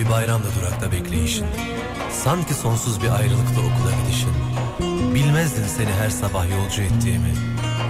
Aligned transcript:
Bir 0.00 0.10
bayramda 0.10 0.46
durakta 0.60 0.92
bekleyişin. 0.92 1.46
Sanki 2.24 2.54
sonsuz 2.54 3.02
bir 3.02 3.10
ayrılıkta 3.10 3.60
okula 3.60 3.92
gidişin. 4.02 4.30
Bilmezdin 5.14 5.66
seni 5.76 5.92
her 5.92 6.10
sabah 6.10 6.50
yolcu 6.50 6.82
ettiğimi. 6.82 7.34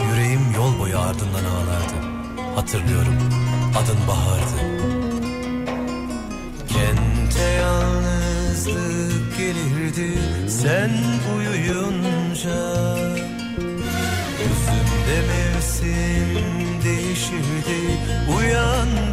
Yüreğim 0.09 0.53
yol 0.57 0.79
boyu 0.79 0.99
ardından 0.99 1.45
ağlardı. 1.45 1.95
Hatırlıyorum 2.55 3.19
adın 3.79 3.99
bahardı. 4.09 4.61
Kente 6.69 7.43
yalnızlık 7.43 9.39
gelirdi 9.39 10.19
sen 10.49 10.91
uyuyunca. 11.37 12.61
Yüzümde 14.41 15.19
mevsim 15.29 16.85
değişirdi 16.85 17.81
uyandığında 18.39 19.11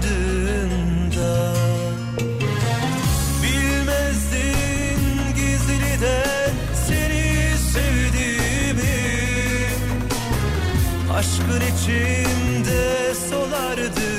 Aşkın 11.17 11.61
içimde 11.61 13.13
solardı 13.29 14.09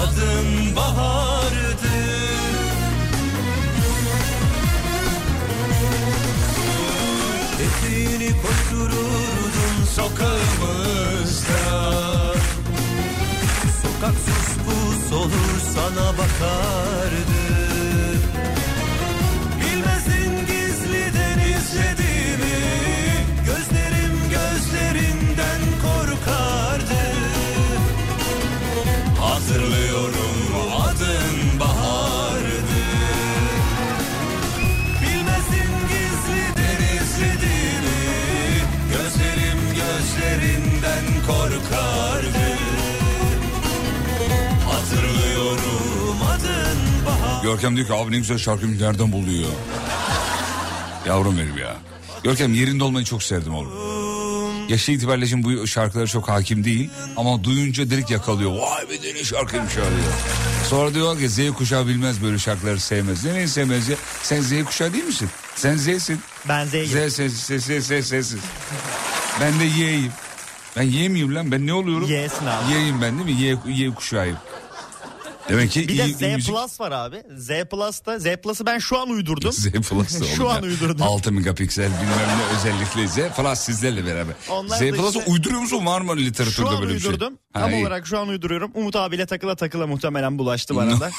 adın 0.00 0.76
bahardı. 0.76 1.88
Eteğini 7.60 8.32
koştururdun 8.42 9.84
sokağımızda. 9.96 11.60
Sokak 13.82 14.14
sus 14.14 14.48
pus 14.64 15.12
olur 15.12 15.60
sana 15.74 16.12
bakardı 16.12 17.27
Görkem 47.48 47.76
diyor 47.76 47.86
ki 47.86 47.94
abi 47.94 48.12
ne 48.12 48.18
güzel 48.18 48.38
şarkıyı 48.38 48.78
nereden 48.78 49.12
buluyor? 49.12 49.48
Yavrum 51.06 51.38
benim 51.38 51.58
ya. 51.58 51.76
Görkem 52.24 52.54
yerinde 52.54 52.84
olmayı 52.84 53.04
çok 53.04 53.22
sevdim 53.22 53.54
oğlum. 53.54 53.72
Yaşı 54.68 54.92
itibariyle 54.92 55.26
şimdi 55.26 55.44
bu 55.46 55.66
şarkılara 55.66 56.06
çok 56.06 56.28
hakim 56.28 56.64
değil. 56.64 56.90
Ama 57.16 57.44
duyunca 57.44 57.90
direkt 57.90 58.10
yakalıyor. 58.10 58.50
Vay 58.50 58.88
be 58.90 59.14
ne 59.14 59.24
şarkıymış 59.24 59.76
ya 59.76 59.82
diyor. 59.82 60.12
Sonra 60.70 60.94
diyor 60.94 61.18
ki 61.18 61.28
Z 61.28 61.52
kuşağı 61.52 61.86
bilmez 61.86 62.22
böyle 62.22 62.38
şarkıları 62.38 62.80
sevmez. 62.80 63.24
Ne 63.24 63.34
neyi 63.34 63.48
sevmez 63.48 63.88
ya? 63.88 63.96
Sen 64.22 64.40
Z 64.40 64.64
kuşağı 64.64 64.92
değil 64.92 65.04
misin? 65.04 65.28
Sen 65.54 65.76
Z'sin. 65.76 66.20
Ben 66.48 66.64
Z'yim. 66.66 66.86
Z, 66.86 67.14
Z, 67.14 67.20
Z, 67.64 68.06
Z, 68.06 68.26
Z. 68.26 68.34
Ben 69.40 69.60
de 69.60 69.64
Y'yim. 69.64 70.12
Ben 70.76 70.82
Y 70.82 71.08
miyim 71.08 71.34
lan 71.34 71.52
ben 71.52 71.66
ne 71.66 71.72
oluyorum? 71.72 72.08
Y'sin 72.08 72.46
abi. 72.46 72.72
Y'yim 72.72 73.02
ben 73.02 73.18
değil 73.18 73.36
mi? 73.38 73.42
Y, 73.42 73.84
y 73.86 73.94
kuşağıyım. 73.94 74.36
Demek 75.48 75.70
ki 75.70 75.80
Bir 75.88 75.88
iyi, 75.88 75.98
de 75.98 76.04
iyi 76.04 76.14
Z 76.14 76.20
müzik- 76.22 76.52
Plus 76.54 76.80
var 76.80 76.92
abi. 76.92 77.22
Z 77.38 77.48
Plus'ta 77.70 78.18
Z 78.18 78.24
Plus'ı 78.42 78.66
ben 78.66 78.78
şu 78.78 78.98
an 79.00 79.10
uydurdum. 79.10 79.52
Z 79.58 79.70
Plus 79.72 80.20
da 80.20 80.24
Şu 80.36 80.48
an 80.50 80.54
ya. 80.56 80.62
uydurdum. 80.62 81.02
6 81.02 81.32
megapiksel 81.32 81.84
bilmem 81.86 82.28
ne 82.38 82.56
özellikle 82.58 83.08
Z 83.08 83.36
Plus 83.36 83.58
sizlerle 83.58 84.06
beraber. 84.06 84.34
Onlar 84.50 84.76
Z 84.76 84.80
Plus'ı 84.80 85.18
işte- 85.18 85.30
uyduruyor 85.30 85.60
musun? 85.60 85.86
Var 85.86 86.00
mı 86.00 86.16
literatürde 86.16 86.50
Şu 86.56 86.68
an 86.68 86.82
böyle 86.82 86.94
bir 86.94 87.00
şey? 87.00 87.10
uydurdum. 87.10 87.38
Ha, 87.52 87.60
Tam 87.60 87.70
iyi. 87.70 87.82
olarak 87.82 88.06
şu 88.06 88.18
an 88.18 88.28
uyduruyorum. 88.28 88.70
Umut 88.74 88.96
abiyle 88.96 89.26
takıla 89.26 89.54
takıla 89.56 89.86
muhtemelen 89.86 90.38
bulaştı 90.38 90.76
bana 90.76 91.00
da. 91.00 91.10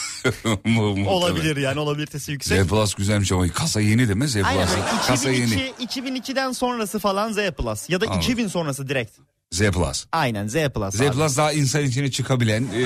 Olabilir 1.07 1.57
yani 1.57 1.79
olabilitesi 1.79 2.31
yüksek. 2.31 2.63
Z 2.63 2.67
Plus 2.67 2.93
güzelmiş 2.93 3.31
ama 3.31 3.47
kasa 3.47 3.81
yeni 3.81 4.07
değil 4.07 4.17
mi 4.17 4.27
Z 4.27 4.35
Aynen 4.35 4.67
Plus? 4.67 4.75
böyle 4.77 5.01
Kasa 5.07 5.29
yeni. 5.31 5.45
2002, 5.79 5.99
2002'den 6.01 6.51
sonrası 6.51 6.99
falan 6.99 7.31
Z 7.31 7.37
Plus 7.57 7.89
ya 7.89 8.01
da 8.01 8.05
Anladım. 8.05 8.21
2000 8.21 8.47
sonrası 8.47 8.87
direkt. 8.89 9.11
Z 9.51 9.71
Plus. 9.71 10.05
Aynen 10.11 10.47
Z 10.47 10.53
Plus. 10.69 10.95
Z. 10.95 11.11
Plus 11.11 11.37
daha 11.37 11.51
insan 11.51 11.83
içine 11.83 12.11
çıkabilen, 12.11 12.63
e, 12.63 12.85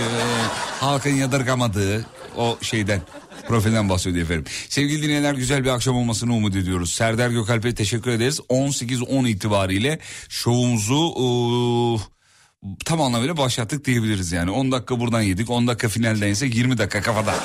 halkın 0.80 1.10
yadırgamadığı 1.10 2.06
o 2.38 2.58
şeyden 2.62 3.02
profilden 3.48 3.90
bahsediyor 3.90 4.26
efendim. 4.26 4.46
Sevgili 4.70 5.02
dinleyenler 5.04 5.34
güzel 5.34 5.64
bir 5.64 5.70
akşam 5.70 5.96
olmasını 5.96 6.34
umut 6.36 6.56
ediyoruz. 6.56 6.94
Serdar 6.94 7.30
Gökalp'e 7.30 7.76
teşekkür 7.76 8.12
ederiz. 8.12 8.40
18-10 8.50 9.28
itibariyle 9.30 10.00
şovumuzu 10.30 11.14
e, 11.20 11.26
tam 12.86 13.02
anlamıyla 13.02 13.38
başlattık 13.38 13.86
diyebiliriz 13.86 14.32
yani. 14.32 14.52
10 14.52 14.72
dakika 14.72 15.00
buradan 15.00 15.22
yedik 15.22 15.50
10 15.50 15.68
dakika 15.68 15.90
finalden 15.90 16.28
ise 16.28 16.46
20 16.46 16.78
dakika 16.78 17.02
kafada. 17.02 17.36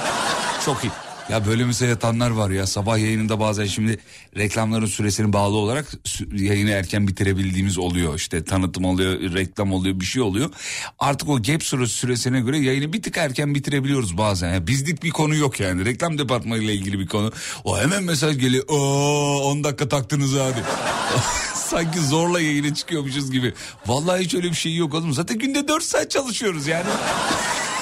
Çok 0.64 0.84
iyi. 0.84 0.90
Ya 1.30 1.46
böyle 1.46 1.64
mesela 1.64 1.90
yatanlar 1.90 2.30
var 2.30 2.50
ya 2.50 2.66
sabah 2.66 2.98
yayınında 2.98 3.40
bazen 3.40 3.66
şimdi 3.66 3.98
reklamların 4.36 4.86
süresine 4.86 5.32
bağlı 5.32 5.56
olarak 5.56 5.86
yayını 6.32 6.70
erken 6.70 7.08
bitirebildiğimiz 7.08 7.78
oluyor. 7.78 8.14
İşte 8.14 8.44
tanıtım 8.44 8.84
oluyor, 8.84 9.12
reklam 9.34 9.72
oluyor, 9.72 10.00
bir 10.00 10.04
şey 10.04 10.22
oluyor. 10.22 10.50
Artık 10.98 11.28
o 11.28 11.42
gap 11.42 11.62
süresi 11.62 11.92
süresine 11.94 12.40
göre 12.40 12.58
yayını 12.58 12.92
bir 12.92 13.02
tık 13.02 13.16
erken 13.16 13.54
bitirebiliyoruz 13.54 14.18
bazen. 14.18 14.54
Ya 14.54 14.66
bizlik 14.66 15.02
bir 15.02 15.10
konu 15.10 15.34
yok 15.34 15.60
yani. 15.60 15.84
Reklam 15.84 16.18
departmanıyla 16.18 16.72
ilgili 16.72 16.98
bir 16.98 17.06
konu. 17.06 17.32
O 17.64 17.78
hemen 17.78 18.02
mesaj 18.02 18.38
geliyor. 18.38 18.64
Oo 18.68 19.50
10 19.50 19.64
dakika 19.64 19.88
taktınız 19.88 20.32
hadi. 20.34 20.62
Sanki 21.54 22.00
zorla 22.00 22.40
yayına 22.40 22.74
çıkıyormuşuz 22.74 23.30
gibi. 23.30 23.54
Vallahi 23.86 24.24
hiç 24.24 24.34
öyle 24.34 24.50
bir 24.50 24.56
şey 24.56 24.76
yok 24.76 24.94
oğlum. 24.94 25.12
Zaten 25.12 25.38
günde 25.38 25.68
4 25.68 25.84
saat 25.84 26.10
çalışıyoruz 26.10 26.66
yani. 26.66 26.86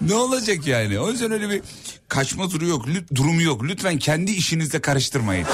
ne 0.00 0.14
olacak 0.14 0.66
yani? 0.66 0.98
O 1.00 1.10
yüzden 1.10 1.30
öyle 1.32 1.50
bir 1.50 1.62
kaçma 2.08 2.50
duru 2.50 2.66
yok, 2.66 2.86
durumu 3.14 3.42
yok. 3.42 3.64
Lütfen 3.64 3.98
kendi 3.98 4.32
işinizde 4.32 4.80
karıştırmayın. 4.80 5.46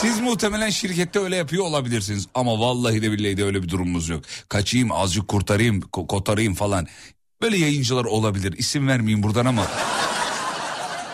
Siz 0.00 0.20
muhtemelen 0.20 0.70
şirkette 0.70 1.18
öyle 1.18 1.36
yapıyor 1.36 1.64
olabilirsiniz. 1.64 2.26
Ama 2.34 2.60
vallahi 2.60 3.02
de 3.02 3.12
billahi 3.12 3.36
de 3.36 3.44
öyle 3.44 3.62
bir 3.62 3.68
durumumuz 3.68 4.08
yok. 4.08 4.22
Kaçayım, 4.48 4.92
azıcık 4.92 5.28
kurtarayım, 5.28 5.80
ko- 5.80 6.06
kotarayım 6.06 6.54
falan. 6.54 6.86
Böyle 7.42 7.56
yayıncılar 7.58 8.04
olabilir. 8.04 8.54
İsim 8.58 8.88
vermeyeyim 8.88 9.22
buradan 9.22 9.46
ama 9.46 9.66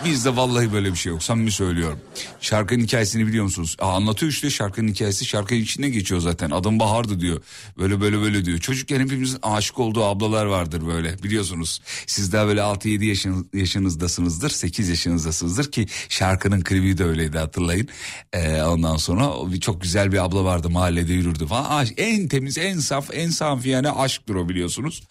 Bizde 0.05 0.37
vallahi 0.37 0.73
böyle 0.73 0.93
bir 0.93 0.97
şey 0.97 1.13
yok. 1.13 1.23
Samimi 1.23 1.51
söylüyorum. 1.51 1.99
Şarkının 2.41 2.85
hikayesini 2.85 3.27
biliyor 3.27 3.45
musunuz? 3.45 3.77
Aa, 3.79 3.97
anlatıyor 3.97 4.33
işte 4.33 4.51
şarkının 4.51 4.89
hikayesi. 4.89 5.25
Şarkının 5.25 5.61
içinde 5.61 5.89
geçiyor 5.89 6.21
zaten. 6.21 6.51
Adım 6.51 6.81
Bahar'dı 6.81 7.21
diyor. 7.21 7.43
Böyle 7.79 8.01
böyle 8.01 8.21
böyle 8.21 8.45
diyor. 8.45 8.59
Çocukken 8.59 9.01
hepimizin 9.01 9.39
aşık 9.43 9.79
olduğu 9.79 10.05
ablalar 10.05 10.47
vardır 10.47 10.87
böyle. 10.87 11.23
Biliyorsunuz. 11.23 11.81
Siz 12.07 12.33
daha 12.33 12.47
böyle 12.47 12.61
6-7 12.61 13.05
yaşın, 13.05 13.51
yaşınızdasınızdır. 13.55 14.51
8 14.51 14.89
yaşınızdasınızdır 14.89 15.73
ki 15.73 15.87
şarkının 16.09 16.61
klibi 16.61 16.99
de 16.99 17.05
öyleydi 17.05 17.39
hatırlayın. 17.39 17.89
Ee, 18.33 18.63
ondan 18.63 18.97
sonra 18.97 19.33
çok 19.61 19.83
güzel 19.83 20.13
bir 20.13 20.25
abla 20.25 20.45
vardı 20.45 20.71
mahallede 20.71 21.13
yürürdü 21.13 21.47
falan. 21.47 21.87
En 21.97 22.29
temiz, 22.29 22.59
en 22.59 22.79
saf, 22.79 23.11
en 23.13 23.31
safi 23.31 23.69
yani 23.69 23.91
aşktır 23.91 24.35
o 24.35 24.49
biliyorsunuz. 24.49 25.03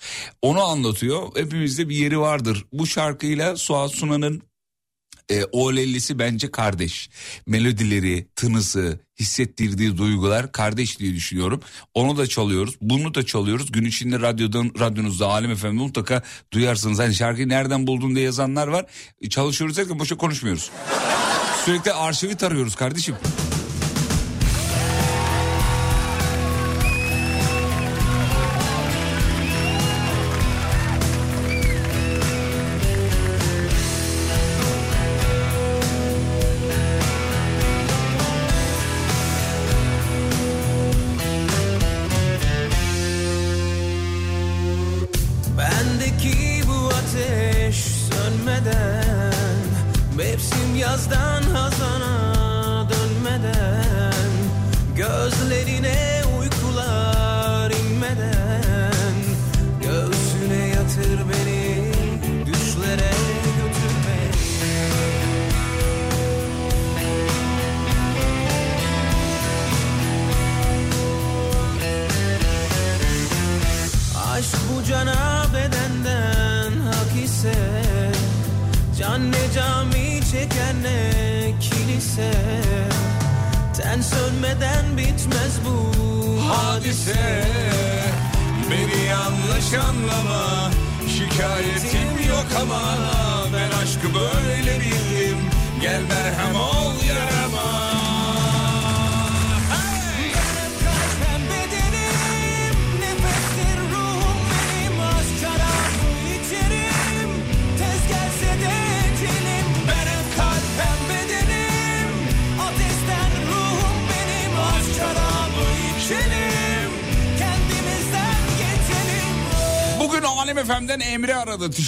Onu 0.42 0.63
anlatıyor. 0.63 1.28
Hepimizde 1.36 1.90
bir 1.90 1.95
yeri 1.95 2.19
vardır. 2.19 2.66
Bu 2.74 2.88
şarkıyla 2.88 3.57
Suat 3.57 3.92
Sunan'ın 3.92 4.46
e, 5.31 5.44
Olellisi 5.51 6.19
bence 6.19 6.51
kardeş. 6.51 7.09
Melodileri, 7.45 8.27
tınısı, 8.35 9.00
hissettirdiği 9.19 9.97
duygular 9.97 10.51
kardeş 10.51 11.00
diye 11.00 11.13
düşünüyorum. 11.15 11.62
Onu 11.94 12.18
da 12.18 12.27
çalıyoruz. 12.27 12.75
Bunu 12.81 13.13
da 13.13 13.25
çalıyoruz. 13.25 13.71
Gün 13.71 13.85
içinde 13.85 14.19
radyodan, 14.19 14.71
radyonuzda 14.79 15.27
Alem 15.27 15.56
FM'de 15.56 15.71
mutlaka 15.71 16.21
duyarsınız. 16.51 17.00
Hani 17.00 17.15
şarkıyı 17.15 17.50
nereden 17.50 17.88
buldun 17.88 18.15
diye 18.15 18.25
yazanlar 18.25 18.68
var. 18.68 18.85
E, 19.21 19.29
çalışıyoruz 19.29 19.77
derken 19.77 20.00
boşa 20.00 20.18
konuşmuyoruz. 20.18 20.71
Sürekli 21.65 21.94
arşivi 21.94 22.35
tarıyoruz 22.35 22.75
kardeşim. 22.75 23.15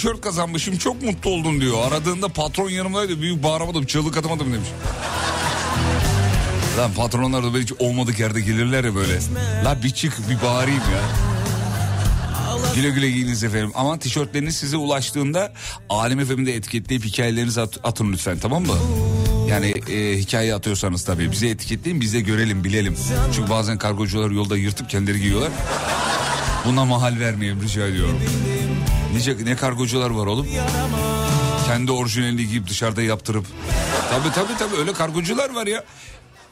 Tişört 0.00 0.20
kazanmışım 0.20 0.78
çok 0.78 1.02
mutlu 1.02 1.30
oldum 1.30 1.60
diyor. 1.60 1.78
Aradığında 1.88 2.28
patron 2.28 2.70
yanımdaydı. 2.70 3.20
Büyük 3.20 3.42
bağıramadım 3.42 3.86
çığlık 3.86 4.16
atamadım 4.16 4.52
demiş. 4.52 4.68
Lan 6.78 6.90
patronlar 6.96 7.42
da 7.44 7.52
böyle 7.52 7.62
hiç 7.64 7.72
olmadık 7.78 8.20
yerde 8.20 8.40
gelirler 8.40 8.84
ya 8.84 8.94
böyle. 8.94 9.18
La 9.64 9.82
bir 9.82 9.90
çık 9.90 10.30
bir 10.30 10.42
bağırayım 10.46 10.80
ya. 10.80 11.00
Güle 12.74 12.90
güle 12.90 13.10
giyiniz 13.10 13.44
efendim. 13.44 13.70
Ama 13.74 13.98
tişörtleriniz 13.98 14.56
size 14.56 14.76
ulaştığında 14.76 15.52
Alem 15.88 16.24
FM'de 16.24 16.54
etiketleyip 16.56 17.04
hikayelerinizi 17.04 17.60
at- 17.60 17.78
atın 17.84 18.12
lütfen 18.12 18.38
tamam 18.38 18.62
mı? 18.66 18.76
Yani 19.48 19.66
e, 19.90 20.18
hikaye 20.18 20.54
atıyorsanız 20.54 21.04
tabii 21.04 21.32
bize 21.32 21.48
etiketleyin 21.48 22.00
biz 22.00 22.14
de 22.14 22.20
görelim 22.20 22.64
bilelim. 22.64 22.96
Çünkü 23.34 23.50
bazen 23.50 23.78
kargocular 23.78 24.30
yolda 24.30 24.56
yırtıp 24.56 24.90
kendileri 24.90 25.20
giyiyorlar. 25.20 25.50
Buna 26.66 26.84
mahal 26.84 27.18
vermeyelim 27.20 27.62
rica 27.62 27.86
ediyorum. 27.86 28.18
Nice, 29.14 29.36
ne 29.44 29.56
kargocular 29.56 30.10
var 30.10 30.26
oğlum? 30.26 30.46
Kendi 31.66 31.92
orijinalini 31.92 32.48
giyip 32.48 32.68
dışarıda 32.68 33.02
yaptırıp. 33.02 33.46
Tabii 34.10 34.34
tabii 34.34 34.58
tabii 34.58 34.76
öyle 34.76 34.92
kargocular 34.92 35.50
var 35.54 35.66
ya. 35.66 35.84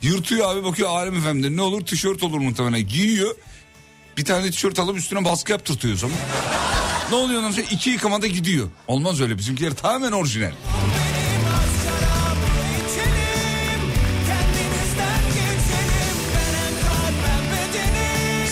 Yırtıyor 0.02 0.50
abi 0.54 0.64
bakıyor 0.64 0.88
Alem 0.90 1.14
Efendi 1.14 1.56
ne 1.56 1.62
olur 1.62 1.86
tişört 1.86 2.22
olur 2.22 2.38
muhtemelen 2.38 2.88
giyiyor. 2.88 3.34
Bir 4.16 4.24
tane 4.24 4.50
tişört 4.50 4.78
alıp 4.78 4.96
üstüne 4.98 5.24
baskı 5.24 5.52
yaptırtıyor 5.52 5.96
zaman. 5.96 6.16
ne 7.10 7.16
oluyor 7.16 7.38
ondan 7.40 7.50
sonra 7.50 7.66
iki 7.70 7.90
yıkamada 7.90 8.26
gidiyor. 8.26 8.68
Olmaz 8.88 9.20
öyle 9.20 9.38
bizimkiler 9.38 9.74
tamamen 9.74 10.12
orijinal. 10.12 10.50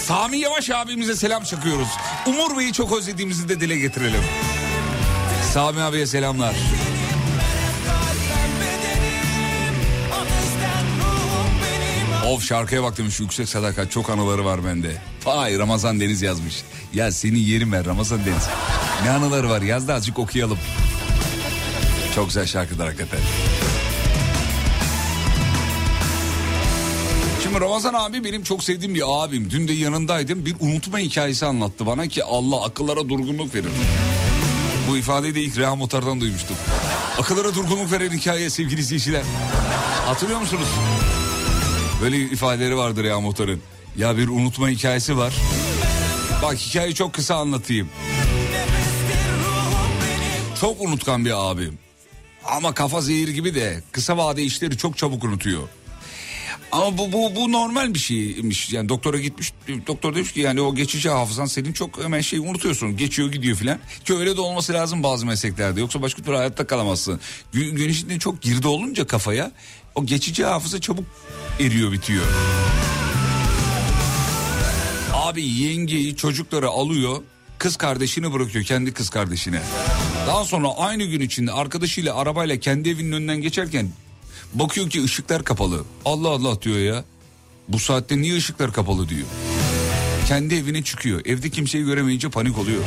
Sami 0.07 0.39
Yavaş 0.39 0.71
abimize 0.71 1.17
selam 1.17 1.45
çakıyoruz. 1.45 1.89
Umur 2.27 2.59
Bey'i 2.59 2.73
çok 2.73 2.99
özlediğimizi 2.99 3.49
de 3.49 3.61
dile 3.61 3.79
getirelim. 3.79 4.23
Sami 5.53 5.83
abiye 5.83 6.07
selamlar. 6.07 6.55
Of 12.27 12.45
şarkıya 12.45 12.83
bak 12.83 12.99
demiş 12.99 13.21
yüksek 13.21 13.49
sadakat 13.49 13.91
çok 13.91 14.11
anıları 14.11 14.45
var 14.45 14.65
bende. 14.65 15.03
Vay 15.25 15.59
Ramazan 15.59 16.01
Deniz 16.01 16.23
yazmış. 16.23 16.63
Ya 16.93 17.13
senin 17.13 17.39
yerin 17.39 17.73
ver 17.73 17.85
Ramazan 17.85 18.19
Deniz. 18.27 18.49
Ne 19.05 19.11
anıları 19.11 19.49
var 19.51 19.63
yaz 19.63 19.89
da 19.89 19.95
azıcık 19.95 20.19
okuyalım. 20.19 20.59
Çok 22.15 22.27
güzel 22.27 22.47
şarkılar 22.47 22.87
hakikaten. 22.87 23.21
Şimdi 27.43 27.61
Ramazan 27.61 27.95
abi 27.95 28.25
benim 28.25 28.43
çok 28.43 28.65
sevdiğim 28.65 28.95
bir 28.95 29.03
abim. 29.07 29.51
Dün 29.51 29.69
de 29.69 29.73
yanındaydım. 29.73 30.47
Bir 30.47 30.57
unutma 30.61 30.99
hikayesi 30.99 31.47
anlattı 31.47 31.87
bana 31.87 32.07
ki 32.07 32.25
Allah 32.25 32.65
akıllara 32.65 33.09
durgunluk 33.09 33.55
verir. 33.55 33.71
Bu 34.91 34.97
ifadeyi 34.97 35.35
de 35.35 35.41
ilk 35.43 35.59
Reha 35.59 35.77
Motar'dan 35.77 36.21
duymuştum. 36.21 36.57
Akıllara 37.19 37.55
durgunluk 37.55 37.93
veren 37.93 38.11
hikaye 38.11 38.51
sevgili 38.51 38.81
izleyiciler. 38.81 39.23
Hatırlıyor 40.07 40.41
musunuz? 40.41 40.69
Böyle 42.03 42.17
ifadeleri 42.19 42.77
vardır 42.77 43.05
Reha 43.05 43.21
Motar'ın. 43.21 43.61
Ya 43.97 44.17
bir 44.17 44.29
unutma 44.29 44.69
hikayesi 44.69 45.17
var. 45.17 45.35
Bak 46.43 46.57
hikayeyi 46.57 46.95
çok 46.95 47.13
kısa 47.15 47.35
anlatayım. 47.37 47.89
Çok 50.61 50.81
unutkan 50.81 51.25
bir 51.25 51.51
abim. 51.51 51.79
Ama 52.45 52.75
kafa 52.75 53.01
zehir 53.01 53.29
gibi 53.29 53.55
de 53.55 53.83
kısa 53.93 54.17
vade 54.17 54.43
işleri 54.43 54.77
çok 54.79 54.97
çabuk 54.99 55.25
unutuyor. 55.25 55.63
Ama 56.77 56.99
bu, 56.99 57.13
bu, 57.13 57.37
bu 57.37 57.53
normal 57.53 57.95
bir 57.95 57.99
şeymiş. 57.99 58.73
Yani 58.73 58.89
doktora 58.89 59.19
gitmiş. 59.19 59.53
Doktor 59.87 60.15
demiş 60.15 60.33
ki 60.33 60.41
yani 60.41 60.61
o 60.61 60.75
geçici 60.75 61.11
hafızan 61.11 61.47
senin 61.47 61.73
çok 61.73 62.05
hemen 62.05 62.21
şeyi 62.21 62.41
unutuyorsun. 62.43 62.97
Geçiyor 62.97 63.33
gidiyor 63.33 63.57
filan. 63.57 63.79
Ki 64.05 64.15
öyle 64.15 64.37
de 64.37 64.41
olması 64.41 64.73
lazım 64.73 65.03
bazı 65.03 65.27
mesleklerde. 65.27 65.81
Yoksa 65.81 66.03
başka 66.03 66.23
türlü 66.23 66.37
hayatta 66.37 66.67
kalamazsın. 66.67 67.21
Gün, 67.53 67.77
gün 67.77 67.89
içinde 67.89 68.19
çok 68.19 68.43
girdi 68.43 68.69
olunca 68.69 69.07
kafaya 69.07 69.53
o 69.95 70.07
geçici 70.07 70.45
hafıza 70.45 70.81
çabuk 70.81 71.05
eriyor 71.61 71.93
bitiyor. 71.93 72.25
Abi 75.13 75.45
yengeyi 75.45 76.17
çocukları 76.17 76.69
alıyor. 76.69 77.23
Kız 77.59 77.77
kardeşini 77.77 78.33
bırakıyor 78.33 78.65
kendi 78.65 78.93
kız 78.93 79.11
kardeşine. 79.11 79.61
Daha 80.27 80.45
sonra 80.45 80.69
aynı 80.77 81.05
gün 81.05 81.21
içinde 81.21 81.53
arkadaşıyla 81.53 82.17
arabayla 82.17 82.61
kendi 82.61 82.91
evinin 82.91 83.13
önünden 83.13 83.43
geçerken 83.43 83.89
bakıyor 84.55 84.91
ki 84.91 85.05
ışıklar 85.05 85.45
kapalı. 85.45 85.85
Allah 86.05 86.29
Allah 86.29 86.63
diyor 86.63 86.79
ya. 86.79 87.05
Bu 87.69 87.79
saatte 87.79 88.19
niye 88.19 88.37
ışıklar 88.37 88.73
kapalı 88.73 89.09
diyor. 89.09 89.27
Kendi 90.29 90.55
evine 90.55 90.85
çıkıyor. 90.85 91.21
Evde 91.25 91.51
kimseyi 91.51 91.85
göremeyince 91.85 92.31
panik 92.31 92.59
oluyor. 92.59 92.83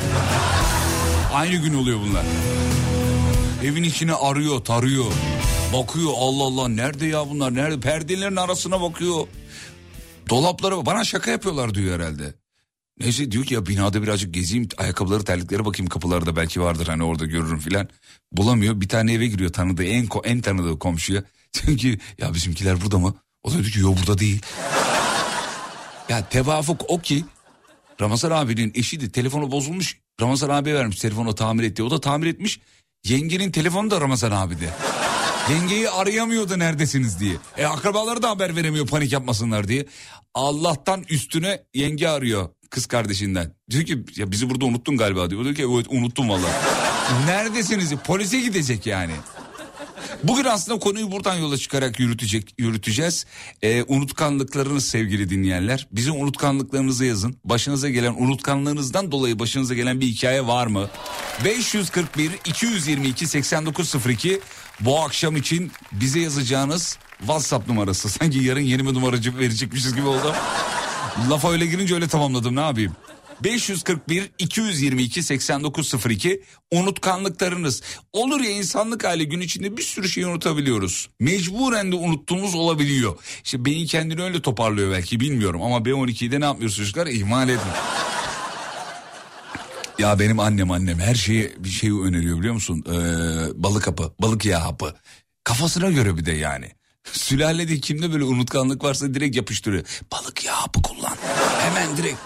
Aynı 1.33 1.55
gün 1.55 1.73
oluyor 1.73 1.99
bunlar. 1.99 2.25
Evin 3.63 3.83
içine 3.83 4.13
arıyor, 4.13 4.59
tarıyor. 4.59 5.05
Bakıyor 5.73 6.11
Allah 6.17 6.43
Allah 6.43 6.67
nerede 6.67 7.05
ya 7.05 7.29
bunlar 7.29 7.55
nerede? 7.55 7.79
Perdelerin 7.79 8.35
arasına 8.35 8.81
bakıyor. 8.81 9.27
Dolaplara 10.29 10.85
bana 10.85 11.03
şaka 11.03 11.31
yapıyorlar 11.31 11.73
diyor 11.73 11.99
herhalde. 11.99 12.33
Neyse 12.99 13.31
diyor 13.31 13.45
ki 13.45 13.53
ya 13.53 13.65
binada 13.65 14.03
birazcık 14.03 14.33
gezeyim 14.33 14.67
ayakkabıları 14.77 15.23
terlikleri 15.23 15.65
bakayım 15.65 15.89
kapılarda 15.89 16.35
belki 16.35 16.61
vardır 16.61 16.87
hani 16.87 17.03
orada 17.03 17.25
görürüm 17.25 17.59
filan. 17.59 17.89
Bulamıyor 18.31 18.81
bir 18.81 18.89
tane 18.89 19.13
eve 19.13 19.27
giriyor 19.27 19.53
tanıdığı 19.53 19.83
en, 19.83 20.07
en 20.23 20.41
tanıdığı 20.41 20.79
komşuya. 20.79 21.23
Diyor 21.67 21.77
ki 21.77 21.99
ya 22.17 22.33
bizimkiler 22.33 22.81
burada 22.81 22.99
mı? 22.99 23.13
O 23.43 23.49
da 23.49 23.53
diyor 23.53 23.65
ki 23.65 23.79
yok 23.79 23.97
burada 23.99 24.17
değil. 24.17 24.41
ya 26.09 26.29
tevafuk 26.29 26.81
o 26.87 26.99
ki 26.99 27.25
Ramazan 28.01 28.31
abinin 28.31 28.71
eşi 28.75 28.99
de 29.01 29.09
telefonu 29.11 29.51
bozulmuş. 29.51 29.97
Ramazan 30.21 30.49
abi 30.49 30.73
vermiş 30.73 30.99
telefonu 30.99 31.35
tamir 31.35 31.63
etti. 31.63 31.83
O 31.83 31.91
da 31.91 32.01
tamir 32.01 32.27
etmiş. 32.27 32.59
Yengenin 33.05 33.51
telefonu 33.51 33.91
da 33.91 34.01
Ramazan 34.01 34.31
abide. 34.31 34.69
Yengeyi 35.49 35.89
arayamıyordu 35.89 36.59
neredesiniz 36.59 37.19
diye. 37.19 37.35
E 37.57 37.65
akrabaları 37.65 38.21
da 38.21 38.29
haber 38.29 38.55
veremiyor 38.55 38.87
panik 38.87 39.11
yapmasınlar 39.11 39.67
diye. 39.67 39.85
Allah'tan 40.33 41.03
üstüne 41.09 41.63
yenge 41.73 42.07
arıyor 42.07 42.49
kız 42.69 42.85
kardeşinden. 42.85 43.53
Diyor 43.69 43.85
ki 43.85 44.03
ya 44.15 44.31
bizi 44.31 44.49
burada 44.49 44.65
unuttun 44.65 44.97
galiba 44.97 45.29
diyor. 45.29 45.41
O 45.41 45.43
diyor 45.43 45.55
ki 45.55 45.67
evet 45.73 45.85
unuttum 45.89 46.29
vallahi. 46.29 46.53
Neredesiniz? 47.25 47.95
Polise 47.95 48.39
gidecek 48.39 48.85
yani. 48.85 49.13
Bugün 50.23 50.43
aslında 50.43 50.79
konuyu 50.79 51.11
buradan 51.11 51.35
yola 51.35 51.57
çıkarak 51.57 51.99
yürütecek, 51.99 52.55
yürüteceğiz. 52.57 53.25
Ee, 53.61 53.83
unutkanlıklarınız 53.87 54.87
sevgili 54.87 55.29
dinleyenler. 55.29 55.87
Bizim 55.91 56.21
unutkanlıklarınızı 56.21 57.05
yazın. 57.05 57.37
Başınıza 57.43 57.89
gelen 57.89 58.13
unutkanlığınızdan 58.13 59.11
dolayı 59.11 59.39
başınıza 59.39 59.73
gelen 59.73 60.01
bir 60.01 60.07
hikaye 60.07 60.47
var 60.47 60.67
mı? 60.67 60.89
541 61.45 62.31
222 62.45 63.27
8902 63.27 64.39
bu 64.79 64.99
akşam 64.99 65.35
için 65.35 65.71
bize 65.91 66.19
yazacağınız 66.19 66.97
WhatsApp 67.19 67.67
numarası. 67.67 68.09
Sanki 68.19 68.39
yarın 68.39 68.61
yeni 68.61 68.87
bir 68.87 68.93
numaracı 68.93 69.37
verecekmişiz 69.37 69.95
gibi 69.95 70.07
oldu. 70.07 70.35
Lafa 71.29 71.51
öyle 71.51 71.65
girince 71.65 71.95
öyle 71.95 72.07
tamamladım 72.07 72.55
ne 72.55 72.61
yapayım? 72.61 72.95
541 73.43 74.31
222 74.39 75.23
8902 75.23 76.43
unutkanlıklarınız. 76.71 77.81
Olur 78.13 78.41
ya 78.41 78.49
insanlık 78.49 79.03
hali 79.03 79.29
gün 79.29 79.39
içinde 79.39 79.77
bir 79.77 79.81
sürü 79.81 80.09
şey 80.09 80.23
unutabiliyoruz. 80.23 81.09
Mecburen 81.19 81.91
de 81.91 81.95
unuttuğumuz 81.95 82.55
olabiliyor. 82.55 83.15
İşte 83.43 83.65
beyin 83.65 83.87
kendini 83.87 84.21
öyle 84.23 84.41
toparlıyor 84.41 84.91
belki 84.91 85.19
bilmiyorum 85.19 85.61
ama 85.61 85.77
B12'de 85.77 86.39
ne 86.39 86.45
yapmıyoruz 86.45 86.77
çocuklar? 86.77 87.07
İhmal 87.07 87.49
edin. 87.49 87.59
Ya 89.99 90.19
benim 90.19 90.39
annem 90.39 90.71
annem 90.71 90.99
her 90.99 91.15
şeyi 91.15 91.51
bir 91.57 91.69
şey 91.69 91.89
öneriyor 91.89 92.39
biliyor 92.39 92.53
musun? 92.53 92.83
Ee, 92.87 93.63
balık 93.63 93.87
hapı, 93.87 94.13
balık 94.21 94.45
yağı 94.45 94.61
hapı. 94.61 94.95
Kafasına 95.43 95.89
göre 95.89 96.17
bir 96.17 96.25
de 96.25 96.31
yani. 96.31 96.71
Sülalede 97.11 97.79
kimde 97.79 98.13
böyle 98.13 98.23
unutkanlık 98.23 98.83
varsa 98.83 99.13
direkt 99.13 99.35
yapıştırıyor. 99.35 99.83
Balık 100.11 100.45
yağı 100.45 100.55
hapı 100.55 100.81
kullan. 100.81 101.15
Hemen 101.59 101.97
direkt. 101.97 102.17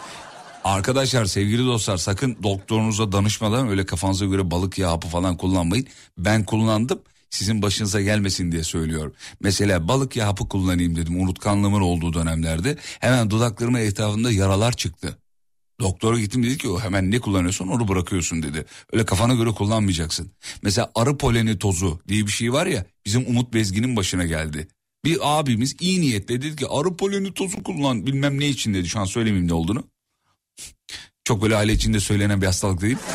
Arkadaşlar 0.63 1.25
sevgili 1.25 1.65
dostlar 1.65 1.98
sakın 1.98 2.38
doktorunuza 2.43 3.12
danışmadan 3.12 3.67
öyle 3.67 3.86
kafanıza 3.86 4.25
göre 4.25 4.51
balık 4.51 4.77
yağı 4.77 4.91
hapı 4.91 5.08
falan 5.08 5.38
kullanmayın. 5.38 5.88
Ben 6.17 6.46
kullandım 6.46 7.01
sizin 7.29 7.62
başınıza 7.62 8.01
gelmesin 8.01 8.51
diye 8.51 8.63
söylüyorum. 8.63 9.13
Mesela 9.39 9.88
balık 9.88 10.15
yağı 10.15 10.27
hapı 10.27 10.48
kullanayım 10.48 10.96
dedim 10.96 11.22
unutkanlığımın 11.22 11.82
olduğu 11.82 12.13
dönemlerde. 12.13 12.77
Hemen 13.00 13.29
dudaklarımın 13.29 13.79
etrafında 13.79 14.32
yaralar 14.32 14.72
çıktı. 14.72 15.17
Doktora 15.79 16.20
gittim 16.20 16.43
dedi 16.43 16.58
ki 16.58 16.70
o 16.70 16.79
hemen 16.79 17.12
ne 17.12 17.20
kullanıyorsun 17.20 17.67
onu 17.67 17.88
bırakıyorsun 17.88 18.43
dedi. 18.43 18.65
Öyle 18.93 19.05
kafana 19.05 19.34
göre 19.34 19.50
kullanmayacaksın. 19.50 20.32
Mesela 20.62 20.91
arı 20.96 21.17
poleni 21.17 21.60
tozu 21.60 22.00
diye 22.08 22.25
bir 22.25 22.32
şey 22.32 22.53
var 22.53 22.65
ya 22.65 22.86
bizim 23.05 23.27
Umut 23.27 23.53
Bezgin'in 23.53 23.96
başına 23.96 24.25
geldi. 24.25 24.67
Bir 25.05 25.17
abimiz 25.22 25.75
iyi 25.79 26.01
niyetle 26.01 26.41
dedi 26.41 26.55
ki 26.55 26.67
arı 26.67 26.98
poleni 26.98 27.34
tozu 27.34 27.63
kullan 27.63 28.05
bilmem 28.05 28.39
ne 28.39 28.48
için 28.48 28.74
dedi 28.74 28.88
şu 28.88 29.00
an 29.00 29.05
söylemeyeyim 29.05 29.48
ne 29.48 29.53
olduğunu. 29.53 29.92
Çok 31.24 31.41
böyle 31.41 31.55
aile 31.55 31.74
içinde 31.74 32.00
söylenen 32.00 32.41
bir 32.41 32.45
hastalık 32.45 32.81
değil. 32.81 32.98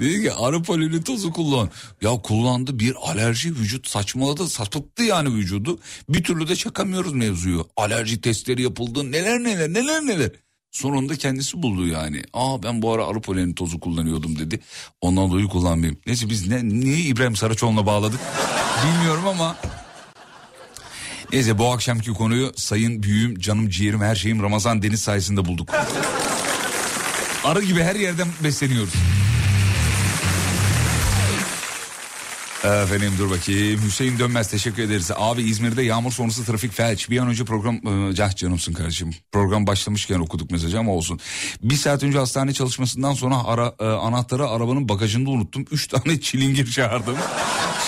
dedi 0.00 0.22
ki 0.22 0.32
arı 0.32 0.62
poleni 0.62 1.04
tozu 1.04 1.32
kullan. 1.32 1.70
Ya 2.02 2.10
kullandı 2.10 2.78
bir 2.78 2.94
alerji 3.02 3.56
vücut 3.56 3.88
saçmaladı 3.88 4.48
sapıttı 4.48 5.02
yani 5.02 5.34
vücudu. 5.34 5.78
Bir 6.08 6.24
türlü 6.24 6.48
de 6.48 6.56
çakamıyoruz 6.56 7.12
mevzuyu. 7.12 7.68
Alerji 7.76 8.20
testleri 8.20 8.62
yapıldı 8.62 9.12
neler 9.12 9.38
neler 9.38 9.68
neler 9.68 10.02
neler. 10.02 10.30
Sonunda 10.70 11.16
kendisi 11.16 11.62
buldu 11.62 11.86
yani. 11.86 12.22
Aa 12.32 12.62
ben 12.62 12.82
bu 12.82 12.92
ara 12.92 13.06
arı 13.06 13.20
poleni 13.20 13.54
tozu 13.54 13.80
kullanıyordum 13.80 14.38
dedi. 14.38 14.60
Ondan 15.00 15.30
dolayı 15.30 15.46
kullanmayayım. 15.46 16.00
Neyse 16.06 16.30
biz 16.30 16.48
ne, 16.48 16.68
niye 16.68 16.98
İbrahim 16.98 17.36
Saraçoğlu'na 17.36 17.86
bağladık 17.86 18.20
bilmiyorum 18.86 19.28
ama 19.28 19.56
Neyse 21.32 21.58
bu 21.58 21.72
akşamki 21.72 22.12
konuyu 22.12 22.52
sayın 22.56 23.02
büyüğüm, 23.02 23.38
canım 23.38 23.68
ciğerim, 23.68 24.00
her 24.00 24.14
şeyim 24.14 24.42
Ramazan 24.42 24.82
Deniz 24.82 25.00
sayesinde 25.00 25.44
bulduk. 25.44 25.68
Arı 27.44 27.62
gibi 27.62 27.82
her 27.82 27.94
yerden 27.94 28.28
besleniyoruz. 28.44 28.92
Efendim 32.64 33.12
dur 33.18 33.30
bakayım. 33.30 33.80
Hüseyin 33.86 34.18
Dönmez 34.18 34.50
teşekkür 34.50 34.82
ederiz. 34.82 35.10
Abi 35.16 35.42
İzmir'de 35.42 35.82
yağmur 35.82 36.12
sonrası 36.12 36.44
trafik 36.44 36.72
felç. 36.72 37.10
Bir 37.10 37.18
an 37.18 37.28
önce 37.28 37.44
program... 37.44 37.74
Ee, 37.76 38.14
Cah 38.14 38.36
canımsın 38.36 38.72
kardeşim. 38.72 39.10
Program 39.32 39.66
başlamışken 39.66 40.18
okuduk 40.18 40.50
mesajı 40.50 40.78
ama 40.78 40.92
olsun. 40.92 41.20
Bir 41.62 41.74
saat 41.74 42.02
önce 42.02 42.18
hastane 42.18 42.52
çalışmasından 42.52 43.14
sonra 43.14 43.44
ara, 43.44 43.74
e, 43.80 43.84
anahtarı 43.84 44.48
arabanın 44.48 44.88
bagajında 44.88 45.30
unuttum. 45.30 45.64
Üç 45.70 45.86
tane 45.86 46.20
çilingir 46.20 46.70
çağırdım. 46.70 47.16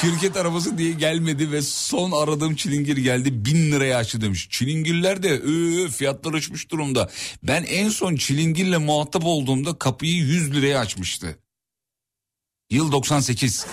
Şirket 0.01 0.37
arabası 0.37 0.79
diye 0.79 0.93
gelmedi 0.93 1.53
ve 1.53 1.63
son 1.63 2.11
aradığım 2.11 2.55
çilingir 2.55 2.97
geldi. 2.97 3.45
Bin 3.45 3.73
liraya 3.73 3.99
açtı 3.99 4.21
demiş. 4.21 4.49
Çilingirler 4.51 5.23
de 5.23 5.41
öö, 5.41 5.89
fiyatlar 5.89 6.33
uçmuş 6.33 6.71
durumda. 6.71 7.11
Ben 7.43 7.63
en 7.63 7.89
son 7.89 8.17
çilingirle 8.17 8.79
muhatap 8.79 9.25
olduğumda 9.25 9.79
kapıyı 9.79 10.17
100 10.17 10.55
liraya 10.55 10.79
açmıştı. 10.81 11.39
Yıl 12.71 12.93
98. 12.93 13.67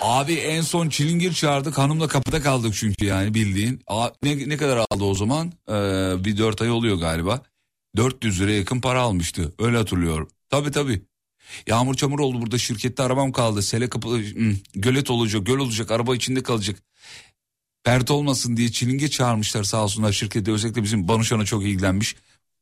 Abi 0.00 0.34
en 0.34 0.60
son 0.60 0.88
çilingir 0.88 1.32
çağırdık 1.32 1.78
hanımla 1.78 2.08
kapıda 2.08 2.42
kaldık 2.42 2.74
çünkü 2.74 3.04
yani 3.04 3.34
bildiğin. 3.34 3.80
Ne, 4.22 4.48
ne 4.48 4.56
kadar 4.56 4.76
aldı 4.76 5.04
o 5.04 5.14
zaman? 5.14 5.52
Ee, 5.68 5.72
bir 6.24 6.36
dört 6.38 6.62
ay 6.62 6.70
oluyor 6.70 6.96
galiba. 6.96 7.42
400 7.96 8.40
liraya 8.40 8.58
yakın 8.58 8.80
para 8.80 9.00
almıştı 9.00 9.54
öyle 9.58 9.76
hatırlıyorum. 9.76 10.28
Tabii 10.50 10.70
tabii. 10.70 11.02
Yağmur 11.66 11.94
çamur 11.94 12.18
oldu 12.18 12.42
burada 12.42 12.58
şirkette 12.58 13.02
arabam 13.02 13.32
kaldı. 13.32 13.62
Sele 13.62 13.88
kapı 13.88 14.20
gölet 14.74 15.10
olacak 15.10 15.46
göl 15.46 15.58
olacak 15.58 15.90
araba 15.90 16.16
içinde 16.16 16.42
kalacak. 16.42 16.82
Pert 17.84 18.10
olmasın 18.10 18.56
diye 18.56 18.72
çilingir 18.72 19.08
çağırmışlar 19.08 19.64
sağ 19.64 19.84
olsunlar 19.84 20.12
şirkette 20.12 20.52
özellikle 20.52 20.82
bizim 20.82 21.08
Banuşan'a 21.08 21.44
çok 21.44 21.62
ilgilenmiş. 21.64 22.16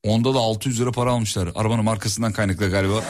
Onda 0.04 0.34
da 0.34 0.38
600 0.38 0.80
lira 0.80 0.92
para 0.92 1.10
almışlar. 1.12 1.48
Arabanın 1.54 1.84
markasından 1.84 2.32
kaynaklı 2.32 2.70
galiba. 2.70 3.04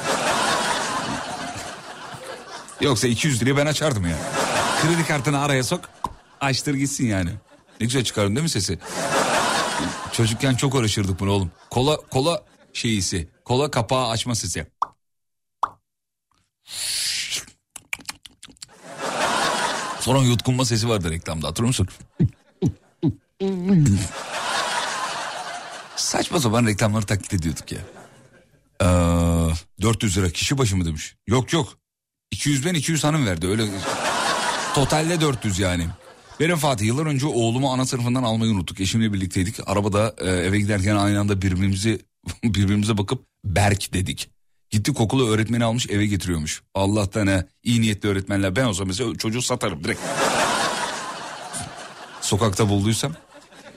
Yoksa 2.80 3.08
200 3.08 3.42
liraya 3.42 3.56
ben 3.56 3.66
açardım 3.66 4.06
ya. 4.06 4.16
Kredi 4.82 5.06
kartını 5.06 5.40
araya 5.40 5.64
sok. 5.64 5.80
Açtır 6.40 6.74
gitsin 6.74 7.06
yani. 7.06 7.30
Ne 7.80 7.86
güzel 7.86 8.04
çıkardım 8.04 8.36
değil 8.36 8.42
mi 8.42 8.50
sesi? 8.50 8.78
Çocukken 10.12 10.54
çok 10.54 10.74
uğraşırdık 10.74 11.20
bunu 11.20 11.30
oğlum. 11.30 11.50
Kola 11.70 11.96
kola 11.96 12.42
şeyisi. 12.72 13.28
Kola 13.44 13.70
kapağı 13.70 14.08
açma 14.08 14.34
sesi. 14.34 14.66
Sonra 20.00 20.18
yutkunma 20.18 20.64
sesi 20.64 20.88
vardı 20.88 21.10
reklamda 21.10 21.48
hatırlıyor 21.48 21.68
musun? 21.68 21.88
Saçma 25.96 26.40
sapan 26.40 26.66
reklamları 26.66 27.06
taklit 27.06 27.34
ediyorduk 27.34 27.72
ya. 27.72 27.78
Ee, 28.82 28.84
400 29.82 30.18
lira 30.18 30.30
kişi 30.30 30.58
başı 30.58 30.76
mı 30.76 30.84
demiş? 30.84 31.16
Yok 31.26 31.52
yok. 31.52 31.78
200 32.30 32.64
ben 32.64 32.74
200 32.74 33.04
hanım 33.04 33.26
verdi 33.26 33.46
öyle. 33.46 33.66
Totalde 34.74 35.20
400 35.20 35.58
yani. 35.58 35.86
Benim 36.40 36.56
Fatih 36.56 36.86
yıllar 36.86 37.06
önce 37.06 37.26
oğlumu 37.26 37.72
ana 37.72 37.86
sınıfından 37.86 38.22
almayı 38.22 38.52
unuttuk. 38.52 38.80
Eşimle 38.80 39.12
birlikteydik. 39.12 39.56
Arabada 39.66 40.14
e, 40.18 40.30
eve 40.30 40.58
giderken 40.58 40.96
aynı 40.96 41.20
anda 41.20 41.42
birbirimizi 41.42 42.00
birbirimize 42.44 42.98
bakıp 42.98 43.24
Berk 43.44 43.94
dedik. 43.94 44.30
Gitti 44.70 44.92
okula 44.96 45.30
öğretmeni 45.30 45.64
almış 45.64 45.86
eve 45.90 46.06
getiriyormuş. 46.06 46.62
Allah'tan 46.74 47.26
ha 47.26 47.44
iyi 47.64 47.80
niyetli 47.80 48.08
öğretmenler 48.08 48.56
ben 48.56 48.64
olsam 48.64 48.86
mesela 48.86 49.14
çocuğu 49.14 49.42
satarım 49.42 49.84
direkt. 49.84 50.00
Sokakta 52.20 52.68
bulduysam. 52.68 53.12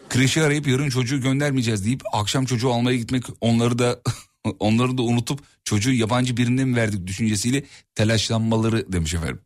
Kreşi 0.10 0.43
arayıp 0.43 0.67
yarın 0.67 0.89
çocuğu 0.89 1.22
göndermeyeceğiz 1.22 1.86
deyip 1.86 2.01
akşam 2.13 2.46
çocuğu 2.46 2.74
almaya 2.74 2.98
gitmek 2.98 3.24
onları 3.41 3.79
da 3.79 4.00
onları 4.60 4.98
da 4.98 5.01
unutup 5.01 5.39
çocuğu 5.63 5.93
yabancı 5.93 6.38
birine 6.38 6.65
mi 6.65 6.75
verdik 6.75 7.07
düşüncesiyle 7.07 7.63
telaşlanmaları 7.95 8.93
demiş 8.93 9.13
efendim. 9.13 9.41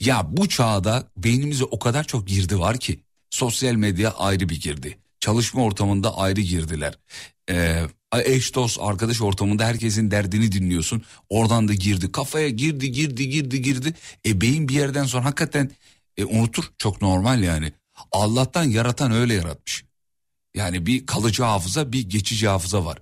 Ya 0.00 0.26
bu 0.30 0.48
çağda 0.48 1.08
beynimize 1.16 1.64
o 1.64 1.78
kadar 1.78 2.04
çok 2.04 2.28
girdi 2.28 2.58
var 2.58 2.78
ki 2.78 3.00
sosyal 3.30 3.74
medya 3.74 4.10
ayrı 4.10 4.48
bir 4.48 4.60
girdi. 4.60 4.98
Çalışma 5.20 5.62
ortamında 5.62 6.18
ayrı 6.18 6.40
girdiler. 6.40 6.98
Ee, 7.50 7.82
eş 8.24 8.54
dost 8.54 8.78
arkadaş 8.80 9.20
ortamında 9.20 9.64
herkesin 9.64 10.10
derdini 10.10 10.52
dinliyorsun. 10.52 11.02
Oradan 11.28 11.68
da 11.68 11.74
girdi 11.74 12.12
kafaya 12.12 12.48
girdi 12.48 12.92
girdi 12.92 13.28
girdi 13.28 13.62
girdi. 13.62 13.94
E 14.26 14.40
beyin 14.40 14.68
bir 14.68 14.74
yerden 14.74 15.04
sonra 15.04 15.24
hakikaten 15.24 15.70
e, 16.16 16.24
unutur 16.24 16.64
çok 16.78 17.02
normal 17.02 17.42
yani. 17.42 17.72
Allah'tan 18.12 18.64
yaratan 18.64 19.12
öyle 19.12 19.34
yaratmış. 19.34 19.84
Yani 20.54 20.86
bir 20.86 21.06
kalıcı 21.06 21.42
hafıza 21.42 21.92
bir 21.92 22.08
geçici 22.08 22.48
hafıza 22.48 22.84
var. 22.84 22.98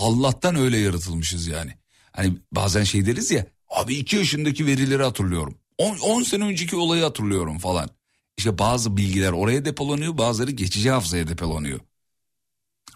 Allah'tan 0.00 0.56
öyle 0.56 0.78
yaratılmışız 0.78 1.46
yani. 1.46 1.74
Hani 2.12 2.36
bazen 2.52 2.84
şey 2.84 3.06
deriz 3.06 3.30
ya 3.30 3.46
abi 3.68 3.94
iki 3.94 4.16
yaşındaki 4.16 4.66
verileri 4.66 5.02
hatırlıyorum. 5.02 5.54
10 5.78 6.22
sene 6.22 6.44
önceki 6.44 6.76
olayı 6.76 7.02
hatırlıyorum 7.02 7.58
falan. 7.58 7.90
İşte 8.38 8.58
bazı 8.58 8.96
bilgiler 8.96 9.32
oraya 9.32 9.64
depolanıyor 9.64 10.18
bazıları 10.18 10.50
geçici 10.50 10.90
hafızaya 10.90 11.28
depolanıyor. 11.28 11.80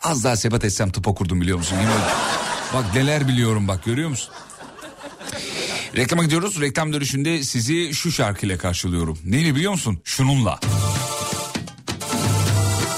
Az 0.03 0.25
daha 0.25 0.37
sebat 0.37 0.65
etsem 0.65 0.91
tıp 0.91 1.09
okurdum 1.09 1.41
biliyor 1.41 1.59
musun? 1.59 1.79
Bak 2.75 2.95
neler 2.95 3.29
biliyorum 3.29 3.69
bak 3.69 3.85
görüyor 3.85 4.09
musun? 4.09 4.35
Reklama 5.97 6.25
gidiyoruz. 6.25 6.61
Reklam 6.61 6.93
dönüşünde 6.93 7.43
sizi 7.43 7.95
şu 7.95 8.13
şarkıyla 8.13 8.59
karşılıyorum. 8.59 9.19
Neyle 9.25 9.55
biliyor 9.55 9.73
musun? 9.73 10.01
Şununla. 10.05 10.61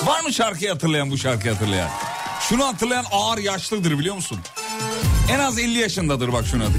Var 0.07 0.21
mı 0.21 0.33
şarkıyı 0.33 0.71
hatırlayan 0.71 1.11
bu 1.11 1.19
şarkıyı 1.19 1.53
hatırlayan? 1.53 1.91
Şunu 2.49 2.67
hatırlayan 2.67 3.05
ağır 3.13 3.39
yaşlıdır 3.39 3.99
biliyor 3.99 4.15
musun? 4.15 4.39
En 5.31 5.39
az 5.39 5.59
50 5.59 5.79
yaşındadır 5.79 6.33
bak 6.33 6.47
şunu 6.47 6.63
adı. 6.63 6.73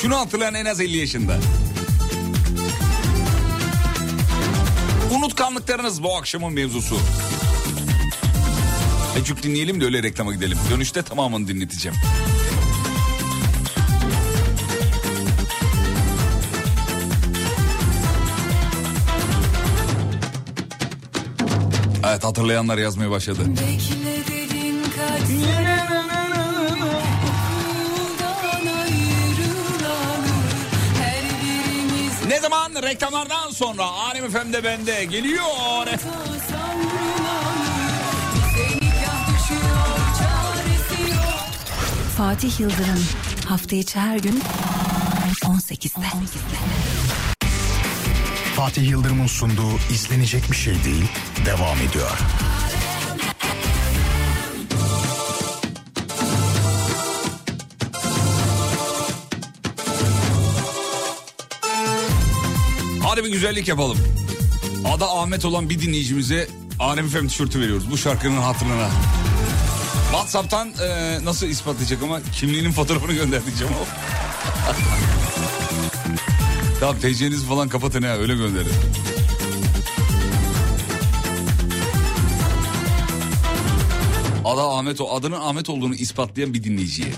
Şunu 0.00 0.16
hatırlayan 0.16 0.54
en 0.54 0.64
az 0.64 0.80
50 0.80 0.96
yaşında. 0.96 1.36
Unutkanlıklarınız 5.12 6.02
bu 6.02 6.16
akşamın 6.16 6.52
mevzusu. 6.52 6.98
Ecuk 9.20 9.42
dinleyelim 9.42 9.80
de 9.80 9.84
öyle 9.84 10.02
reklama 10.02 10.34
gidelim. 10.34 10.58
Dönüşte 10.70 11.02
tamamını 11.02 11.48
dinleteceğim. 11.48 11.98
Evet 22.08 22.24
hatırlayanlar 22.24 22.78
yazmaya 22.78 23.10
başladı. 23.10 23.40
Bekledin 23.48 24.35
zaman 32.46 32.82
reklamlardan 32.82 33.50
sonra 33.50 33.82
Alem 33.82 34.30
FM'de 34.30 34.64
bende 34.64 35.04
geliyor. 35.04 35.86
Fatih 42.16 42.60
Yıldırım 42.60 43.04
hafta 43.48 43.76
içi 43.76 43.98
her 43.98 44.18
gün 44.18 44.42
18'de. 45.44 46.06
Fatih 48.56 48.90
Yıldırım'ın 48.90 49.26
sunduğu 49.26 49.72
izlenecek 49.90 50.50
bir 50.50 50.56
şey 50.56 50.84
değil 50.84 51.04
devam 51.46 51.78
ediyor. 51.90 52.18
Güzellik 63.36 63.68
yapalım. 63.68 63.98
Adı 64.84 65.04
Ahmet 65.04 65.44
olan 65.44 65.70
bir 65.70 65.80
dinleyicimize 65.80 66.48
Alem 66.78 67.08
FM 67.08 67.26
tişörtü 67.26 67.60
veriyoruz 67.60 67.90
bu 67.90 67.98
şarkının 67.98 68.36
hatırına. 68.36 68.88
Whatsapp'tan 70.10 70.72
e, 70.82 71.18
nasıl 71.24 71.46
ispatlayacak 71.46 72.02
ama 72.02 72.22
kimliğinin 72.22 72.72
fotoğrafını 72.72 73.12
gönder 73.12 73.46
diyeceğim 73.46 73.72
o. 73.82 73.86
tamam 76.80 76.96
TC'nizi 76.98 77.46
falan 77.46 77.68
kapatın 77.68 78.02
ha 78.02 78.16
öyle 78.16 78.34
gönderin. 78.34 78.72
Adı 84.44 84.62
Ahmet 84.62 85.00
o 85.00 85.14
adının 85.14 85.40
Ahmet 85.40 85.68
olduğunu 85.68 85.94
ispatlayan 85.94 86.54
bir 86.54 86.64
dinleyiciye. 86.64 87.08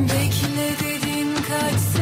Bekledin 0.00 1.34
kaç 1.48 2.01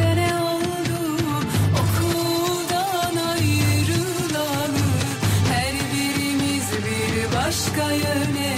başka 7.70 7.92
yöne 7.92 8.56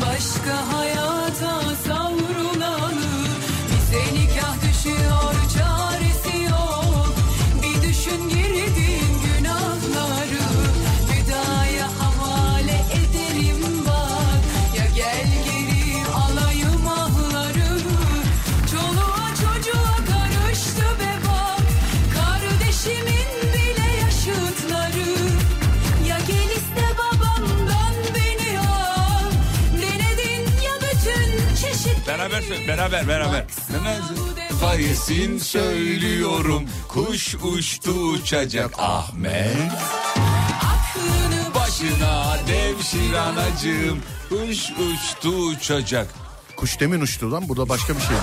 Başka 0.00 0.72
hayata 0.72 0.95
Beraber 32.36 32.56
sö- 32.56 32.68
beraber 32.68 33.08
beraber. 33.08 33.44
Fayesin 34.60 35.38
söylüyorum 35.38 36.62
kuş 36.88 37.34
uçtu 37.34 37.90
uçacak 37.90 38.74
Ahmet. 38.78 39.56
Aklını 40.60 41.54
Başına 41.54 42.36
devşir 42.48 43.12
anacığım 43.12 44.02
kuş 44.28 44.70
uçtu 44.70 45.28
uçacak. 45.28 46.14
Kuş 46.56 46.80
demin 46.80 47.00
uçtu 47.00 47.32
lan 47.32 47.48
burada 47.48 47.68
başka 47.68 47.94
bir 47.96 48.00
şey 48.00 48.08
diyor. 48.10 48.22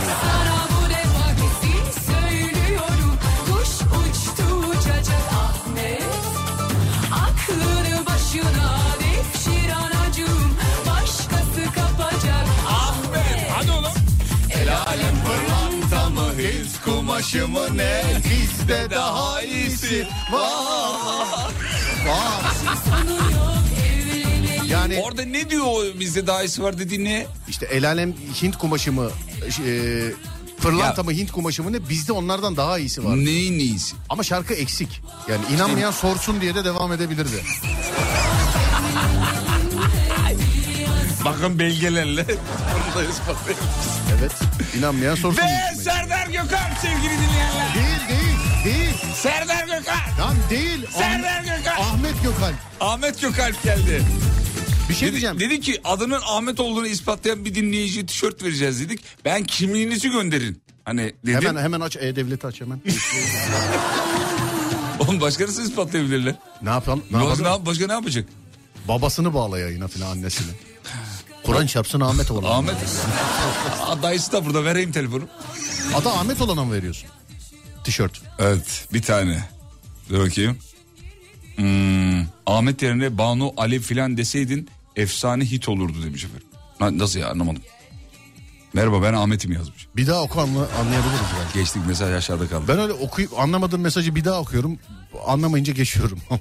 His 17.17 17.31
kumaşı 17.31 17.47
mı 17.47 17.77
ne 17.77 18.03
bizde 18.29 18.87
daha 18.91 19.41
iyisi 19.41 20.07
var. 20.31 21.51
Var. 22.07 22.53
Yani 24.67 24.97
Orada 25.03 25.25
ne 25.25 25.49
diyor 25.49 25.65
o 25.65 25.99
bizde 25.99 26.27
daha 26.27 26.43
iyisi 26.43 26.63
var 26.63 26.77
dediğin 26.77 27.05
ne? 27.05 27.27
işte 27.49 27.65
el 27.65 27.87
alem 27.87 28.13
Hint 28.41 28.57
kumaşı 28.57 28.91
mı 28.91 29.09
e, 29.65 30.01
pırlanta 30.61 31.01
Ya. 31.01 31.03
mı 31.03 31.11
Hint 31.11 31.31
kumaşı 31.31 31.63
mı 31.63 31.73
ne 31.73 31.89
bizde 31.89 32.11
onlardan 32.11 32.57
daha 32.57 32.77
iyisi 32.79 33.05
var. 33.05 33.15
Neyin 33.17 33.59
iyisi? 33.59 33.95
Ama 34.09 34.23
şarkı 34.23 34.53
eksik. 34.53 35.01
Yani 35.29 35.41
inanmayan 35.55 35.91
sorsun 35.91 36.41
diye 36.41 36.55
de 36.55 36.65
devam 36.65 36.93
edebilirdi. 36.93 37.43
Bakın 41.25 41.59
belgelerle. 41.59 42.25
Buradayız. 42.87 43.15
Evet. 44.19 44.31
İnanmayan 44.77 45.15
sorsun. 45.15 45.41
Ve 45.41 45.75
Serdar 45.83 46.27
Gökhan 46.27 46.73
sevgili 46.81 47.11
dinleyenler. 47.11 47.73
Değil 47.75 48.19
değil 48.19 48.37
değil. 48.65 48.93
Serdar 49.15 49.65
Gökhan. 49.65 49.97
Lan 50.19 50.35
değil. 50.49 50.85
Serdar 50.97 51.41
Gökhan. 51.43 51.81
Ahmet 51.81 52.23
Gökhan. 52.23 52.53
Ahmet 52.79 53.21
Gökalp 53.21 53.63
geldi. 53.63 54.01
Bir 54.89 54.93
şey 54.93 55.01
Dedi, 55.07 55.11
diyeceğim. 55.11 55.39
dedi 55.39 55.61
ki 55.61 55.81
adının 55.83 56.19
Ahmet 56.25 56.59
olduğunu 56.59 56.87
ispatlayan 56.87 57.45
bir 57.45 57.55
dinleyiciye 57.55 58.05
tişört 58.05 58.43
vereceğiz 58.43 58.81
dedik. 58.81 58.99
Ben 59.25 59.43
kimliğinizi 59.43 60.09
gönderin. 60.11 60.61
Hani 60.85 61.13
dedim. 61.25 61.41
Hemen 61.47 61.63
hemen 61.63 61.81
aç 61.81 61.97
E-Devlet'i 61.97 62.47
aç 62.47 62.61
hemen. 62.61 62.81
Oğlum 64.99 65.21
başka 65.21 65.43
nasıl 65.43 65.63
ispatlayabilirler? 65.63 66.35
ne 66.61 66.69
yapalım? 66.69 67.03
Ne 67.11 67.17
yapalım? 67.17 67.43
ne, 67.43 67.47
yap- 67.47 67.65
başka 67.65 67.87
ne 67.87 67.93
yapacak? 67.93 68.25
Babasını 68.87 69.33
bağla 69.33 69.59
yayına 69.59 69.87
filan 69.87 70.11
annesini. 70.11 70.51
Kur'an 71.43 71.67
çarpsın 71.67 71.99
Ahmet 72.01 72.31
olan. 72.31 72.51
Ahmet. 72.51 72.75
Aa, 73.87 74.03
Dayısı 74.03 74.31
da 74.31 74.45
burada 74.45 74.65
vereyim 74.65 74.91
telefonu. 74.91 75.23
Adı 75.95 76.09
Ahmet 76.09 76.41
olana 76.41 76.63
mı 76.65 76.73
veriyorsun? 76.73 77.09
Tişört. 77.83 78.21
Evet 78.39 78.87
bir 78.93 79.01
tane. 79.01 79.43
Dur 80.09 80.19
bakayım. 80.25 80.57
Hmm, 81.55 82.21
Ahmet 82.45 82.81
yerine 82.81 83.17
Banu 83.17 83.53
Ali 83.57 83.79
filan 83.79 84.17
deseydin 84.17 84.69
efsane 84.95 85.45
hit 85.45 85.69
olurdu 85.69 86.03
demiş 86.03 86.23
efendim. 86.23 86.47
Na- 86.79 86.97
Nasıl 87.03 87.19
ya 87.19 87.29
anlamadım. 87.29 87.61
Merhaba 88.73 89.01
ben 89.03 89.13
Ahmet'im 89.13 89.51
yazmış. 89.51 89.87
Bir 89.95 90.07
daha 90.07 90.21
oku 90.21 90.41
anla, 90.41 90.59
anlayabiliriz 90.79 91.19
belki. 91.43 91.59
Geçtik 91.59 91.81
mesaj 91.87 92.13
aşağıda 92.13 92.47
kaldı. 92.47 92.63
Ben 92.67 92.79
öyle 92.79 92.93
okuyup 92.93 93.39
anlamadığım 93.39 93.81
mesajı 93.81 94.15
bir 94.15 94.25
daha 94.25 94.39
okuyorum. 94.41 94.79
Anlamayınca 95.27 95.73
geçiyorum 95.73 96.19
ama. 96.29 96.39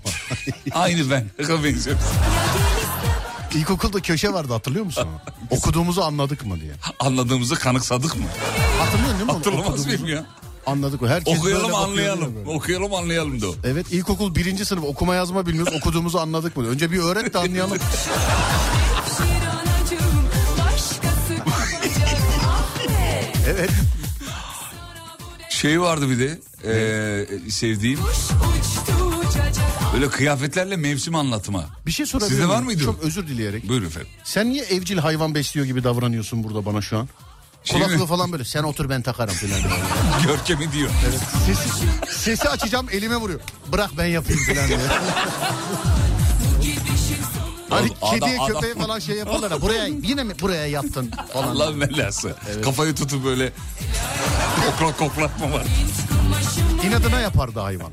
Aynı 0.82 1.10
ben. 1.10 1.26
Benziyoruz. 1.38 2.02
İlkokulda 3.54 4.00
köşe 4.00 4.32
vardı 4.32 4.52
hatırlıyor 4.52 4.84
musun? 4.84 5.08
Okuduğumuzu 5.50 6.00
anladık 6.02 6.46
mı 6.46 6.60
diye. 6.60 6.72
Anladığımızı 7.00 7.54
kanıksadık 7.54 8.16
mı? 8.16 8.24
Hatırlıyorsun 8.78 9.18
değil 9.18 9.26
mi? 9.30 9.32
Hatırlamaz 9.32 9.86
mıyım 9.86 10.06
ya? 10.06 10.24
Anladık? 10.66 11.02
Herkes 11.02 11.38
Okuyalım 11.38 11.74
anlayalım. 11.74 12.34
böyle? 12.34 12.50
Okuyalım 12.50 12.94
anlayalım 12.94 13.40
da 13.40 13.48
o. 13.48 13.54
Evet 13.64 13.92
ilkokul 13.92 14.34
birinci 14.34 14.64
sınıf 14.64 14.84
okuma 14.84 15.14
yazma 15.14 15.46
bilmiyoruz 15.46 15.74
okuduğumuzu 15.74 16.18
anladık 16.18 16.56
mı? 16.56 16.68
Önce 16.68 16.92
bir 16.92 16.98
öğret 16.98 17.34
de 17.34 17.38
anlayalım. 17.38 17.78
evet. 23.48 23.70
Şey 25.50 25.80
vardı 25.80 26.10
bir 26.10 26.18
de 26.18 26.38
eee, 26.64 27.50
sevdiğim 27.50 28.00
kuş 28.00 28.16
uçtu 28.16 28.92
böyle 29.92 30.08
kıyafetlerle 30.08 30.76
mevsim 30.76 31.14
anlatma. 31.14 31.64
Bir 31.86 31.92
şey 31.92 32.06
sorabilir 32.06 32.30
Sizde 32.30 32.48
var 32.48 32.62
mıydı? 32.62 32.84
Çok 32.84 33.02
özür 33.02 33.26
dileyerek. 33.26 33.68
Buyurun 33.68 33.86
efendim. 33.86 34.08
Sen 34.24 34.50
niye 34.50 34.62
evcil 34.64 34.98
hayvan 34.98 35.34
besliyor 35.34 35.66
gibi 35.66 35.84
davranıyorsun 35.84 36.44
burada 36.44 36.66
bana 36.66 36.82
şu 36.82 36.98
an? 36.98 37.08
Şey 37.64 37.80
mi? 37.80 37.86
Kulaklığı 37.86 38.06
falan 38.06 38.32
böyle 38.32 38.44
sen 38.44 38.62
otur 38.62 38.88
ben 38.88 39.02
takarım 39.02 39.34
falan. 39.34 39.60
Görkem'i 40.26 40.72
diyor. 40.72 40.90
Sesi, 41.46 41.68
sesi 42.20 42.48
açacağım 42.48 42.86
elime 42.92 43.16
vuruyor. 43.16 43.40
Bırak 43.72 43.90
ben 43.98 44.06
yapayım 44.06 44.40
falan 44.44 44.68
diye. 44.68 44.78
Hani 47.70 47.90
adam- 48.02 48.20
kediye 48.20 48.40
adam- 48.40 48.52
köpeğe 48.52 48.74
falan 48.74 48.98
şey 48.98 49.16
yaparlar 49.16 49.50
ya. 49.50 49.60
Buraya 49.60 49.86
yine 49.86 50.22
mi 50.24 50.34
buraya 50.40 50.66
yaptın 50.66 51.10
falan. 51.32 51.48
Allah 51.56 51.80
belası. 51.80 52.34
Kafayı 52.64 52.94
tutup 52.94 53.24
böyle 53.24 53.52
kokla 54.80 54.96
koklatma 54.96 55.52
var. 55.52 55.66
İnadına 56.86 57.20
yapardı 57.20 57.60
hayvan. 57.60 57.92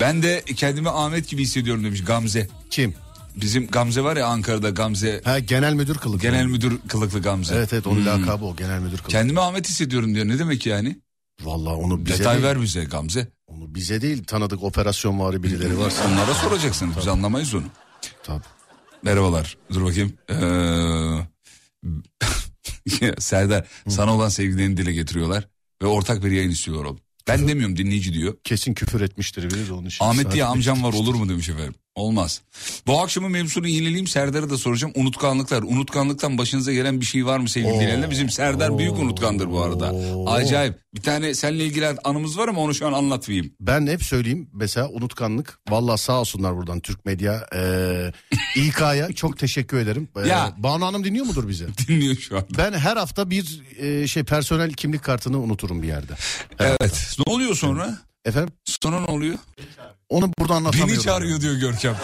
Ben 0.00 0.22
de 0.22 0.42
kendimi 0.56 0.90
Ahmet 0.90 1.28
gibi 1.28 1.42
hissediyorum 1.42 1.84
demiş 1.84 2.04
Gamze. 2.04 2.48
Kim? 2.70 2.94
Bizim 3.36 3.66
Gamze 3.66 4.02
var 4.04 4.16
ya 4.16 4.26
Ankara'da 4.26 4.70
Gamze. 4.70 5.20
Ha 5.24 5.38
genel 5.38 5.74
müdür 5.74 5.94
kılıklı. 5.94 6.22
Genel 6.22 6.46
müdür 6.46 6.78
kılıklı 6.88 7.22
Gamze. 7.22 7.54
Evet 7.54 7.72
evet 7.72 7.86
onun 7.86 8.00
Hmm. 8.00 8.06
lakabı 8.06 8.44
o 8.44 8.56
genel 8.56 8.78
müdür 8.78 8.90
kılıklı. 8.96 9.08
Kendimi 9.08 9.40
Ahmet 9.40 9.68
hissediyorum 9.68 10.14
diyor. 10.14 10.28
Ne 10.28 10.38
demek 10.38 10.66
yani? 10.66 11.00
Vallahi 11.42 11.74
onu 11.74 12.06
bize 12.06 12.18
Detay 12.18 12.34
değil, 12.34 12.44
ver 12.46 12.62
bize 12.62 12.84
Gamze. 12.84 13.28
onu 13.46 13.74
bize 13.74 14.02
değil 14.02 14.24
tanıdık 14.24 14.62
operasyon 14.62 15.20
vari 15.20 15.42
birileri 15.42 15.78
varsa. 15.78 16.08
Onlara 16.08 16.34
soracaksınız. 16.34 16.96
Biz 16.96 17.08
anlamayız 17.08 17.54
onu. 17.54 17.64
Tabii. 18.22 18.44
Merhabalar. 19.02 19.56
Dur 19.72 19.84
bakayım. 19.84 20.12
Ee... 20.30 20.34
Serdar 23.18 23.66
sana 23.88 24.14
olan 24.14 24.28
sevgilerini 24.28 24.76
dile 24.76 24.92
getiriyorlar. 24.92 25.48
Ve 25.82 25.86
ortak 25.86 26.24
bir 26.24 26.30
yayın 26.30 26.50
istiyorlar 26.50 26.84
oğlum. 26.84 27.00
Ben 27.30 27.48
demiyorum 27.48 27.76
dinleyici 27.76 28.12
diyor. 28.12 28.36
Kesin 28.44 28.74
küfür 28.74 29.00
etmiştir 29.00 29.50
biri 29.50 29.68
de 29.68 29.72
onun 29.72 29.86
için. 29.86 30.04
Ahmet 30.04 30.32
diye 30.32 30.44
amcam 30.44 30.82
var 30.82 30.92
olur 30.92 31.14
mu 31.14 31.28
demiş 31.28 31.48
efendim. 31.48 31.74
Olmaz. 31.94 32.42
Bu 32.86 33.00
akşamın 33.00 33.30
mevzusunu 33.30 33.68
yenileyim 33.68 34.06
Serdar'a 34.06 34.50
da 34.50 34.58
soracağım. 34.58 34.92
Unutkanlıklar. 34.96 35.62
Unutkanlıktan 35.62 36.38
başınıza 36.38 36.72
gelen 36.72 37.00
bir 37.00 37.06
şey 37.06 37.26
var 37.26 37.38
mı 37.38 37.48
sevgili 37.48 37.74
dinleyenler? 37.74 38.10
Bizim 38.10 38.30
Serdar 38.30 38.78
büyük 38.78 38.92
unutkandır 38.98 39.50
bu 39.50 39.60
arada. 39.62 39.94
Acayip. 40.30 40.74
Bir 40.94 41.00
tane 41.00 41.34
seninle 41.34 41.64
ilgili 41.64 41.86
anımız 42.04 42.38
var 42.38 42.48
ama 42.48 42.60
onu 42.60 42.74
şu 42.74 42.86
an 42.86 42.92
anlatmayayım. 42.92 43.52
Ben 43.60 43.86
hep 43.86 44.02
söyleyeyim 44.02 44.48
mesela 44.52 44.88
unutkanlık. 44.88 45.58
Vallahi 45.70 45.98
sağ 46.00 46.20
olsunlar 46.20 46.56
buradan 46.56 46.80
Türk 46.80 47.04
Medya. 47.06 47.46
Ee, 47.54 48.12
İK'ya 48.56 49.12
çok 49.12 49.38
teşekkür 49.38 49.76
ederim. 49.78 50.08
Ee, 50.24 50.28
Ya. 50.28 50.54
Banu 50.58 50.86
Hanım 50.86 51.04
dinliyor 51.04 51.26
mudur 51.26 51.48
bizi? 51.48 51.66
Dinliyor 51.88 52.16
şu 52.16 52.36
an. 52.36 52.44
Ben 52.58 52.72
her 52.72 52.96
hafta 52.96 53.30
bir 53.30 53.62
e, 53.78 54.06
şey 54.06 54.22
personel 54.22 54.72
kimlik 54.72 55.02
kartını 55.04 55.38
unuturum 55.40 55.82
bir 55.82 55.88
yerde. 55.88 56.12
Her 56.58 56.66
Evet. 56.68 56.80
hafta. 56.92 57.22
Ne 57.26 57.32
oluyor 57.32 57.54
sonra? 57.54 57.98
Efendim 58.24 58.52
Sonra 58.64 59.00
ne 59.00 59.06
oluyor? 59.06 59.38
Onu 60.10 60.30
burada 60.38 60.54
anlatamıyorum. 60.54 60.94
Beni 60.94 61.02
çağırıyor 61.02 61.40
diyor 61.40 61.54
Görkem. 61.54 61.96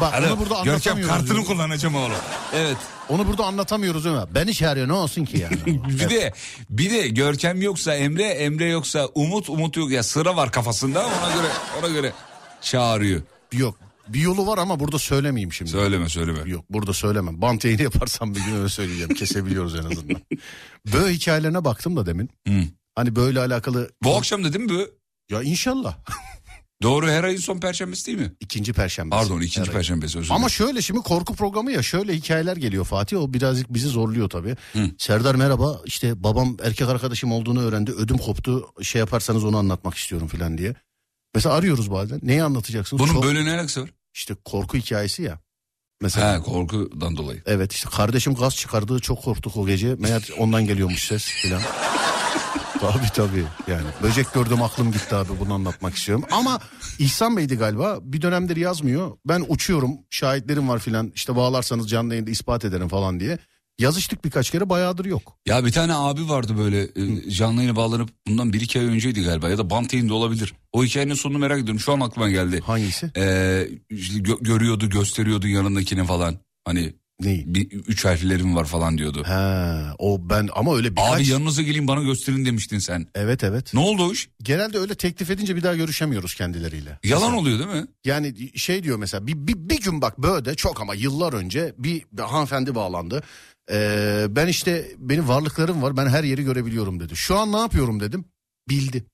Bak 0.00 0.14
onu 0.18 0.38
burada 0.38 0.54
Görkem 0.54 0.68
anlatamıyoruz. 0.72 1.08
kartını 1.08 1.28
diyorum. 1.28 1.44
kullanacağım 1.44 1.94
oğlum. 1.94 2.12
Evet. 2.54 2.76
Onu 3.08 3.26
burada 3.28 3.44
anlatamıyoruz 3.44 4.06
ama 4.06 4.34
beni 4.34 4.54
çağırıyor 4.54 4.88
ne 4.88 4.92
olsun 4.92 5.24
ki 5.24 5.38
yani. 5.38 5.56
Bir 5.88 6.10
de 6.10 6.32
bir 6.70 6.90
de 6.90 7.08
Görkem 7.08 7.62
yoksa 7.62 7.94
Emre, 7.94 8.24
Emre 8.24 8.68
yoksa 8.68 9.06
Umut, 9.14 9.48
Umut 9.50 9.76
yok 9.76 9.90
ya 9.90 10.02
sıra 10.02 10.36
var 10.36 10.52
kafasında 10.52 11.06
ona 11.06 11.34
göre 11.34 11.48
ona 11.80 11.88
göre 11.88 12.12
çağırıyor. 12.60 13.22
Yok 13.52 13.78
bir 14.08 14.20
yolu 14.20 14.46
var 14.46 14.58
ama 14.58 14.80
burada 14.80 14.98
söylemeyeyim 14.98 15.52
şimdi. 15.52 15.70
Söyleme 15.70 16.08
söyleme. 16.08 16.50
Yok 16.50 16.64
burada 16.70 16.92
söylemem. 16.92 17.42
Bant 17.42 17.64
yayını 17.64 17.82
yaparsam 17.82 18.34
bir 18.34 18.40
gün 18.44 18.56
öyle 18.56 18.68
söyleyeceğim. 18.68 19.14
Kesebiliyoruz 19.14 19.74
en 19.74 19.82
azından. 19.84 20.22
Böyle 20.92 21.14
hikayelerine 21.14 21.64
baktım 21.64 21.96
da 21.96 22.06
demin. 22.06 22.30
Hı. 22.48 22.54
Hani 22.94 23.16
böyle 23.16 23.40
alakalı. 23.40 23.90
Bu 24.02 24.16
akşam 24.16 24.44
dedim 24.44 24.62
mi? 24.62 24.84
Ya 25.30 25.42
inşallah. 25.42 25.96
Doğru 26.82 27.08
her 27.10 27.24
ayın 27.24 27.36
son 27.36 27.58
perşembesi 27.60 28.06
değil 28.06 28.18
mi? 28.18 28.32
İkinci 28.40 28.72
perşembe. 28.72 29.10
Pardon 29.16 29.40
ikinci 29.40 29.70
perşembesi 29.70 30.18
özür 30.18 30.30
Ama 30.30 30.48
şöyle 30.48 30.82
şimdi 30.82 31.00
korku 31.00 31.34
programı 31.34 31.72
ya 31.72 31.82
şöyle 31.82 32.14
hikayeler 32.14 32.56
geliyor 32.56 32.84
Fatih 32.84 33.18
o 33.18 33.32
birazcık 33.32 33.74
bizi 33.74 33.88
zorluyor 33.88 34.30
tabii. 34.30 34.56
Serdar 34.98 35.34
merhaba 35.34 35.80
işte 35.84 36.22
babam 36.22 36.56
erkek 36.62 36.88
arkadaşım 36.88 37.32
olduğunu 37.32 37.62
öğrendi 37.62 37.90
ödüm 37.92 38.18
koptu 38.18 38.66
şey 38.82 38.98
yaparsanız 38.98 39.44
onu 39.44 39.56
anlatmak 39.56 39.94
istiyorum 39.94 40.28
falan 40.28 40.58
diye. 40.58 40.74
Mesela 41.34 41.54
arıyoruz 41.54 41.90
bazen 41.90 42.20
neyi 42.22 42.42
anlatacaksınız? 42.42 43.02
Bunun 43.02 43.12
Çok- 43.12 43.24
böyle 43.24 43.44
ne 43.44 43.50
alakası 43.52 43.82
var? 43.82 43.90
İşte 44.14 44.34
korku 44.44 44.76
hikayesi 44.78 45.22
ya. 45.22 45.38
Mesela 46.00 46.32
Ha 46.32 46.42
korkudan 46.42 47.16
dolayı. 47.16 47.42
evet 47.46 47.72
işte 47.72 47.88
kardeşim 47.90 48.34
gaz 48.34 48.56
çıkardığı 48.56 48.98
çok 49.00 49.22
korktuk 49.22 49.56
o 49.56 49.66
gece 49.66 49.94
meğer 49.94 50.28
ondan 50.38 50.66
geliyormuş 50.66 51.04
ses 51.06 51.24
filan. 51.24 51.62
Tabii 52.82 53.10
tabii 53.14 53.44
yani 53.68 53.86
böcek 54.02 54.32
gördüm 54.34 54.62
aklım 54.62 54.92
gitti 54.92 55.14
abi 55.14 55.28
bunu 55.40 55.54
anlatmak 55.54 55.94
istiyorum. 55.94 56.24
Ama 56.30 56.60
İhsan 56.98 57.36
Bey'di 57.36 57.56
galiba 57.56 57.98
bir 58.02 58.22
dönemdir 58.22 58.56
yazmıyor. 58.56 59.16
Ben 59.24 59.44
uçuyorum 59.48 59.90
şahitlerim 60.10 60.68
var 60.68 60.78
filan 60.78 61.12
işte 61.14 61.36
bağlarsanız 61.36 61.90
canlı 61.90 62.14
yayında 62.14 62.30
ispat 62.30 62.64
ederim 62.64 62.88
falan 62.88 63.20
diye. 63.20 63.38
Yazıştık 63.78 64.24
birkaç 64.24 64.50
kere 64.50 64.68
bayağıdır 64.68 65.04
yok. 65.04 65.38
Ya 65.46 65.64
bir 65.64 65.72
tane 65.72 65.94
abi 65.94 66.28
vardı 66.28 66.58
böyle 66.58 66.82
e, 66.82 67.30
canlı 67.30 67.56
yayına 67.60 67.76
bağlanıp 67.76 68.10
bundan 68.26 68.52
bir 68.52 68.60
iki 68.60 68.80
ay 68.80 68.84
önceydi 68.86 69.22
galiba 69.22 69.48
ya 69.48 69.58
da 69.58 69.70
bant 69.70 69.92
yayında 69.92 70.14
olabilir. 70.14 70.54
O 70.72 70.84
hikayenin 70.84 71.14
sonunu 71.14 71.38
merak 71.38 71.58
ediyorum 71.60 71.80
şu 71.80 71.92
an 71.92 72.00
aklıma 72.00 72.30
geldi. 72.30 72.60
Hangisi? 72.66 73.10
Ee, 73.16 73.68
işte 73.90 74.18
gö- 74.18 74.44
görüyordu 74.44 74.88
gösteriyordu 74.90 75.48
yanındakini 75.48 76.04
falan. 76.04 76.34
Hani 76.64 76.92
Neyi? 77.24 77.54
Bir 77.54 77.70
üç 77.70 78.04
harflerim 78.04 78.56
var 78.56 78.64
falan 78.64 78.98
diyordu. 78.98 79.22
He, 79.26 79.80
o 79.98 80.30
ben 80.30 80.48
ama 80.54 80.76
öyle 80.76 80.90
birkaç... 80.90 81.20
Abi 81.20 81.28
yanınıza 81.28 81.62
geleyim 81.62 81.88
bana 81.88 82.02
gösterin 82.02 82.44
demiştin 82.44 82.78
sen. 82.78 83.06
Evet 83.14 83.44
evet. 83.44 83.74
Ne 83.74 83.80
oldu 83.80 84.02
o 84.08 84.12
iş? 84.12 84.28
Genelde 84.42 84.78
öyle 84.78 84.94
teklif 84.94 85.30
edince 85.30 85.56
bir 85.56 85.62
daha 85.62 85.76
görüşemiyoruz 85.76 86.34
kendileriyle. 86.34 86.98
Yalan 87.04 87.22
Mesela- 87.22 87.40
oluyor 87.40 87.58
değil 87.58 87.80
mi? 87.80 87.86
Yani 88.04 88.58
şey 88.58 88.82
diyor 88.82 88.98
mesela 88.98 89.26
bir, 89.26 89.34
bir, 89.34 89.54
bir 89.56 89.80
gün 89.80 90.00
bak 90.02 90.18
böyle 90.18 90.54
çok 90.54 90.80
ama 90.80 90.94
yıllar 90.94 91.32
önce 91.32 91.74
bir, 91.78 92.02
bir 92.12 92.22
hanımefendi 92.22 92.74
bağlandı. 92.74 93.22
Ee, 93.72 94.26
ben 94.28 94.46
işte 94.46 94.88
benim 94.98 95.28
varlıklarım 95.28 95.82
var 95.82 95.96
ben 95.96 96.06
her 96.06 96.24
yeri 96.24 96.42
görebiliyorum 96.44 97.00
dedi. 97.00 97.16
Şu 97.16 97.38
an 97.38 97.52
ne 97.52 97.58
yapıyorum 97.58 98.00
dedim. 98.00 98.24
Bildi. 98.68 99.04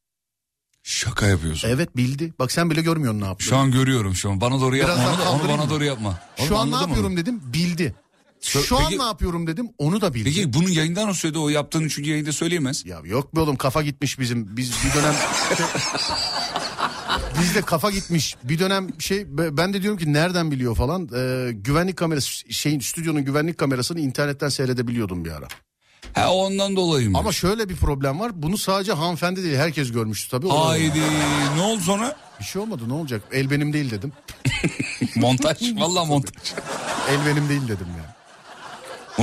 Şaka 0.89 1.27
yapıyorsun. 1.27 1.69
Evet 1.69 1.97
bildi. 1.97 2.33
Bak 2.39 2.53
sen 2.53 2.71
bile 2.71 2.83
görmüyorsun 2.83 3.21
ne 3.21 3.25
Şu 3.25 3.29
yaptığını. 3.29 3.59
an 3.59 3.71
görüyorum 3.73 4.15
şu 4.15 4.31
an. 4.31 4.41
Bana 4.41 4.61
doğru 4.61 4.77
yapma 4.77 4.95
Biraz 4.97 5.21
onu, 5.21 5.29
onu 5.43 5.49
bana 5.49 5.65
mı? 5.65 5.71
doğru 5.71 5.85
yapma. 5.85 6.21
Oğlum 6.39 6.49
Şu 6.49 6.59
an 6.59 6.71
ne 6.71 6.77
yapıyorum 6.77 7.17
dedim. 7.17 7.41
Bildi. 7.53 7.95
Şu 8.41 8.79
an 8.79 8.85
Peki- 8.89 8.99
ne 8.99 9.03
yapıyorum 9.07 9.47
dedim. 9.47 9.69
Onu 9.79 10.01
da 10.01 10.15
bildi. 10.15 10.25
Peki 10.25 10.53
bunun 10.53 10.69
yayından 10.69 11.09
o 11.09 11.15
söyledi 11.15 11.39
o 11.39 11.49
yaptığını 11.49 11.89
çünkü 11.89 12.11
yayında 12.11 12.33
söyleyemez. 12.33 12.87
Ya 12.87 13.01
yok 13.05 13.37
be 13.37 13.41
oğlum 13.41 13.57
kafa 13.57 13.83
gitmiş 13.83 14.19
bizim. 14.19 14.57
Biz 14.57 14.73
bir 14.85 15.01
dönem... 15.01 15.15
Bizde 17.43 17.63
kafa 17.63 17.91
gitmiş. 17.91 18.37
Bir 18.45 18.59
dönem 18.59 19.01
şey 19.01 19.27
ben 19.31 19.75
de 19.75 19.83
diyorum 19.83 19.99
ki 19.99 20.13
nereden 20.13 20.51
biliyor 20.51 20.77
falan. 20.77 21.09
Ee, 21.17 21.53
güvenlik 21.53 21.97
kamerası 21.97 22.53
şeyin 22.53 22.81
stüdyonun 22.81 23.25
güvenlik 23.25 23.59
kamerasını 23.59 24.01
internetten 24.01 24.49
seyredebiliyordum 24.49 25.25
bir 25.25 25.31
ara. 25.31 25.49
Ha 26.13 26.35
ondan 26.35 26.77
dolayı 26.77 27.11
mı? 27.11 27.19
Ama 27.19 27.33
şöyle 27.33 27.69
bir 27.69 27.77
problem 27.77 28.21
var. 28.21 28.43
Bunu 28.43 28.59
sadece 28.59 28.93
hanımefendi 28.93 29.45
değil 29.45 29.57
herkes 29.57 29.93
görmüştü 29.93 30.31
tabii. 30.31 30.49
Haydi 30.49 31.03
ne 31.57 31.63
oldu 31.63 31.81
sonra? 31.81 32.17
Bir 32.41 32.45
şey 32.45 32.63
olmadı 32.63 32.89
ne 32.89 32.93
olacak? 32.93 33.23
El 33.33 33.51
benim 33.51 33.73
değil 33.73 33.91
dedim. 33.91 34.13
montaj. 35.17 35.57
Vallahi 35.77 36.09
montaj. 36.09 36.53
El 37.11 37.27
benim 37.27 37.49
değil 37.49 37.63
dedim 37.69 37.87
ya. 37.99 38.17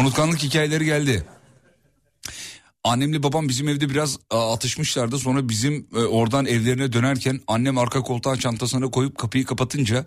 Unutkanlık 0.02 0.44
hikayeleri 0.44 0.86
geldi. 0.86 1.26
Annemle 2.84 3.24
babam 3.24 3.50
bizim 3.50 3.70
evde 3.70 3.90
biraz 3.90 4.18
atışmışlardı. 4.30 5.20
Sonra 5.20 5.50
bizim 5.50 5.88
e, 5.96 6.00
oradan 6.00 6.46
evlerine 6.46 6.94
dönerken 6.94 7.42
annem 7.48 7.78
arka 7.78 8.02
koltuğa 8.02 8.36
çantasına 8.36 8.92
koyup 8.92 9.18
kapıyı 9.18 9.46
kapatınca 9.46 10.06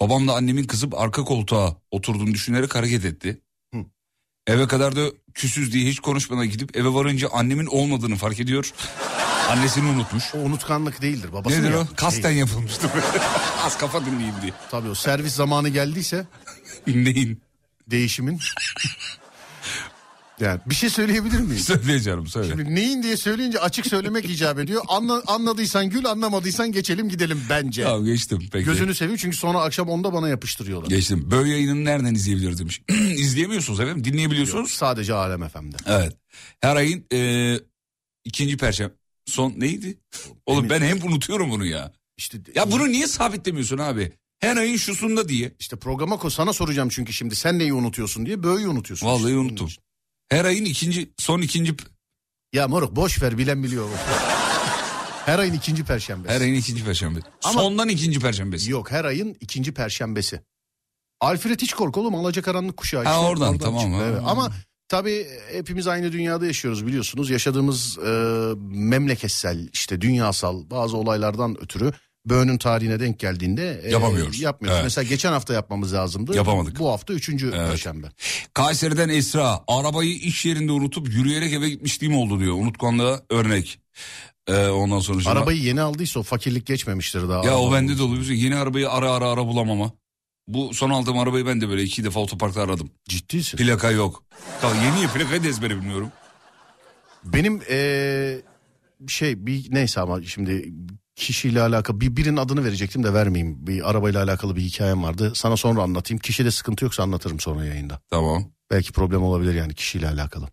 babam 0.00 0.28
da 0.28 0.34
annemin 0.34 0.64
kızıp 0.64 0.94
arka 0.94 1.24
koltuğa 1.24 1.76
oturduğunu 1.90 2.34
düşünerek 2.34 2.74
hareket 2.74 3.04
etti. 3.04 3.40
Hı. 3.74 3.84
Eve 4.46 4.66
kadar 4.68 4.96
da 4.96 5.00
küsüz 5.36 5.72
diye 5.72 5.90
hiç 5.90 6.00
konuşmadan 6.00 6.50
gidip 6.50 6.76
eve 6.76 6.88
varınca 6.94 7.28
annemin 7.32 7.66
olmadığını 7.66 8.16
fark 8.16 8.40
ediyor. 8.40 8.72
Annesini 9.50 9.88
unutmuş. 9.88 10.24
O 10.34 10.38
unutkanlık 10.38 11.02
değildir 11.02 11.32
babası. 11.32 11.62
Nedir 11.62 11.70
mı 11.74 11.88
o? 11.92 11.96
Kasten 11.96 12.22
Değil. 12.30 12.36
yapılmıştır. 12.36 12.90
Az 13.64 13.78
kafa 13.78 14.06
dinleyeyim 14.06 14.34
diye. 14.42 14.52
Tabii 14.70 14.88
o 14.88 14.94
servis 14.94 15.34
zamanı 15.34 15.68
geldiyse 15.68 16.26
Neyin? 16.86 17.40
değişimin. 17.90 18.40
Yani 20.40 20.60
bir 20.66 20.74
şey 20.74 20.90
söyleyebilir 20.90 21.40
miyim? 21.40 21.58
Söyle 21.62 22.00
canım 22.00 22.26
söyle. 22.26 22.48
Şimdi 22.48 22.74
neyin 22.74 23.02
diye 23.02 23.16
söyleyince 23.16 23.60
açık 23.60 23.86
söylemek 23.86 24.30
icap 24.30 24.58
ediyor. 24.58 24.82
Anla, 24.88 25.22
anladıysan 25.26 25.90
gül 25.90 26.06
anlamadıysan 26.06 26.72
geçelim 26.72 27.08
gidelim 27.08 27.42
bence. 27.50 27.82
Tamam 27.82 28.04
geçtim 28.04 28.48
peki. 28.52 28.64
Gözünü 28.64 28.94
seveyim 28.94 29.16
çünkü 29.16 29.36
sonra 29.36 29.60
akşam 29.60 29.88
onda 29.88 30.12
bana 30.12 30.28
yapıştırıyorlar. 30.28 30.88
Geçtim. 30.88 31.30
Böyle 31.30 31.50
yayını 31.50 31.84
nereden 31.84 32.14
izleyebilir 32.14 32.58
demiş. 32.58 32.82
İzleyemiyorsunuz 33.16 33.80
efendim. 33.80 34.04
Dinleyebiliyorsunuz. 34.04 34.70
Sadece 34.70 35.14
Alem 35.14 35.48
FM'de. 35.48 35.76
Evet. 35.86 36.16
Her 36.60 36.76
ayın 36.76 37.04
e, 37.12 37.54
ikinci 38.24 38.56
perşembe. 38.56 38.92
Son 39.26 39.54
neydi? 39.56 39.98
Oğlum 40.46 40.70
ben 40.70 40.80
hem 40.80 41.02
unutuyorum 41.02 41.50
bunu 41.50 41.66
ya. 41.66 41.92
İşte 42.16 42.38
Ya 42.54 42.72
bunu 42.72 42.88
niye 42.88 43.06
sabitlemiyorsun 43.06 43.78
abi? 43.78 44.12
Her 44.38 44.56
ayın 44.56 44.76
şusunda 44.76 45.28
diye. 45.28 45.52
işte 45.58 45.76
programa 45.76 46.18
ko 46.18 46.30
sana 46.30 46.52
soracağım 46.52 46.88
çünkü 46.88 47.12
şimdi 47.12 47.36
sen 47.36 47.58
neyi 47.58 47.72
unutuyorsun 47.72 48.26
diye 48.26 48.42
böyleyi 48.42 48.68
unutuyorsun. 48.68 49.06
Vallahi 49.06 49.24
işte. 49.24 49.36
unuttum. 49.36 49.68
Her 50.28 50.44
ayın 50.44 50.64
ikinci, 50.64 51.10
son 51.18 51.40
ikinci, 51.40 51.74
Ya 52.52 52.68
moruk 52.68 52.96
boş 52.96 53.22
ver 53.22 53.38
bilen 53.38 53.62
biliyor. 53.62 53.88
her 55.26 55.38
ayın 55.38 55.52
ikinci 55.54 55.84
perşembesi. 55.84 56.34
her 56.34 56.40
ayın 56.40 56.54
ikinci 56.54 56.84
perşembe. 56.84 57.18
Ama- 57.44 57.60
Sondan 57.60 57.88
ikinci 57.88 58.20
perşembesi. 58.20 58.70
Yok 58.70 58.90
her 58.90 59.04
ayın 59.04 59.36
ikinci 59.40 59.74
perşembesi. 59.74 60.40
Alfred 61.20 61.60
Hitchcock 61.60 61.96
oğlum 61.96 62.14
Alacakaranlık 62.14 62.76
kuşağı. 62.76 63.04
Ha, 63.04 63.10
işte. 63.10 63.26
oradan, 63.26 63.58
tamam, 63.58 63.80
çıktı, 63.80 63.96
ha. 63.96 64.04
evet. 64.04 64.20
Ama 64.24 64.52
tabii 64.88 65.26
hepimiz 65.52 65.86
aynı 65.86 66.12
dünyada 66.12 66.46
yaşıyoruz 66.46 66.86
biliyorsunuz. 66.86 67.30
Yaşadığımız 67.30 67.98
e, 67.98 68.10
memleketsel 68.68 69.68
işte 69.72 70.00
dünyasal 70.00 70.70
bazı 70.70 70.96
olaylardan 70.96 71.56
ötürü 71.62 71.92
Böğünün 72.26 72.58
tarihine 72.58 73.00
denk 73.00 73.18
geldiğinde 73.18 73.80
e, 73.84 73.90
Yapamıyoruz. 73.90 74.40
Yapmıyoruz. 74.40 74.76
Evet. 74.76 74.84
Mesela 74.84 75.08
geçen 75.08 75.32
hafta 75.32 75.54
yapmamız 75.54 75.94
lazımdı. 75.94 76.36
Yapamadık. 76.36 76.78
Bu 76.78 76.90
hafta 76.90 77.12
üçüncü 77.14 77.46
Evet. 77.56 77.70
perşembe. 77.70 78.06
Kayseri'den 78.54 79.08
Esra 79.08 79.60
arabayı 79.68 80.14
iş 80.14 80.44
yerinde 80.46 80.72
unutup 80.72 81.08
yürüyerek 81.08 81.52
eve 81.52 81.68
gitmişliğim 81.68 82.16
oldu 82.16 82.40
diyor. 82.40 82.54
Unutkanlığa 82.54 83.20
örnek. 83.30 83.80
Ee, 84.48 84.66
ondan 84.66 85.00
sonra 85.00 85.30
Arabayı 85.30 85.58
yeni 85.62 85.80
aldıysa 85.80 86.20
o 86.20 86.22
fakirlik 86.22 86.66
geçmemiştir 86.66 87.28
daha. 87.28 87.44
Ya 87.46 87.58
o 87.58 87.72
bende 87.72 87.98
de 87.98 88.02
oluyor. 88.02 88.24
Yeni 88.24 88.56
arabayı 88.56 88.90
ara 88.90 89.10
ara 89.12 89.28
ara 89.30 89.46
bulamama. 89.46 89.92
Bu 90.48 90.74
son 90.74 90.90
aldığım 90.90 91.18
arabayı 91.18 91.46
ben 91.46 91.60
de 91.60 91.68
böyle 91.68 91.82
iki 91.82 92.04
defa 92.04 92.20
otoparkta 92.20 92.62
aradım. 92.62 92.90
Ciddisin. 93.08 93.58
Plaka 93.58 93.90
yok. 93.90 94.24
Ya 94.62 94.70
yeni 94.84 95.02
ya 95.02 95.08
plakayı 95.12 95.44
da 95.44 95.48
ezbere 95.48 95.76
bilmiyorum. 95.76 96.08
Benim 97.24 97.60
eee, 97.70 98.42
şey 99.08 99.46
bir 99.46 99.66
neyse 99.74 100.00
ama 100.00 100.22
şimdi 100.22 100.72
kişiyle 101.16 101.60
alakalı 101.62 102.00
bir 102.00 102.16
birinin 102.16 102.36
adını 102.36 102.64
verecektim 102.64 103.04
de 103.04 103.14
vermeyeyim. 103.14 103.66
Bir 103.66 103.90
arabayla 103.90 104.22
alakalı 104.24 104.56
bir 104.56 104.60
hikayem 104.60 105.02
vardı. 105.02 105.32
Sana 105.34 105.56
sonra 105.56 105.82
anlatayım. 105.82 106.20
Kişide 106.20 106.50
sıkıntı 106.50 106.84
yoksa 106.84 107.02
anlatırım 107.02 107.40
sonra 107.40 107.64
yayında. 107.64 108.00
Tamam. 108.10 108.52
Belki 108.70 108.92
problem 108.92 109.22
olabilir 109.22 109.54
yani 109.54 109.74
kişiyle 109.74 110.08
alakalı. 110.08 110.48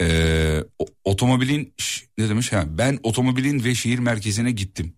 Ee, 0.00 0.64
o- 0.78 0.86
otomobilin 1.04 1.74
ne 2.18 2.28
demiş 2.28 2.52
ha 2.52 2.64
ben 2.68 2.98
otomobilin 3.02 3.64
ve 3.64 3.74
şehir 3.74 3.98
merkezine 3.98 4.50
gittim. 4.50 4.96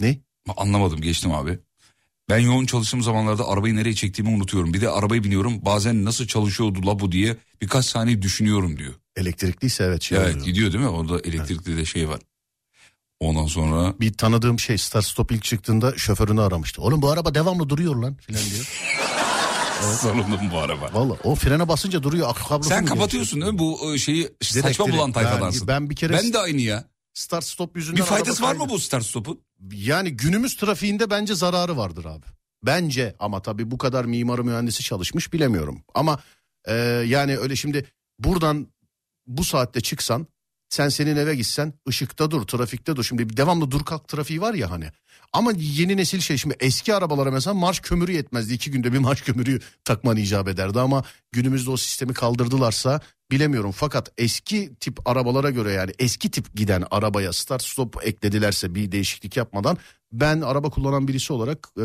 Ne? 0.00 0.18
Anlamadım 0.56 1.00
geçtim 1.00 1.32
abi. 1.32 1.58
Ben 2.30 2.38
yoğun 2.38 2.66
çalıştığım 2.66 3.02
zamanlarda 3.02 3.48
arabayı 3.48 3.76
nereye 3.76 3.94
çektiğimi 3.94 4.34
unutuyorum. 4.36 4.74
Bir 4.74 4.80
de 4.80 4.88
arabaya 4.88 5.24
biniyorum 5.24 5.64
bazen 5.64 6.04
nasıl 6.04 6.26
çalışıyordu 6.26 6.86
la 6.86 6.98
bu 7.00 7.12
diye 7.12 7.36
birkaç 7.62 7.84
saniye 7.84 8.22
düşünüyorum 8.22 8.78
diyor. 8.78 8.94
Elektrikliyse 9.16 9.84
evet 9.84 10.02
şey 10.02 10.18
evet 10.18 10.30
oluyor. 10.30 10.46
gidiyor 10.46 10.72
değil 10.72 10.84
mi? 10.84 10.90
Orada 10.90 11.20
elektrikli 11.20 11.76
de 11.76 11.84
şey 11.84 12.08
var. 12.08 12.20
Ondan 13.24 13.46
sonra 13.46 13.94
Bir 14.00 14.12
tanıdığım 14.12 14.58
şey 14.58 14.78
start 14.78 15.04
stop 15.04 15.32
ilk 15.32 15.42
çıktığında 15.42 15.98
şoförünü 15.98 16.40
aramıştı. 16.40 16.82
Oğlum 16.82 17.02
bu 17.02 17.10
araba 17.10 17.34
devamlı 17.34 17.68
duruyor 17.68 17.96
lan 17.96 18.14
filan 18.14 18.42
diyor. 18.50 18.64
sorunum 20.00 20.50
bu 20.52 20.58
araba. 20.58 20.90
Valla 20.92 21.16
o 21.24 21.34
frene 21.34 21.68
basınca 21.68 22.02
duruyor. 22.02 22.30
Akü 22.30 22.44
kablosu 22.44 22.68
Sen 22.68 22.84
kapatıyorsun 22.84 23.40
değil 23.40 23.52
mi 23.52 23.58
bu 23.58 23.94
e, 23.94 23.98
şeyi 23.98 24.22
Direkt, 24.22 24.66
saçma 24.66 24.84
direkt. 24.84 24.98
bulan 24.98 25.12
tayfadansın. 25.12 25.68
Ben, 25.68 25.82
ben 25.82 25.90
bir 25.90 25.96
kere 25.96 26.12
Ben 26.12 26.32
de 26.32 26.38
aynı 26.38 26.60
ya. 26.60 26.84
start 27.14 27.44
stop 27.44 27.76
yüzünden... 27.76 27.96
Bir 27.96 28.06
faydası 28.06 28.42
var 28.42 28.54
mı 28.54 28.68
bu 28.68 28.78
start 28.78 29.04
stop'un? 29.04 29.40
Yani 29.72 30.10
günümüz 30.10 30.56
trafiğinde 30.56 31.10
bence 31.10 31.34
zararı 31.34 31.76
vardır 31.76 32.04
abi. 32.04 32.26
Bence 32.62 33.16
ama 33.18 33.42
tabii 33.42 33.70
bu 33.70 33.78
kadar 33.78 34.04
mimarı 34.04 34.44
mühendisi 34.44 34.82
çalışmış 34.82 35.32
bilemiyorum. 35.32 35.82
Ama 35.94 36.18
e, 36.68 36.74
yani 37.06 37.38
öyle 37.38 37.56
şimdi 37.56 37.86
buradan 38.18 38.68
bu 39.26 39.44
saatte 39.44 39.80
çıksan 39.80 40.26
sen 40.68 40.88
senin 40.88 41.16
eve 41.16 41.34
gitsen 41.34 41.72
ışıkta 41.88 42.30
dur 42.30 42.46
trafikte 42.46 42.96
dur. 42.96 43.04
Şimdi 43.04 43.36
devamlı 43.36 43.70
dur 43.70 43.84
kalk 43.84 44.08
trafiği 44.08 44.40
var 44.40 44.54
ya 44.54 44.70
hani. 44.70 44.86
Ama 45.32 45.52
yeni 45.56 45.96
nesil 45.96 46.20
şey 46.20 46.36
şimdi 46.36 46.56
eski 46.60 46.94
arabalara 46.94 47.30
mesela 47.30 47.54
marş 47.54 47.80
kömürü 47.80 48.12
yetmezdi. 48.12 48.54
iki 48.54 48.70
günde 48.70 48.92
bir 48.92 48.98
marş 48.98 49.22
kömürü 49.22 49.60
takman 49.84 50.16
icap 50.16 50.48
ederdi 50.48 50.80
ama 50.80 51.04
günümüzde 51.32 51.70
o 51.70 51.76
sistemi 51.76 52.12
kaldırdılarsa 52.12 53.00
bilemiyorum. 53.30 53.72
Fakat 53.72 54.12
eski 54.18 54.74
tip 54.80 55.08
arabalara 55.08 55.50
göre 55.50 55.72
yani 55.72 55.92
eski 55.98 56.30
tip 56.30 56.54
giden 56.54 56.84
arabaya 56.90 57.32
start 57.32 57.62
stop 57.62 57.96
ekledilerse 58.02 58.74
bir 58.74 58.92
değişiklik 58.92 59.36
yapmadan 59.36 59.78
ben 60.12 60.40
araba 60.40 60.70
kullanan 60.70 61.08
birisi 61.08 61.32
olarak 61.32 61.68
e, 61.76 61.82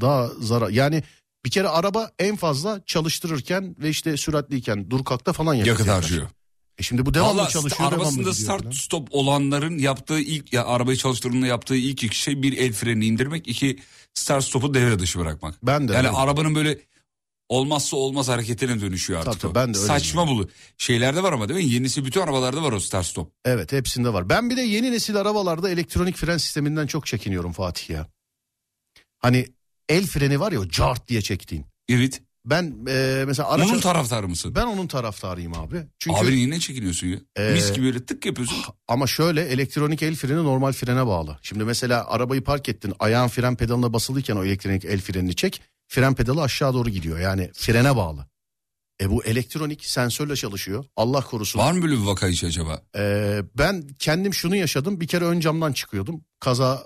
daha 0.00 0.28
zarar 0.40 0.68
yani 0.68 1.02
bir 1.44 1.50
kere 1.50 1.68
araba 1.68 2.10
en 2.18 2.36
fazla 2.36 2.82
çalıştırırken 2.86 3.76
ve 3.78 3.88
işte 3.88 4.16
süratliyken 4.16 4.90
dur 4.90 5.04
kalkta 5.04 5.32
falan 5.32 5.54
yakıt, 5.54 5.88
harcıyor. 5.88 6.28
E 6.78 6.82
şimdi 6.82 7.06
bu 7.06 7.14
devamlı 7.14 7.40
Valla 7.40 7.48
çalışıyor 7.48 7.80
devamlı 7.80 7.94
arabasında 7.94 8.20
gidiyor 8.20 8.34
start 8.34 8.62
falan. 8.62 8.72
stop 8.72 9.08
olanların 9.10 9.78
yaptığı 9.78 10.20
ilk 10.20 10.52
ya 10.52 10.66
arabayı 10.66 10.96
çalıştırdığında 10.96 11.46
yaptığı 11.46 11.76
ilk 11.76 12.04
iki 12.04 12.18
şey 12.18 12.42
bir 12.42 12.58
el 12.58 12.72
freni 12.72 13.06
indirmek 13.06 13.48
iki 13.48 13.78
start 14.14 14.44
stop'u 14.44 14.74
devre 14.74 14.98
dışı 14.98 15.18
bırakmak. 15.18 15.54
Ben 15.62 15.88
de 15.88 15.92
yani 15.92 16.08
öyle. 16.08 16.16
arabanın 16.16 16.54
böyle 16.54 16.78
olmazsa 17.48 17.96
olmaz 17.96 18.28
hareketine 18.28 18.80
dönüşüyor 18.80 19.20
artık. 19.20 19.40
Tabii, 19.40 19.52
o. 19.52 19.54
ben 19.54 19.74
de 19.74 19.78
öyle 19.78 19.86
Saçma 19.86 20.26
bulu. 20.26 20.48
Şeylerde 20.78 21.22
var 21.22 21.32
ama 21.32 21.48
değil 21.48 21.64
mi? 21.66 21.72
Yenisi 21.72 22.04
bütün 22.04 22.20
arabalarda 22.20 22.62
var 22.62 22.72
o 22.72 22.80
start 22.80 23.06
stop. 23.06 23.32
Evet 23.44 23.72
hepsinde 23.72 24.12
var. 24.12 24.28
Ben 24.28 24.50
bir 24.50 24.56
de 24.56 24.62
yeni 24.62 24.92
nesil 24.92 25.16
arabalarda 25.16 25.70
elektronik 25.70 26.16
fren 26.16 26.36
sisteminden 26.36 26.86
çok 26.86 27.06
çekiniyorum 27.06 27.52
Fatih 27.52 27.90
ya. 27.90 28.06
Hani 29.18 29.46
el 29.88 30.06
freni 30.06 30.40
var 30.40 30.52
ya 30.52 30.60
o 30.60 30.68
cart 30.68 31.08
diye 31.08 31.22
çektiğin. 31.22 31.66
Evet. 31.88 32.22
Ben 32.46 32.74
e, 32.88 33.24
mesela 33.26 33.48
araç... 33.48 33.68
Onun 33.68 33.80
taraftarı 33.80 34.28
mısın? 34.28 34.52
ben 34.54 34.66
onun 34.66 34.86
taraftarıyım 34.86 35.54
abi. 35.54 35.82
Çünkü 35.98 36.20
Abi 36.20 36.32
niye 36.36 36.50
ne 36.50 36.60
çekiniyorsun 36.60 37.06
ya? 37.06 37.18
Ee, 37.36 37.52
Mis 37.52 37.72
gibi 37.72 37.86
böyle 37.86 38.06
tık 38.06 38.26
yapıyorsun. 38.26 38.56
ama 38.88 39.06
şöyle 39.06 39.42
elektronik 39.42 40.02
el 40.02 40.14
freni 40.14 40.44
normal 40.44 40.72
frene 40.72 41.06
bağlı. 41.06 41.38
Şimdi 41.42 41.64
mesela 41.64 42.06
arabayı 42.10 42.44
park 42.44 42.68
ettin 42.68 42.92
ayağın 42.98 43.28
fren 43.28 43.56
pedalına 43.56 43.92
basılıyken 43.92 44.36
o 44.36 44.44
elektronik 44.44 44.84
el 44.84 45.00
frenini 45.00 45.36
çek. 45.36 45.62
Fren 45.88 46.14
pedalı 46.14 46.42
aşağı 46.42 46.74
doğru 46.74 46.90
gidiyor 46.90 47.18
yani 47.18 47.50
frene 47.54 47.96
bağlı. 47.96 48.26
E 49.00 49.10
bu 49.10 49.24
elektronik 49.24 49.84
sensörle 49.84 50.36
çalışıyor. 50.36 50.84
Allah 50.96 51.20
korusun. 51.20 51.60
Var 51.60 51.72
mı 51.72 51.82
böyle 51.82 51.94
bir 51.94 52.06
vaka 52.06 52.28
hiç 52.28 52.44
acaba? 52.44 52.82
Ee, 52.96 53.42
ben 53.58 53.88
kendim 53.98 54.34
şunu 54.34 54.56
yaşadım. 54.56 55.00
Bir 55.00 55.06
kere 55.06 55.24
ön 55.24 55.40
camdan 55.40 55.72
çıkıyordum. 55.72 56.24
Kaza 56.40 56.82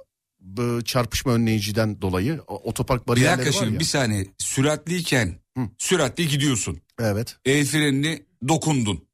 çarpışma 0.85 1.33
önleyiciden 1.33 2.03
dolayı 2.03 2.41
otopark 2.47 3.09
bariyerleri 3.09 3.57
var 3.57 3.67
ya. 3.67 3.79
bir 3.81 3.85
saniye. 3.85 4.27
Süratliyken 4.39 5.40
Hı. 5.59 5.69
süratli 5.79 6.29
gidiyorsun. 6.29 6.81
Evet. 7.01 7.37
El 7.45 7.67
frenini 7.67 8.27
dokundun. 8.49 9.11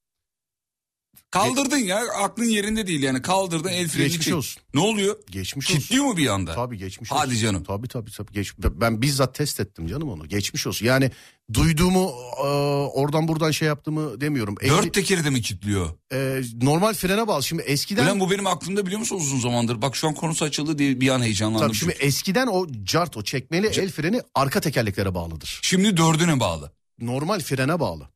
Kaldırdın 1.30 1.76
ya 1.76 2.02
aklın 2.22 2.44
yerinde 2.44 2.86
değil 2.86 3.02
yani 3.02 3.22
kaldırdın 3.22 3.68
el 3.68 3.88
frenini 3.88 4.08
Geçmiş 4.08 4.26
çek- 4.26 4.34
olsun. 4.34 4.62
Ne 4.74 4.80
oluyor? 4.80 5.16
Geçmiş 5.30 5.70
olsun. 5.70 5.80
Kitliyor 5.80 6.04
mu 6.04 6.16
bir 6.16 6.26
anda? 6.26 6.54
Tabii 6.54 6.78
geçmiş 6.78 7.10
Hadi 7.12 7.28
olsun. 7.28 7.40
canım. 7.40 7.64
Tabii 7.64 7.88
tabii 7.88 8.10
tabii. 8.10 8.32
Geç, 8.32 8.52
ben 8.58 9.02
bizzat 9.02 9.34
test 9.34 9.60
ettim 9.60 9.86
canım 9.86 10.08
onu. 10.08 10.28
Geçmiş 10.28 10.66
olsun. 10.66 10.86
Yani 10.86 11.10
duyduğumu 11.54 12.12
e, 12.38 12.46
oradan 12.86 13.28
buradan 13.28 13.50
şey 13.50 13.68
yaptığımı 13.68 14.20
demiyorum. 14.20 14.54
Elli- 14.60 14.70
Dört 14.70 14.94
tekeri 14.94 15.24
de 15.24 15.30
mi 15.30 15.42
kitliyor? 15.42 15.90
e, 16.12 16.40
normal 16.62 16.94
frene 16.94 17.26
bağlı. 17.28 17.42
Şimdi 17.42 17.62
eskiden 17.62 18.06
Ulan 18.06 18.20
bu 18.20 18.30
benim 18.30 18.46
aklımda 18.46 18.86
biliyor 18.86 18.98
musun 18.98 19.16
uzun 19.16 19.40
zamandır? 19.40 19.82
Bak 19.82 19.96
şu 19.96 20.08
an 20.08 20.14
konusu 20.14 20.44
açıldı 20.44 20.78
diye 20.78 21.00
bir 21.00 21.08
an 21.08 21.22
heyecanlandım. 21.22 21.66
tabii 21.68 21.76
şimdi 21.76 21.92
çünkü. 21.92 22.06
eskiden 22.06 22.46
o 22.46 22.66
cart 22.84 23.16
o 23.16 23.22
çekmeli 23.22 23.66
el 23.66 23.90
freni 23.92 24.22
arka 24.34 24.60
tekerleklere 24.60 25.14
bağlıdır. 25.14 25.60
Şimdi 25.62 25.96
dördüne 25.96 26.40
bağlı. 26.40 26.72
Normal 27.00 27.40
frene 27.40 27.80
bağlı. 27.80 28.08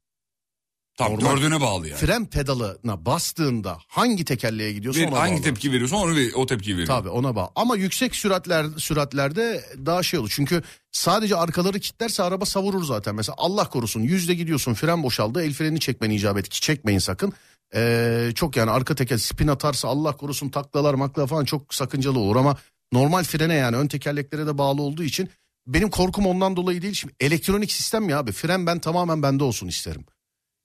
Tamam 0.96 1.14
Normal. 1.20 1.37
dördüne 1.37 1.61
bağlı 1.61 1.88
yani. 1.88 1.98
Fren 2.00 2.26
pedalına 2.26 3.05
bastığında 3.07 3.79
hangi 3.87 4.24
tekerleğe 4.24 4.72
gidiyorsa 4.72 5.00
Ver- 5.00 5.09
ona 5.09 5.18
hangi 5.20 5.35
bağlı. 5.35 5.42
tepki 5.42 5.72
veriyorsan 5.72 5.98
onu 5.98 6.16
ver- 6.16 6.33
o 6.35 6.46
tepkiyi 6.46 6.76
veriyor. 6.76 6.88
Tabii 6.88 7.09
ona 7.09 7.37
bağlı. 7.37 7.50
Ama 7.55 7.76
yüksek 7.76 8.16
süratler 8.16 8.66
süratlerde 8.76 9.64
daha 9.87 10.03
şey 10.03 10.20
olur. 10.20 10.33
Çünkü 10.35 10.62
sadece 10.92 11.37
arkaları 11.37 11.81
kilitlerse 11.81 12.22
araba 12.22 12.44
savurur 12.44 12.85
zaten. 12.85 13.14
Mesela 13.14 13.35
Allah 13.38 13.68
korusun 13.68 14.00
yüzde 14.00 14.35
gidiyorsun 14.35 14.74
fren 14.74 15.03
boşaldı 15.03 15.42
el 15.42 15.53
frenini 15.53 15.81
çekmeni 15.81 16.14
icap 16.16 16.38
et 16.38 16.48
ki 16.48 16.61
çekmeyin 16.61 16.98
sakın. 16.98 17.33
Ee, 17.74 18.31
çok 18.35 18.57
yani 18.57 18.70
arka 18.70 18.94
teker 18.94 19.16
spin 19.18 19.48
atarsa 19.48 19.88
Allah 19.88 20.16
korusun 20.16 20.48
taklalar 20.48 20.94
makla 20.94 21.26
falan 21.26 21.44
çok 21.44 21.74
sakıncalı 21.74 22.18
olur 22.18 22.37
ama 22.37 22.57
normal 22.92 23.24
frene 23.24 23.55
yani 23.55 23.76
ön 23.76 23.87
tekerleklere 23.88 24.46
de 24.46 24.59
bağlı 24.59 24.83
olduğu 24.83 25.03
için 25.05 25.31
benim 25.66 25.90
korkum 25.90 26.26
ondan 26.26 26.57
dolayı 26.57 26.83
değil. 26.83 26.94
Şimdi 26.94 27.14
elektronik 27.20 27.72
sistem 27.72 28.09
ya 28.09 28.18
abi 28.18 28.33
fren 28.33 28.66
ben 28.66 28.79
tamamen 28.79 29.22
bende 29.22 29.44
olsun 29.44 29.68
isterim. 29.68 30.05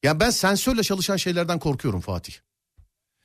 Yani 0.06 0.20
ben 0.20 0.30
sensörle 0.30 0.84
çalışan 0.84 1.18
şeylerden 1.18 1.60
korkuyorum 1.60 2.02
Fatih. 2.02 2.34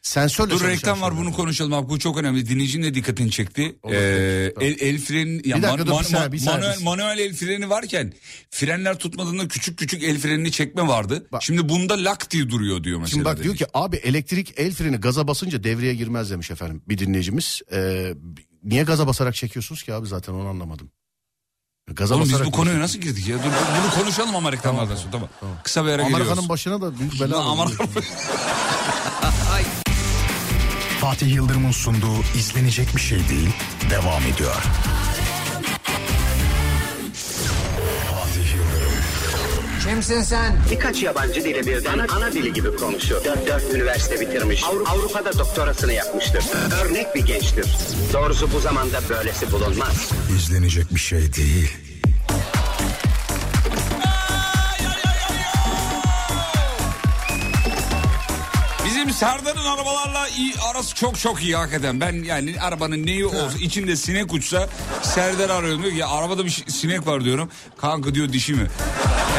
Sensörle 0.02 0.50
Dur 0.50 0.64
reklam 0.64 1.00
var 1.00 1.16
bunu 1.16 1.32
konuşalım 1.32 1.72
abi 1.72 1.88
bu 1.88 1.98
çok 1.98 2.18
önemli. 2.18 2.48
Dinleyicinin 2.48 2.82
de 2.86 2.94
dikkatini 2.94 3.30
çekti. 3.30 3.76
Olur, 3.82 3.94
Ee, 3.94 4.52
tamam. 4.54 4.68
el, 4.70 4.80
el 4.80 4.98
freni 4.98 5.48
ya 5.48 5.56
Bir 5.56 5.62
dakika, 5.62 5.68
man- 5.70 5.78
dur, 5.78 5.86
bir 5.86 5.90
man- 5.90 6.02
saniye, 6.02 6.32
bir 6.32 6.38
saniye. 6.38 6.68
manuel, 6.68 6.82
manuel 6.84 7.18
el 7.18 7.34
freni 7.34 7.70
varken 7.70 8.12
frenler 8.50 8.98
tutmadığında 8.98 9.48
küçük 9.48 9.78
küçük 9.78 10.02
el 10.02 10.18
frenini 10.18 10.52
çekme 10.52 10.88
vardı. 10.88 11.26
Bak. 11.32 11.42
Şimdi 11.42 11.68
bunda 11.68 12.04
lak 12.04 12.30
diye 12.30 12.50
duruyor 12.50 12.84
diyor 12.84 12.98
mesela. 12.98 13.10
Şimdi 13.10 13.24
bak 13.24 13.36
dedi. 13.36 13.44
diyor 13.44 13.56
ki 13.56 13.66
abi 13.74 13.96
elektrik 13.96 14.54
el 14.56 14.72
freni 14.72 14.96
gaza 14.96 15.28
basınca 15.28 15.64
devreye 15.64 15.94
girmez 15.94 16.30
demiş 16.30 16.50
efendim 16.50 16.82
bir 16.88 16.98
dinleyicimiz. 16.98 17.62
Ee, 17.72 18.14
niye 18.64 18.82
gaza 18.82 19.06
basarak 19.06 19.34
çekiyorsunuz 19.34 19.82
ki 19.82 19.94
abi 19.94 20.06
zaten 20.06 20.32
onu 20.32 20.48
anlamadım. 20.48 20.90
Gaza 21.90 22.14
Oğlum 22.14 22.24
biz 22.28 22.44
bu 22.44 22.50
konuya 22.50 22.80
nasıl 22.80 22.98
girdik 22.98 23.28
ya? 23.28 23.38
Dur, 23.38 23.44
bunu 23.44 24.02
konuşalım 24.02 24.36
ama 24.36 24.52
reklamlardan 24.52 24.96
sonra 24.96 25.10
tamam. 25.12 25.28
Kısa 25.64 25.84
bir 25.84 25.90
ara 25.90 26.04
Amerika'nın 26.06 26.48
başına 26.48 26.80
da 26.80 26.98
büyük 26.98 27.20
bela. 27.20 27.36
Amerika- 27.36 27.84
Fatih 31.00 31.34
Yıldırım'ın 31.34 31.70
sunduğu 31.72 32.16
izlenecek 32.38 32.96
bir 32.96 33.00
şey 33.00 33.28
değil 33.28 33.50
devam 33.90 34.22
ediyor. 34.22 34.62
Kimsin 39.88 40.22
sen? 40.22 40.56
Birkaç 40.70 41.02
yabancı 41.02 41.44
dili 41.44 41.66
birden 41.66 41.98
ana 41.98 42.32
dili 42.32 42.52
gibi 42.52 42.76
konuşuyor. 42.76 43.24
Dört, 43.24 43.46
dört 43.46 43.74
üniversite 43.74 44.20
bitirmiş. 44.20 44.62
Avru- 44.62 44.84
Avrupa'da 44.88 45.38
doktorasını 45.38 45.92
yapmıştır. 45.92 46.44
Örnek 46.84 47.14
bir 47.14 47.26
gençtir. 47.26 47.66
Doğrusu 48.12 48.52
bu 48.52 48.60
zamanda 48.60 49.00
böylesi 49.10 49.52
bulunmaz. 49.52 50.10
İzlenecek 50.36 50.94
bir 50.94 51.00
şey 51.00 51.32
değil. 51.34 51.76
Bizim 59.10 59.28
Serdar'ın 59.28 59.64
arabalarla 59.64 60.28
iyi, 60.28 60.54
arası 60.70 60.94
çok 60.94 61.18
çok 61.18 61.42
iyi 61.42 61.56
hakikaten. 61.56 62.00
Ben 62.00 62.12
yani 62.12 62.60
arabanın 62.60 63.06
neyi 63.06 63.26
olsa 63.26 63.58
içinde 63.60 63.96
sinek 63.96 64.32
uçsa 64.32 64.68
Serdar 65.02 65.50
arıyorum 65.50 65.82
diyor 65.82 65.92
ki 65.92 65.98
ya 65.98 66.08
arabada 66.08 66.44
bir 66.44 66.50
sinek 66.50 67.06
var 67.06 67.24
diyorum. 67.24 67.50
Kanka 67.78 68.14
diyor 68.14 68.32
dişi 68.32 68.54
mi? 68.54 68.66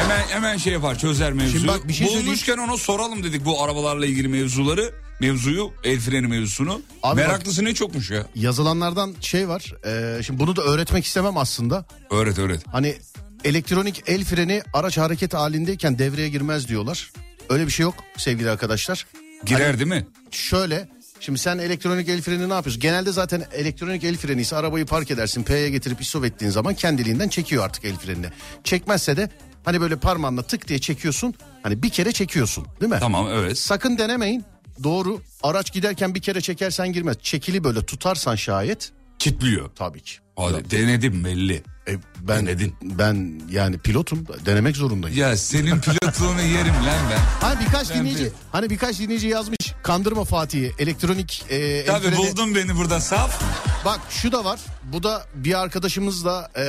Hemen 0.02 0.22
hemen 0.30 0.58
şey 0.58 0.74
yapar 0.74 0.98
çözer 0.98 1.34
mevzuyu. 1.34 1.52
Şimdi 1.52 1.68
bak 1.68 1.88
bir 1.88 1.94
şey. 1.94 2.08
Bulmuşken 2.08 2.58
ona 2.58 2.78
soralım 2.78 3.24
dedik 3.24 3.46
bu 3.46 3.64
arabalarla 3.64 4.06
ilgili 4.06 4.28
mevzuları. 4.28 4.94
Mevzuyu 5.20 5.72
el 5.84 6.00
freni 6.00 6.28
mevzusunu. 6.28 6.82
Abi 7.04 7.22
Meraklısı 7.22 7.66
ne 7.66 7.74
çokmuş 7.74 8.12
ya. 8.12 8.28
Yazılanlardan 8.36 9.16
şey 9.22 9.48
var. 9.48 9.74
e, 10.20 10.24
şimdi 10.24 10.40
bunu 10.40 10.56
da 10.56 10.62
öğretmek 10.62 11.06
istemem 11.06 11.38
aslında. 11.38 11.86
Öğret 12.10 12.40
öğret. 12.40 12.62
Hani 12.72 12.98
elektronik 13.44 14.04
el 14.08 14.24
freni 14.26 14.64
araç 14.74 14.98
hareket 14.98 15.34
halindeyken 15.34 16.00
devreye 16.00 16.30
girmez 16.30 16.68
diyorlar. 16.68 17.12
Öyle 17.50 17.68
bir 17.68 17.72
şey 17.72 17.84
yok 17.84 17.96
sevgili 18.18 18.50
arkadaşlar. 18.50 19.06
Girer 19.46 19.66
Hani- 19.66 19.80
değil 19.80 19.90
mi? 19.90 20.08
Şöyle 20.32 20.90
şimdi 21.20 21.40
sen 21.40 21.58
elektronik 21.58 22.10
el 22.10 22.22
freni 22.22 22.50
ne 22.50 22.54
yapıyorsun? 22.54 22.82
Genelde 22.82 23.12
zaten 23.12 23.44
elektronik 23.54 24.04
el 24.04 24.18
freni 24.18 24.42
ise 24.42 24.56
arabayı 24.56 24.86
park 24.86 25.12
edersin. 25.12 25.44
P'ye 25.44 25.70
getirip 25.70 26.02
istop 26.02 26.26
ettiğin 26.26 26.52
zaman 26.52 26.74
kendiliğinden 26.74 27.30
çekiyor 27.30 27.64
artık 27.66 27.86
el 27.86 27.96
frenini. 27.98 28.28
Çekmezse 28.64 29.18
de 29.18 29.30
hani 29.66 29.82
böyle 29.82 29.96
parmağınla 29.96 30.42
tık 30.44 30.68
diye 30.68 30.80
çekiyorsun. 30.80 31.34
Hani 31.64 31.84
bir 31.84 31.90
kere 31.90 32.12
çekiyorsun 32.12 32.68
değil 32.82 32.92
mi? 32.92 32.98
Tamam 33.00 33.28
evet. 33.34 33.58
Sakın 33.58 33.98
denemeyin. 33.98 34.44
Doğru. 34.84 35.22
Araç 35.44 35.74
giderken 35.74 36.16
bir 36.16 36.22
kere 36.22 36.42
çekersen 36.42 36.94
girmez. 36.94 37.18
Çekili 37.22 37.64
böyle 37.64 37.86
tutarsan 37.86 38.36
şayet 38.36 38.92
Kitliyor. 39.20 39.70
tabii 39.76 40.02
ki. 40.02 40.14
Hadi 40.36 40.72
denedim 40.72 41.24
belli. 41.26 41.64
E, 41.88 41.98
ben 42.20 42.46
Denedin. 42.48 42.76
ben 42.82 43.42
yani 43.52 43.78
pilotum 43.78 44.26
denemek 44.46 44.76
zorundayım. 44.78 45.18
Ya 45.18 45.38
senin 45.38 45.80
pilotluğunu 45.80 46.42
yerim 46.42 46.74
lan 46.74 47.00
ben. 47.12 47.20
Hani 47.48 47.60
birkaç 47.66 47.90
Ben 47.90 48.00
dinleyici 48.00 48.26
bir- 48.26 48.32
hani 48.52 48.70
birkaç 48.70 49.00
dinleyici 49.00 49.28
yazmış 49.28 49.58
kandırma 49.84 50.24
Fatih'i 50.26 50.72
elektronik 50.80 51.44
e, 51.50 51.86
Tabii 51.86 52.06
freni- 52.08 52.18
buldun 52.18 52.56
beni 52.56 52.76
burada 52.76 53.00
saf. 53.00 53.42
Bak 53.86 54.00
şu 54.10 54.32
da 54.32 54.46
var. 54.46 54.60
Bu 54.84 55.04
da 55.04 55.26
bir 55.36 55.60
arkadaşımızla 55.62 56.52
e, 56.56 56.62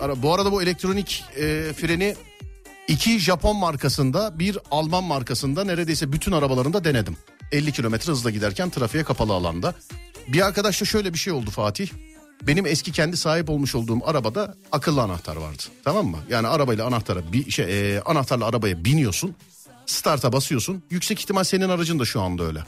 ara- 0.00 0.22
bu 0.22 0.34
arada 0.34 0.52
bu 0.52 0.62
elektronik 0.62 1.24
e, 1.36 1.72
freni 1.72 2.16
iki 2.88 3.18
Japon 3.20 3.56
markasında 3.56 4.38
bir 4.38 4.58
Alman 4.70 5.04
markasında 5.04 5.64
neredeyse 5.64 6.12
bütün 6.12 6.32
arabalarında 6.32 6.84
denedim. 6.84 7.16
50 7.52 7.72
kilometre 7.72 8.12
hızla 8.12 8.30
giderken 8.30 8.70
trafiğe 8.70 9.04
kapalı 9.04 9.32
alanda. 9.32 9.74
Bir 10.28 10.46
arkadaşla 10.46 10.86
şöyle 10.86 11.12
bir 11.14 11.18
şey 11.18 11.32
oldu 11.32 11.50
Fatih. 11.50 11.88
Benim 12.42 12.66
eski 12.66 12.92
kendi 12.92 13.16
sahip 13.16 13.50
olmuş 13.50 13.74
olduğum 13.74 13.98
arabada 14.08 14.54
akıllı 14.72 15.02
anahtar 15.02 15.36
vardı. 15.36 15.62
Tamam 15.84 16.06
mı? 16.06 16.18
Yani 16.30 16.48
arabayla 16.48 16.86
anahtara 16.86 17.32
bir 17.32 17.50
şey 17.50 17.96
e, 17.96 18.00
anahtarla 18.00 18.46
arabaya 18.46 18.84
biniyorsun. 18.84 19.34
Start'a 19.86 20.32
basıyorsun. 20.32 20.82
Yüksek 20.90 21.20
ihtimal 21.20 21.44
senin 21.44 21.68
aracın 21.68 21.98
da 21.98 22.04
şu 22.04 22.20
anda 22.20 22.42
öyle. 22.44 22.60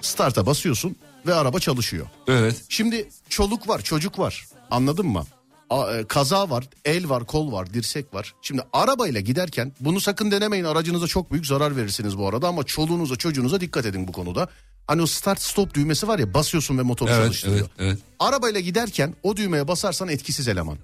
Start'a 0.00 0.46
basıyorsun 0.46 0.96
ve 1.26 1.34
araba 1.34 1.58
çalışıyor. 1.60 2.06
Evet. 2.28 2.62
Şimdi 2.68 3.08
çoluk 3.28 3.68
var, 3.68 3.80
çocuk 3.82 4.18
var. 4.18 4.46
Anladın 4.70 5.06
mı? 5.06 5.24
E, 5.72 6.04
kaza 6.08 6.50
var, 6.50 6.64
el 6.84 7.08
var, 7.08 7.24
kol 7.26 7.52
var, 7.52 7.74
dirsek 7.74 8.14
var. 8.14 8.34
Şimdi 8.42 8.62
arabayla 8.72 9.20
giderken 9.20 9.72
bunu 9.80 10.00
sakın 10.00 10.30
denemeyin. 10.30 10.64
Aracınıza 10.64 11.06
çok 11.06 11.32
büyük 11.32 11.46
zarar 11.46 11.76
verirsiniz 11.76 12.18
bu 12.18 12.28
arada 12.28 12.48
ama 12.48 12.64
çoluğunuza, 12.64 13.16
çocuğunuza 13.16 13.60
dikkat 13.60 13.86
edin 13.86 14.08
bu 14.08 14.12
konuda. 14.12 14.48
Hani 14.86 15.02
o 15.02 15.06
start 15.06 15.42
stop 15.42 15.74
düğmesi 15.74 16.08
var 16.08 16.18
ya 16.18 16.34
basıyorsun 16.34 16.78
ve 16.78 16.82
motor 16.82 17.08
Evet, 17.08 17.16
çalıştırıyor. 17.22 17.58
evet, 17.58 17.70
evet. 17.78 17.98
Arabayla 18.18 18.60
giderken 18.60 19.14
o 19.22 19.36
düğmeye 19.36 19.68
basarsan 19.68 20.08
etkisiz 20.08 20.48
eleman. 20.48 20.78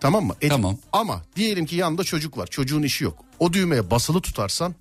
Tamam 0.00 0.24
mı? 0.24 0.34
Et- 0.40 0.50
Tamam. 0.50 0.78
Ama 0.92 1.22
diyelim 1.36 1.66
ki 1.66 1.76
yanında 1.76 2.04
çocuk 2.04 2.38
var. 2.38 2.46
Çocuğun 2.46 2.82
işi 2.82 3.04
yok. 3.04 3.18
O 3.38 3.52
düğmeye 3.52 3.90
basılı 3.90 4.20
tutarsan 4.20 4.74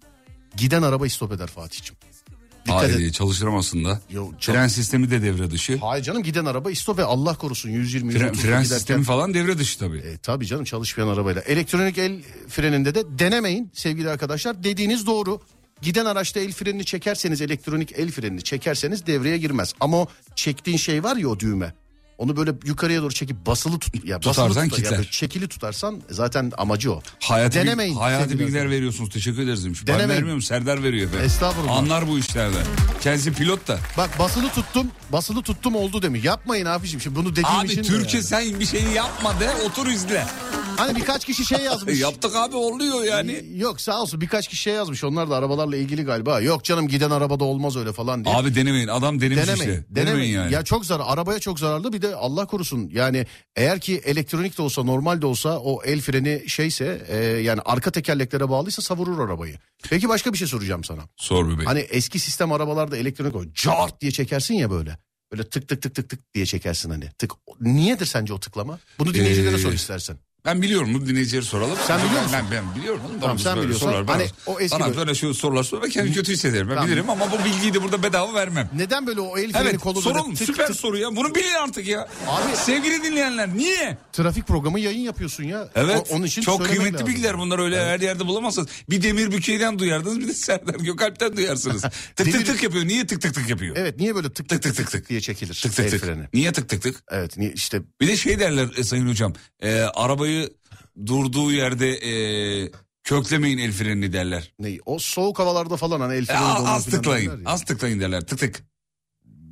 giden 0.58 0.82
araba 0.82 1.10
stop 1.10 1.32
eder 1.32 1.48
Fatih'ciğim. 1.48 1.96
Dikkat 2.66 2.82
Hayır 2.82 3.08
et. 3.08 3.14
çalıştıramazsın 3.14 3.86
da. 3.86 4.02
Yo, 4.12 4.32
çal- 4.40 4.54
Fren 4.54 4.68
sistemi 4.68 5.12
de 5.12 5.22
devre 5.22 5.52
dışı. 5.52 5.78
Hayır 5.82 6.04
canım 6.04 6.24
giden 6.24 6.46
araba 6.46 6.76
stop 6.76 6.98
ve 6.98 7.04
Allah 7.04 7.36
korusun 7.38 7.70
120 7.70 8.12
Fren, 8.14 8.20
130 8.26 8.42
fren 8.42 8.64
giderken- 8.64 8.78
sistemi 8.78 9.04
falan 9.04 9.34
devre 9.34 9.58
dışı 9.58 9.80
tabii. 9.80 9.98
E, 9.98 10.18
tabii 10.18 10.46
canım 10.46 10.64
çalışmayan 10.64 11.08
arabayla. 11.08 11.42
Elektronik 11.42 11.98
el 11.98 12.22
freninde 12.50 12.96
de 12.96 13.04
denemeyin 13.20 13.72
sevgili 13.74 14.10
arkadaşlar. 14.10 14.64
Dediğiniz 14.64 15.06
doğru. 15.08 15.42
Giden 15.82 16.06
araçta 16.06 16.40
el 16.40 16.52
frenini 16.52 16.86
çekerseniz 16.86 17.42
elektronik 17.42 17.92
el 17.92 18.12
frenini 18.12 18.42
çekerseniz 18.44 19.06
devreye 19.08 19.38
girmez. 19.38 19.74
Ama 19.80 19.98
o 19.98 20.08
çektiğin 20.36 20.78
şey 20.78 21.04
var 21.04 21.16
ya 21.18 21.28
o 21.30 21.40
düğme. 21.40 21.74
Onu 22.18 22.38
böyle 22.38 22.52
yukarıya 22.66 23.02
doğru 23.02 23.14
çekip 23.14 23.46
basılı 23.46 23.80
tut. 23.80 24.06
Ya 24.06 24.18
basılı 24.18 24.34
Tutarsan 24.34 24.68
tutar- 24.68 24.72
ya 24.78 24.84
kitler. 24.84 24.98
böyle 24.98 25.10
çekili 25.12 25.48
tutarsan 25.48 26.02
zaten 26.10 26.52
amacı 26.58 26.94
o. 26.94 27.02
Hayati, 27.20 27.60
Denemeyin. 27.60 27.96
hayati 27.96 28.40
bilgiler 28.40 28.70
veriyorsunuz. 28.70 29.10
Teşekkür 29.10 29.42
ederiz 29.42 29.66
demiş. 29.66 29.80
Ben 29.82 29.88
Denemeyin. 29.88 30.10
vermiyorum. 30.10 30.42
Serdar 30.42 30.84
veriyor 30.84 31.08
efendim. 31.08 31.26
Estağfurullah. 31.26 31.78
Anlar 31.78 32.08
bu 32.08 32.20
işlerden. 32.20 32.64
Kendisi 33.02 33.34
pilot 33.34 33.68
da. 33.68 33.80
Bak 33.98 34.20
basılı 34.20 34.50
tuttum, 34.50 34.88
basılı 35.12 35.42
tuttum 35.42 35.76
oldu 35.76 36.02
demiş. 36.02 36.24
Yapmayın 36.24 36.66
abiciğim 36.66 37.02
şimdi 37.02 37.16
bunu 37.16 37.32
dediğim 37.32 37.48
Abi 37.48 37.68
için 37.68 37.78
de 37.78 37.82
Türkçe 37.88 38.18
yani. 38.18 38.26
sen 38.28 38.60
bir 38.60 38.66
şeyi 38.66 38.94
yapma 38.94 39.40
de 39.40 39.52
otur 39.66 39.88
izle. 39.88 40.26
Hani 40.78 40.96
birkaç 40.96 41.26
kişi 41.26 41.46
şey 41.46 41.60
yazmış. 41.66 42.00
Yaptık 42.00 42.36
abi 42.36 42.56
oluyor 42.56 43.04
yani. 43.04 43.46
Yok 43.56 43.82
sağ 43.82 44.02
olsun 44.02 44.22
birkaç 44.22 44.48
kişi 44.48 44.62
şey 44.62 44.74
yazmış. 44.74 45.04
Onlar 45.04 45.30
da 45.30 45.36
arabalarla 45.36 45.78
ilgili 45.78 46.04
galiba. 46.04 46.40
Yok 46.42 46.64
canım 46.64 46.88
giden 46.88 47.10
arabada 47.12 47.44
olmaz 47.44 47.76
öyle 47.78 47.94
falan 47.94 48.26
diye. 48.26 48.36
Abi 48.36 48.56
denemeyin. 48.56 48.88
Adam 48.88 49.22
denemiş 49.22 49.38
Denemeyin. 49.48 49.72
işte. 49.72 49.86
Denemeyin. 49.96 49.96
Denemeyin 49.96 50.36
yani. 50.36 50.54
Ya 50.54 50.64
çok 50.64 50.86
zarar. 50.86 51.04
Arabaya 51.08 51.40
çok 51.40 51.60
zararlı. 51.60 51.94
Bir 51.94 52.02
de 52.04 52.16
Allah 52.16 52.46
korusun. 52.46 52.90
Yani 52.94 53.26
eğer 53.56 53.80
ki 53.80 54.02
elektronik 54.06 54.58
de 54.58 54.62
olsa 54.62 54.84
normal 54.84 55.22
de 55.22 55.26
olsa 55.26 55.60
o 55.60 55.84
el 55.84 56.02
freni 56.02 56.50
şeyse 56.50 57.06
e, 57.10 57.18
yani 57.18 57.62
arka 57.66 57.92
tekerleklere 57.92 58.50
bağlıysa 58.50 58.82
savurur 58.82 59.20
arabayı. 59.28 59.58
Peki 59.90 60.10
başka 60.10 60.34
bir 60.34 60.38
şey 60.38 60.48
soracağım 60.48 60.84
sana. 60.84 61.02
Sor 61.18 61.46
bebeğim. 61.46 61.66
Hani 61.66 61.80
eski 61.80 62.20
sistem 62.20 62.52
arabalarda 62.52 62.98
elektronik 62.98 63.36
o 63.36 63.44
cart 63.54 64.02
diye 64.02 64.12
çekersin 64.12 64.54
ya 64.54 64.72
böyle. 64.72 64.98
Böyle 65.32 65.44
tık 65.50 65.68
tık 65.68 65.82
tık 65.82 65.96
tık 65.96 66.10
tık 66.10 66.34
diye 66.34 66.46
çekersin 66.46 66.90
hani. 66.90 67.10
Tık. 67.18 67.32
Niyedir 67.62 68.06
sence 68.06 68.34
o 68.34 68.40
tıklama? 68.40 68.80
Bunu 69.00 69.14
dinleyicilere 69.14 69.56
Ee, 69.56 69.58
sor 69.58 69.74
istersen. 69.74 70.18
Ben 70.46 70.62
biliyorum 70.62 70.94
bunu 70.94 71.06
dinleyicileri 71.06 71.46
soralım. 71.46 71.78
Sen 71.88 72.00
biliyor 72.06 72.22
musun? 72.24 72.38
Ben, 72.40 72.46
ben 72.52 72.76
biliyorum. 72.76 73.02
oğlum. 73.10 73.20
Tamam, 73.22 73.40
sen 73.40 73.56
böyle 73.56 73.68
biliyorsan, 73.68 73.88
sorular 73.88 74.08
bana- 74.08 74.18
hani 74.18 74.28
o 74.46 74.60
eski 74.60 74.80
bana 74.80 74.88
böyle- 74.88 74.98
böyle 74.98 75.16
şu 75.16 75.34
sorular 75.34 75.64
sor 75.64 75.82
ve 75.82 75.90
kendimi 75.90 76.16
kötü 76.16 76.34
hissederim. 76.34 76.68
Ben 76.70 76.74
Tamam. 76.76 76.88
bilirim 76.90 77.10
ama 77.10 77.32
bu 77.32 77.46
bilgiyi 77.46 77.74
de 77.74 77.84
burada 77.84 78.04
bedava 78.04 78.34
vermem. 78.34 78.70
Neden 78.76 79.08
böyle 79.08 79.20
o 79.22 79.38
el 79.38 79.52
freni 79.52 79.64
Evet 79.70 79.78
kolu 79.80 79.96
böyle 79.96 80.20
sorun 80.20 80.36
tık 80.36 80.48
süper 80.48 80.66
tık- 80.68 80.74
soru 80.74 80.98
ya. 80.98 81.16
Bunu 81.16 81.36
bilin 81.36 81.54
artık 81.64 81.88
ya. 81.88 82.02
Abi- 82.28 82.56
Sevgili 82.58 83.04
dinleyenler 83.04 83.56
niye? 83.56 83.98
Trafik 84.14 84.48
programı 84.48 84.80
yayın 84.80 85.00
yapıyorsun 85.00 85.44
ya. 85.44 85.70
Evet. 85.76 86.08
O- 86.12 86.16
onun 86.16 86.26
için 86.26 86.42
çok 86.42 86.66
kıymetli 86.66 86.94
lazım. 86.94 87.08
bilgiler 87.08 87.38
bunlar 87.40 87.60
öyle 87.60 87.86
her 87.86 88.00
yerde 88.00 88.28
bulamazsınız. 88.28 88.68
Bir 88.90 89.02
Demir 89.02 89.32
Bükey'den 89.32 89.80
duyardınız 89.80 90.20
bir 90.20 90.28
de 90.28 90.34
Serdar 90.34 90.74
Gökalp'ten 90.76 91.38
duyarsınız. 91.38 91.82
tık 92.16 92.28
Demir- 92.28 92.32
tık 92.32 92.46
tık 92.48 92.64
yapıyor. 92.64 92.86
Niye 92.88 93.08
tık 93.08 93.22
tık 93.22 93.34
tık 93.36 93.50
yapıyor? 93.50 93.76
Evet 93.80 94.00
niye 94.00 94.16
böyle 94.16 94.34
tık 94.34 94.50
tık 94.50 94.62
tık 94.64 94.76
tık, 94.76 94.92
tık. 94.92 95.10
diye 95.10 95.22
çekilir 95.22 95.54
Tık 95.64 95.76
tık 95.76 95.86
el 95.86 95.92
tık. 95.92 96.02
freni? 96.06 96.24
Niye 96.34 96.52
tık 96.54 96.70
tık 96.70 96.82
tık? 96.82 97.04
Evet 97.12 97.38
niye 97.38 97.52
işte 97.52 97.82
Bir 98.02 98.08
de 98.08 98.18
şey 98.18 98.40
derler 98.40 98.70
e, 98.78 98.84
sayın 98.84 99.10
hocam. 99.10 99.34
e, 99.62 99.80
arabayı 99.82 100.33
durduğu 101.06 101.52
yerde 101.52 101.90
e, 101.92 102.72
köklemeyin 103.04 103.58
el 103.58 103.72
frenini 103.72 104.14
derler. 104.14 104.54
ne 104.60 104.78
o 104.86 105.00
soğuk 105.00 105.40
havalarda 105.40 105.78
falan 105.78 106.00
hani 106.00 106.14
el 106.16 106.24
E, 106.24 106.26
freni 106.26 106.38
az, 106.38 106.58
donuyor 106.58 106.76
az 106.76 106.86
tıklayın. 106.86 107.32
derler. 107.32 107.44
Az 107.46 107.66
tıklayın 107.66 108.00
derler. 108.00 108.22
Tık 108.22 108.40
tık. 108.40 108.64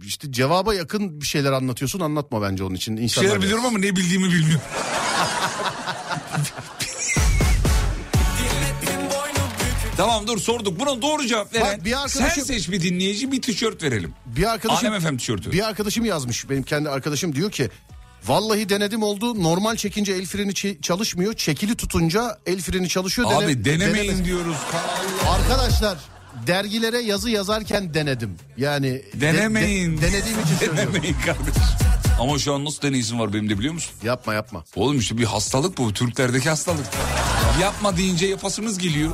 İşte 0.06 0.32
cevaba 0.32 0.74
yakın 0.74 1.22
bir 1.22 1.26
şeyler 1.26 1.52
anlatıyorsun 1.52 2.00
anlatma 2.00 2.42
bence 2.42 2.64
onun 2.64 2.76
için. 2.76 2.98
İnsanlar 2.98 3.28
şeyler 3.30 3.44
biliyorum 3.44 3.66
ama 3.66 3.78
ne 3.80 3.96
bildiğimi 3.96 4.26
bilmiyorum. 4.32 4.62
tamam 9.98 10.28
dur 10.28 10.38
sorduk. 10.40 10.80
Buna 10.80 11.02
doğru 11.02 11.28
cevap 11.28 11.54
veren. 11.54 11.78
Bak, 11.80 11.86
bir 11.86 11.92
arkadaşım- 12.04 12.32
Sen 12.32 12.44
seç 12.44 12.70
bir 12.72 12.82
dinleyici 12.82 13.32
bir 13.32 13.42
tişört 13.42 13.84
verelim. 13.84 14.14
Bir 14.26 14.52
arkadaşım 14.54 14.90
Alem 14.90 15.02
FM 15.02 15.18
tişörtü. 15.18 15.52
bir 15.52 15.68
arkadaşım 15.68 16.06
yazmış 16.06 16.50
benim 16.50 16.64
kendi 16.64 16.90
arkadaşım 16.90 17.36
diyor 17.36 17.52
ki 17.52 17.70
Vallahi 18.26 18.70
denedim 18.70 19.04
oldu. 19.04 19.44
Normal 19.44 19.76
çekince 19.76 20.14
el 20.14 20.26
freni 20.26 20.82
çalışmıyor. 20.82 21.34
Çekili 21.34 21.76
tutunca 21.76 22.38
el 22.46 22.62
freni 22.62 22.90
çalışıyor. 22.90 23.30
Dene- 23.32 23.46
Abi 23.46 23.66
denemeyin 23.66 24.12
deneme- 24.12 24.26
diyoruz. 24.26 24.56
Arkadaşlar 25.30 25.98
dergilere 26.48 27.00
yazı 27.02 27.30
yazarken 27.30 27.94
denedim. 27.94 28.36
Yani 28.58 28.88
de- 29.14 29.22
Denemeyin. 29.22 29.98
de- 29.98 30.02
denediğim 30.02 30.40
için 30.40 30.56
söylüyorum. 30.60 30.94
Denemeyin 30.94 31.16
kardeşim. 31.26 31.62
Ama 32.20 32.40
şu 32.40 32.54
an 32.54 32.66
nasıl 32.66 32.82
deneyizim 32.82 33.20
var 33.20 33.34
benim 33.34 33.50
de 33.50 33.60
biliyor 33.60 33.74
musun? 33.74 33.94
Yapma 34.04 34.34
yapma. 34.34 34.64
Oğlum 34.76 35.00
işte 35.00 35.18
bir 35.18 35.24
hastalık 35.24 35.78
bu. 35.78 35.94
Türklerdeki 35.94 36.50
hastalık. 36.50 36.86
Yapma 37.62 37.98
deyince 37.98 38.26
yapasımız 38.28 38.78
geliyor. 38.78 39.12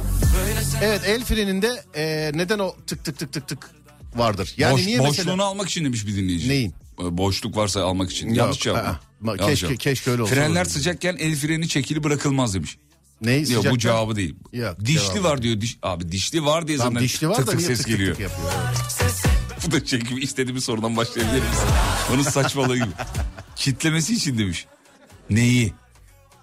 Evet 0.82 1.02
el 1.06 1.24
freninde 1.24 1.84
e, 1.96 2.32
neden 2.34 2.60
o 2.60 2.76
tık 2.88 3.06
tık 3.06 3.20
tık 3.20 3.34
tık 3.34 3.48
tık 3.48 3.72
vardır? 4.16 4.54
Yani 4.58 4.74
Boş- 4.74 4.86
niye 4.86 5.00
boşluğunu 5.00 5.26
mesela? 5.28 5.44
almak 5.46 5.70
için 5.70 5.86
demiş 5.86 6.08
bir 6.08 6.16
dinleyici. 6.16 6.50
Neyin? 6.50 6.74
Ee, 7.02 7.18
Boşluk 7.18 7.58
varsa 7.58 7.84
almak 7.84 8.12
için. 8.12 8.28
Yok, 8.28 8.38
Yanlış 8.38 8.60
cevap. 8.60 8.86
mı? 9.22 9.28
Yanlış 9.40 9.46
keşke- 9.46 9.68
cevap. 9.68 9.80
keşke 9.80 10.12
öyle 10.12 10.22
olsa 10.22 10.36
Frenler 10.36 10.66
sıcakken 10.66 11.16
el 11.20 11.36
freni 11.36 11.68
çekili 11.68 12.04
bırakılmaz 12.04 12.54
demiş. 12.54 12.78
Neyi 13.22 13.52
Yok 13.52 13.66
bu 13.72 13.78
cevabı 13.78 14.16
değil. 14.16 14.36
Yok, 14.54 14.80
dişli 14.86 15.14
cevabı. 15.14 15.24
var 15.24 15.42
diyor. 15.42 15.62
Diş, 15.62 15.78
abi 15.84 16.12
dişli 16.12 16.46
var 16.46 16.68
diye 16.68 16.78
Tamam 16.78 16.94
zaten 16.94 17.06
dişli 17.06 17.30
var 17.30 17.36
tık 17.36 17.48
da 17.48 17.52
tık 17.52 17.62
ses 17.62 17.78
tık 17.78 17.88
geliyor. 17.88 18.12
tık 18.16 18.20
yapıyor? 18.22 18.52
Evet. 19.04 19.24
Bu 19.68 19.72
da 19.72 19.78
gibi 19.98 20.22
istediğimiz 20.24 20.64
sorudan 20.64 20.98
başlayabilir 20.98 21.42
misin? 21.42 21.68
Onun 22.14 22.24
saçmalığı 22.24 22.76
gibi. 22.76 22.90
Kitlemesi 23.56 24.14
için 24.14 24.38
demiş. 24.38 24.66
Neyi? 25.30 25.74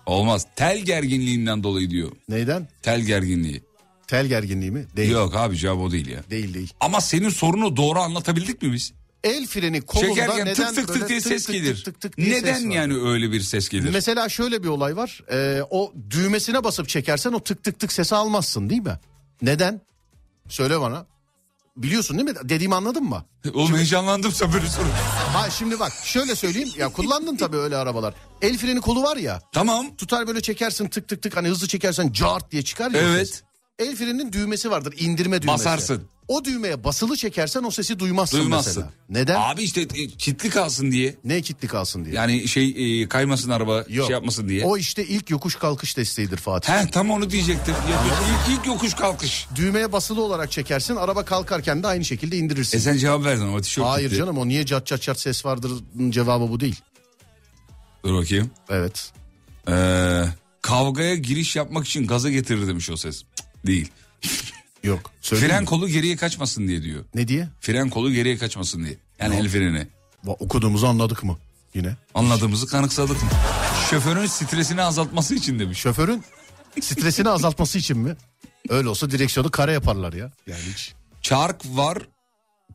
Olmaz. 0.07 0.47
Tel 0.57 0.79
gerginliğinden 0.79 1.63
dolayı 1.63 1.91
diyor. 1.91 2.13
Neyden? 2.29 2.69
Tel 2.83 3.01
gerginliği. 3.01 3.63
Tel 4.07 4.27
gerginliği 4.27 4.71
mi? 4.71 4.87
Değil. 4.97 5.11
Yok 5.11 5.37
abi 5.37 5.57
cevap 5.57 5.79
o 5.79 5.91
değil 5.91 6.07
ya. 6.07 6.23
Değil 6.31 6.55
değil. 6.55 6.73
Ama 6.81 7.01
senin 7.01 7.29
sorunu 7.29 7.77
doğru 7.77 7.99
anlatabildik 8.01 8.63
mi 8.63 8.73
biz? 8.73 8.93
El 9.25 9.47
freni 9.47 9.81
kolunda 9.81 10.09
Çekerken 10.15 10.47
neden 10.47 10.75
tık 10.75 10.87
tık 10.87 10.95
tık 10.95 11.09
diye 11.09 11.21
ses 11.21 11.47
tık 11.47 11.55
gelir. 11.55 11.75
tık 11.77 11.85
tık 11.85 12.01
tık 12.01 12.17
diye 12.17 12.31
Neden 12.37 12.55
ses 12.55 12.65
var? 12.67 12.71
yani 12.71 12.95
öyle 13.09 13.33
bir 13.33 13.41
ses 13.41 13.69
gelir? 13.69 13.91
Mesela 13.93 14.29
şöyle 14.29 14.63
bir 14.63 14.69
olay 14.69 14.97
var. 14.97 15.23
Ee, 15.33 15.63
o 15.71 15.93
düğmesine 16.11 16.65
basıp 16.65 16.89
çekersen 16.89 17.33
o 17.33 17.41
tık 17.41 17.65
tık 17.65 17.79
tık 17.81 17.93
sesi 17.93 18.15
almazsın 18.15 18.71
değil 18.71 18.83
mi? 18.83 18.99
Neden? 19.43 19.81
Söyle 20.49 20.81
bana. 20.81 21.07
Biliyorsun 21.77 22.19
değil 22.19 22.29
mi? 22.31 22.37
Dediğimi 22.49 22.75
anladın 22.75 23.05
mı? 23.05 23.25
Oğlum 23.55 23.75
heyecanlandım 23.77 24.33
sen 24.33 24.53
böyle 24.53 24.67
soru. 24.67 24.87
Ha 25.33 25.51
şimdi 25.51 25.79
bak 25.81 25.93
şöyle 26.05 26.35
söyleyeyim. 26.35 26.69
Ya 26.79 26.89
kullandın 26.89 27.37
tabii 27.37 27.57
öyle 27.57 27.77
arabalar. 27.77 28.15
El 28.43 28.59
freni 28.59 28.81
kolu 28.81 29.03
var 29.03 29.17
ya. 29.17 29.43
Tamam. 29.53 29.97
Tutar 29.97 30.27
böyle 30.27 30.41
çekersin 30.41 30.89
tık 30.89 31.09
tık 31.09 31.23
tık 31.23 31.37
hani 31.37 31.49
hızlı 31.49 31.69
çekersen 31.69 32.13
cart 32.13 32.51
diye 32.53 32.63
çıkar 32.63 32.91
ya. 32.91 33.01
Evet. 33.01 33.29
ses. 33.29 33.43
El 33.79 33.97
freninin 33.97 34.33
düğmesi 34.33 34.71
vardır 34.71 34.95
indirme 34.99 35.43
düğmesi. 35.43 35.59
Basarsın. 35.59 36.09
O 36.29 36.45
düğmeye 36.45 36.85
basılı 36.85 37.17
çekersen 37.17 37.63
o 37.63 37.71
sesi 37.71 37.99
duymazsın, 37.99 38.39
Duymazsın. 38.41 38.71
mesela. 38.77 38.93
Neden? 39.09 39.41
Abi 39.41 39.63
işte 39.63 39.81
e, 39.81 40.07
kilitli 40.09 40.51
kalsın 40.51 40.91
diye. 40.93 41.15
Ne 41.25 41.43
kilitli 41.43 41.69
kalsın 41.69 42.05
diye. 42.05 42.15
Yani 42.15 42.49
şey 42.49 43.03
e, 43.03 43.09
kaymasın 43.09 43.51
araba 43.51 43.77
Yok. 43.89 44.07
şey 44.07 44.15
yapmasın 44.15 44.49
diye. 44.49 44.65
O 44.65 44.77
işte 44.77 45.07
ilk 45.07 45.31
yokuş 45.31 45.55
kalkış 45.57 45.97
desteğidir 45.97 46.37
Fatih. 46.37 46.73
He 46.73 46.91
tam 46.91 47.11
onu 47.11 47.31
diyecektim. 47.31 47.75
Yokuş- 47.75 48.53
ilk, 48.53 48.59
ilk 48.59 48.67
yokuş 48.67 48.95
kalkış. 48.95 49.47
Düğmeye 49.57 49.93
basılı 49.93 50.23
olarak 50.23 50.51
çekersin 50.51 50.97
araba 50.97 51.25
kalkarken 51.25 51.83
de 51.83 51.87
aynı 51.87 52.05
şekilde 52.05 52.37
indirirsin. 52.37 52.79
E 52.79 52.81
sen 52.81 52.97
cevap 52.97 53.25
verdin 53.25 53.43
ama 53.47 53.61
tişört 53.61 53.87
Hayır 53.87 54.07
gitti. 54.09 54.19
canım 54.19 54.39
o 54.39 54.49
niye 54.49 54.67
cat 54.67 54.87
cat 54.87 55.03
cat 55.03 55.21
ses 55.21 55.45
vardır 55.45 55.73
cevabı 56.11 56.49
bu 56.51 56.61
değil. 56.61 56.81
Dur 58.05 58.15
bakayım. 58.15 58.51
Evet. 58.71 59.13
Ee, 59.69 60.25
kavgaya 60.63 61.15
giriş 61.15 61.57
yapmak 61.57 61.87
için 61.87 62.07
gaza 62.07 62.31
getirir 62.31 62.67
demiş 62.67 62.91
o 62.91 62.97
ses. 62.97 63.23
Değil. 63.67 63.91
Yok. 64.85 65.11
Fren 65.21 65.61
mi? 65.61 65.67
kolu 65.67 65.89
geriye 65.89 66.17
kaçmasın 66.17 66.69
diye 66.69 66.83
diyor. 66.83 67.05
Ne 67.15 67.29
diye? 67.29 67.49
Fren 67.61 67.91
kolu 67.91 68.13
geriye 68.13 68.37
kaçmasın 68.37 68.85
diye. 68.85 68.97
Yani 69.19 69.37
el 69.37 69.49
freni. 69.49 69.87
Okuduğumuzu 70.27 70.87
anladık 70.87 71.25
mı 71.25 71.39
yine? 71.75 71.97
Anladığımızı 72.15 72.67
kanıksadık 72.67 73.23
mı? 73.23 73.29
Şoförün 73.91 74.27
stresini 74.27 74.83
azaltması 74.83 75.35
için 75.35 75.59
demiş. 75.59 75.79
Şoförün 75.79 76.25
stresini 76.81 77.29
azaltması 77.29 77.79
için 77.79 77.99
mi? 77.99 78.17
Öyle 78.69 78.89
olsa 78.89 79.11
direksiyonu 79.11 79.51
kare 79.51 79.73
yaparlar 79.73 80.13
ya. 80.13 80.33
Yani 80.47 80.61
hiç. 80.75 80.95
Çark 81.23 81.67
var 81.67 81.99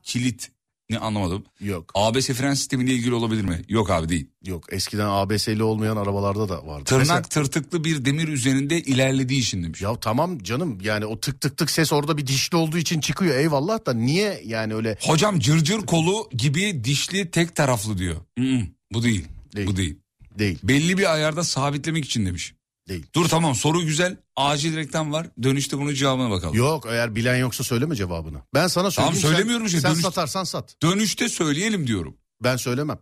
kilit. 0.04 0.52
Ne 0.90 0.98
anlamadım. 0.98 1.44
Yok. 1.60 1.92
ABS 1.96 2.28
fren 2.28 2.54
sistemiyle 2.54 2.94
ilgili 2.94 3.14
olabilir 3.14 3.42
mi? 3.42 3.62
Yok 3.70 3.90
abi 3.90 4.10
değil. 4.10 4.28
Yok 4.46 4.74
eskiden 4.74 5.08
ABS'li 5.10 5.64
olmayan 5.64 5.98
arabalarda 5.98 6.50
da 6.50 6.68
vardı. 6.68 6.84
Tırnak 6.86 7.02
Mesela- 7.02 7.22
tırtıklı 7.22 7.84
bir 7.84 8.06
demir 8.06 8.28
üzerinde 8.28 8.82
ilerlediği 8.82 9.40
için 9.42 9.64
demiş. 9.64 9.82
Ya 9.82 9.96
tamam 10.00 10.40
canım 10.40 10.78
yani 10.82 11.06
o 11.06 11.20
tık 11.20 11.42
tık 11.42 11.58
tık 11.58 11.72
ses 11.72 11.94
orada 11.94 12.18
bir 12.18 12.28
dişli 12.28 12.58
olduğu 12.58 12.78
için 12.78 13.00
çıkıyor 13.00 13.36
eyvallah 13.38 13.86
da 13.86 13.94
niye 13.94 14.42
yani 14.46 14.76
öyle 14.76 14.98
Hocam 15.02 15.40
cırcır 15.40 15.80
kolu 15.82 16.30
gibi 16.32 16.84
dişli 16.84 17.32
tek 17.32 17.56
taraflı 17.56 17.98
diyor. 17.98 18.16
Mm-mm, 18.38 18.68
bu 18.94 19.04
değil. 19.04 19.26
Değil. 19.56 19.68
Bu 19.68 19.76
değil. 19.78 19.98
değil 20.40 20.60
Belli 20.64 20.98
bir 20.98 21.14
ayarda 21.14 21.44
sabitlemek 21.44 22.06
için 22.06 22.26
demiş. 22.26 22.54
Değil. 22.90 23.06
Dur 23.16 23.30
tamam 23.30 23.56
soru 23.56 23.82
güzel. 23.86 24.18
Acil 24.36 24.76
reklam 24.76 25.12
var. 25.14 25.28
Dönüşte 25.44 25.78
bunun 25.78 25.94
cevabına 25.94 26.30
bakalım. 26.30 26.56
Yok 26.56 26.86
eğer 26.90 27.16
bilen 27.16 27.36
yoksa 27.36 27.64
söyleme 27.64 27.96
cevabını. 27.96 28.38
Ben 28.54 28.68
sana 28.68 28.92
söyleyeyim. 28.92 29.14
Tamam, 29.16 29.22
sen- 29.22 29.30
söylemiyorum 29.30 29.66
işte, 29.66 29.82
Sen 29.82 29.92
dönüş- 29.92 30.02
satarsan 30.02 30.44
sat. 30.44 30.76
Dönüşte 30.84 31.30
söyleyelim 31.30 31.88
diyorum. 31.88 32.18
Ben 32.44 32.56
söylemem. 32.56 33.00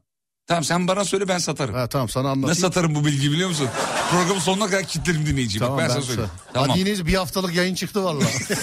Tamam 0.47 0.63
sen 0.63 0.87
bana 0.87 1.05
söyle 1.05 1.27
ben 1.27 1.37
satarım. 1.37 1.75
Ha 1.75 1.87
tamam 1.89 2.09
sana 2.09 2.27
anlatayım. 2.29 2.49
Nasıl 2.49 2.61
satarım 2.61 2.95
bu 2.95 3.05
bilgiyi 3.05 3.31
biliyor 3.31 3.49
musun? 3.49 3.67
Programın 4.11 4.39
sonuna 4.39 4.65
kadar 4.69 4.83
kilitlerim 4.83 5.25
dinleyiciyi. 5.25 5.59
Tamam, 5.59 5.77
Bak 5.77 5.81
ben, 5.83 5.89
ben 5.89 5.93
sana 5.93 6.03
söyleyeyim. 6.05 6.29
sa- 6.49 6.53
Tamam. 6.53 6.69
Hadi 6.69 6.79
yine 6.79 7.05
bir 7.05 7.13
haftalık 7.13 7.55
yayın 7.55 7.75
çıktı 7.75 8.03
vallahi. 8.03 8.27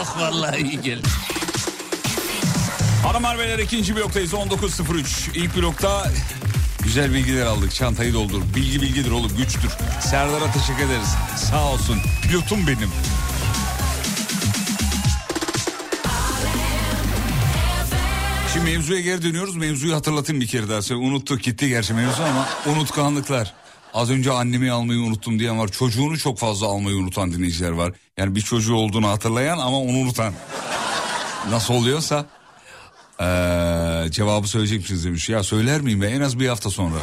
Ah 0.00 0.20
vallahi 0.20 0.62
iyi 0.62 0.80
geldi. 0.80 1.08
Hanımlar 3.04 3.38
beyler 3.38 3.58
ikinci 3.58 3.96
bloktayız 3.96 4.32
19.03. 4.32 5.30
İlk 5.34 5.56
blokta 5.56 6.10
güzel 6.88 7.14
bilgiler 7.14 7.46
aldık. 7.46 7.74
Çantayı 7.74 8.14
doldur. 8.14 8.42
Bilgi 8.56 8.82
bilgidir 8.82 9.10
oğlum 9.10 9.36
güçtür. 9.36 9.70
Serdar'a 10.00 10.52
teşekkür 10.52 10.84
ederiz. 10.84 11.08
Sağ 11.36 11.72
olsun. 11.72 11.96
Pilotum 12.22 12.66
benim. 12.66 12.90
Şimdi 18.52 18.70
mevzuya 18.70 19.00
geri 19.00 19.22
dönüyoruz. 19.22 19.56
Mevzuyu 19.56 19.94
hatırlatayım 19.94 20.40
bir 20.40 20.46
kere 20.46 20.68
daha. 20.68 20.82
Sen 20.82 20.94
unuttuk 20.94 21.42
gitti 21.42 21.68
gerçi 21.68 21.94
mevzu 21.94 22.22
ama 22.22 22.48
unutkanlıklar. 22.74 23.54
Az 23.94 24.10
önce 24.10 24.32
annemi 24.32 24.70
almayı 24.70 25.00
unuttum 25.00 25.38
diyen 25.38 25.58
var. 25.58 25.68
Çocuğunu 25.68 26.18
çok 26.18 26.38
fazla 26.38 26.66
almayı 26.66 26.96
unutan 26.96 27.32
dinleyiciler 27.32 27.70
var. 27.70 27.92
Yani 28.16 28.34
bir 28.34 28.40
çocuğu 28.40 28.74
olduğunu 28.74 29.08
hatırlayan 29.08 29.58
ama 29.58 29.80
onu 29.80 29.96
unutan. 29.96 30.32
Nasıl 31.50 31.74
oluyorsa. 31.74 32.26
Ee, 33.20 34.10
cevabı 34.10 34.48
söyleyecek 34.48 34.80
misiniz 34.80 35.04
demiş. 35.04 35.28
Ya 35.28 35.42
söyler 35.42 35.80
miyim 35.80 36.02
ben 36.02 36.12
en 36.12 36.20
az 36.20 36.38
bir 36.40 36.48
hafta 36.48 36.70
sonra. 36.70 36.98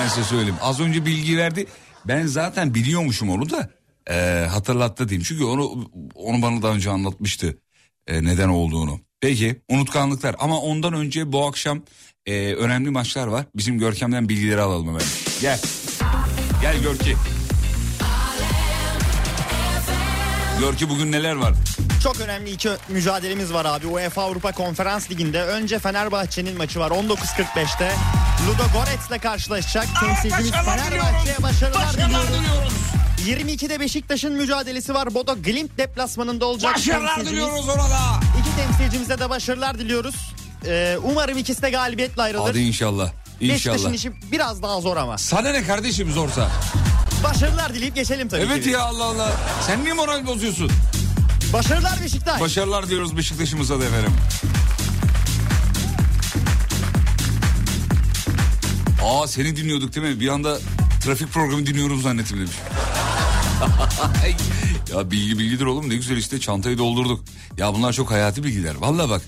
Ben 0.00 0.08
size 0.08 0.24
söyleyeyim. 0.24 0.56
Az 0.62 0.80
önce 0.80 1.06
bilgi 1.06 1.38
verdi. 1.38 1.66
Ben 2.04 2.26
zaten 2.26 2.74
biliyormuşum 2.74 3.30
onu 3.30 3.50
da 3.50 3.70
ee, 4.10 4.46
hatırlattı 4.50 5.08
diyeyim. 5.08 5.24
Çünkü 5.28 5.44
onu 5.44 5.90
onu 6.14 6.42
bana 6.42 6.62
daha 6.62 6.72
önce 6.72 6.90
anlatmıştı 6.90 7.58
ee, 8.06 8.24
neden 8.24 8.48
olduğunu. 8.48 9.00
Peki 9.20 9.62
unutkanlıklar 9.68 10.36
ama 10.38 10.60
ondan 10.60 10.92
önce 10.92 11.32
bu 11.32 11.46
akşam 11.46 11.82
ee, 12.26 12.54
önemli 12.54 12.90
maçlar 12.90 13.26
var. 13.26 13.46
Bizim 13.56 13.78
Görkem'den 13.78 14.28
bilgileri 14.28 14.60
alalım 14.60 14.88
hemen. 14.88 15.02
Gel. 15.40 15.60
Gel 16.62 16.76
Görki. 20.60 20.70
Görki 20.70 20.88
bugün 20.88 21.12
neler 21.12 21.34
var? 21.34 21.52
Çok 22.02 22.20
önemli 22.20 22.50
iki 22.50 22.70
mücadelemiz 22.88 23.52
var 23.52 23.64
abi. 23.64 23.86
UEFA 23.86 24.22
Avrupa 24.22 24.52
Konferans 24.52 25.10
Ligi'nde 25.10 25.42
önce 25.42 25.78
Fenerbahçe'nin 25.78 26.56
maçı 26.58 26.80
var 26.80 26.90
19.45'te. 26.90 27.92
Ludo 28.48 28.62
Goretz'le 28.72 29.22
karşılaşacak. 29.22 29.86
Temsilcimiz 30.00 30.50
Fenerbahçe'ye 30.50 31.36
başarılar 31.42 31.92
diliyoruz. 31.92 32.72
22'de 33.26 33.80
Beşiktaş'ın 33.80 34.32
mücadelesi 34.32 34.94
var. 34.94 35.14
Bodo 35.14 35.36
Glimt 35.42 35.78
deplasmanında 35.78 36.46
olacak. 36.46 36.74
Başarılar 36.74 37.20
diliyoruz 37.26 37.68
ona 37.68 37.90
da. 37.90 38.00
İki 38.40 38.56
temsilcimize 38.56 39.18
de 39.18 39.30
başarılar 39.30 39.78
diliyoruz. 39.78 40.14
Ee, 40.66 40.96
umarım 41.02 41.38
ikisi 41.38 41.62
de 41.62 41.70
galibiyetle 41.70 42.22
ayrılır. 42.22 42.46
Hadi 42.48 42.58
inşallah. 42.60 43.10
Beşiktaş'ın 43.40 43.78
İnşallah. 43.78 43.94
işi 43.94 44.12
biraz 44.32 44.62
daha 44.62 44.80
zor 44.80 44.96
ama. 44.96 45.18
Sana 45.18 45.50
ne 45.50 45.64
kardeşim 45.66 46.12
zorsa? 46.12 46.48
Başarılar 47.24 47.74
dileyip 47.74 47.94
geçelim 47.94 48.28
tabii 48.28 48.40
Evet 48.42 48.64
ki. 48.64 48.70
ya 48.70 48.80
Allah 48.82 49.04
Allah. 49.04 49.32
Sen 49.66 49.84
niye 49.84 49.92
moral 49.94 50.26
bozuyorsun? 50.26 50.70
Başarılar 51.52 52.00
Beşiktaş. 52.02 52.40
Başarılar 52.40 52.88
diyoruz 52.90 53.16
Beşiktaş'ımıza 53.16 53.80
da 53.80 53.84
efendim. 53.84 54.12
Aa 59.04 59.26
seni 59.26 59.56
dinliyorduk 59.56 59.94
değil 59.94 60.06
mi? 60.06 60.20
Bir 60.20 60.28
anda 60.28 60.58
trafik 61.04 61.32
programı 61.32 61.66
dinliyorum 61.66 62.00
zannettim 62.02 62.36
demiş. 62.38 62.56
ya 64.94 65.10
bilgi 65.10 65.38
bilgidir 65.38 65.64
oğlum 65.64 65.88
ne 65.90 65.94
güzel 65.96 66.16
işte 66.16 66.40
çantayı 66.40 66.78
doldurduk. 66.78 67.24
Ya 67.58 67.74
bunlar 67.74 67.92
çok 67.92 68.10
hayati 68.10 68.44
bilgiler. 68.44 68.74
Vallahi 68.74 69.10
bak. 69.10 69.22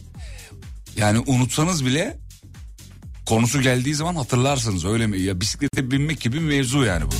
Yani 0.97 1.18
unutsanız 1.26 1.86
bile 1.86 2.18
konusu 3.26 3.61
geldiği 3.62 3.95
zaman 3.95 4.14
hatırlarsınız 4.14 4.84
öyle 4.84 5.07
mi? 5.07 5.20
Ya 5.20 5.41
bisiklete 5.41 5.91
binmek 5.91 6.20
gibi 6.20 6.36
bir 6.36 6.41
mevzu 6.47 6.84
yani 6.84 7.05
bu. 7.05 7.14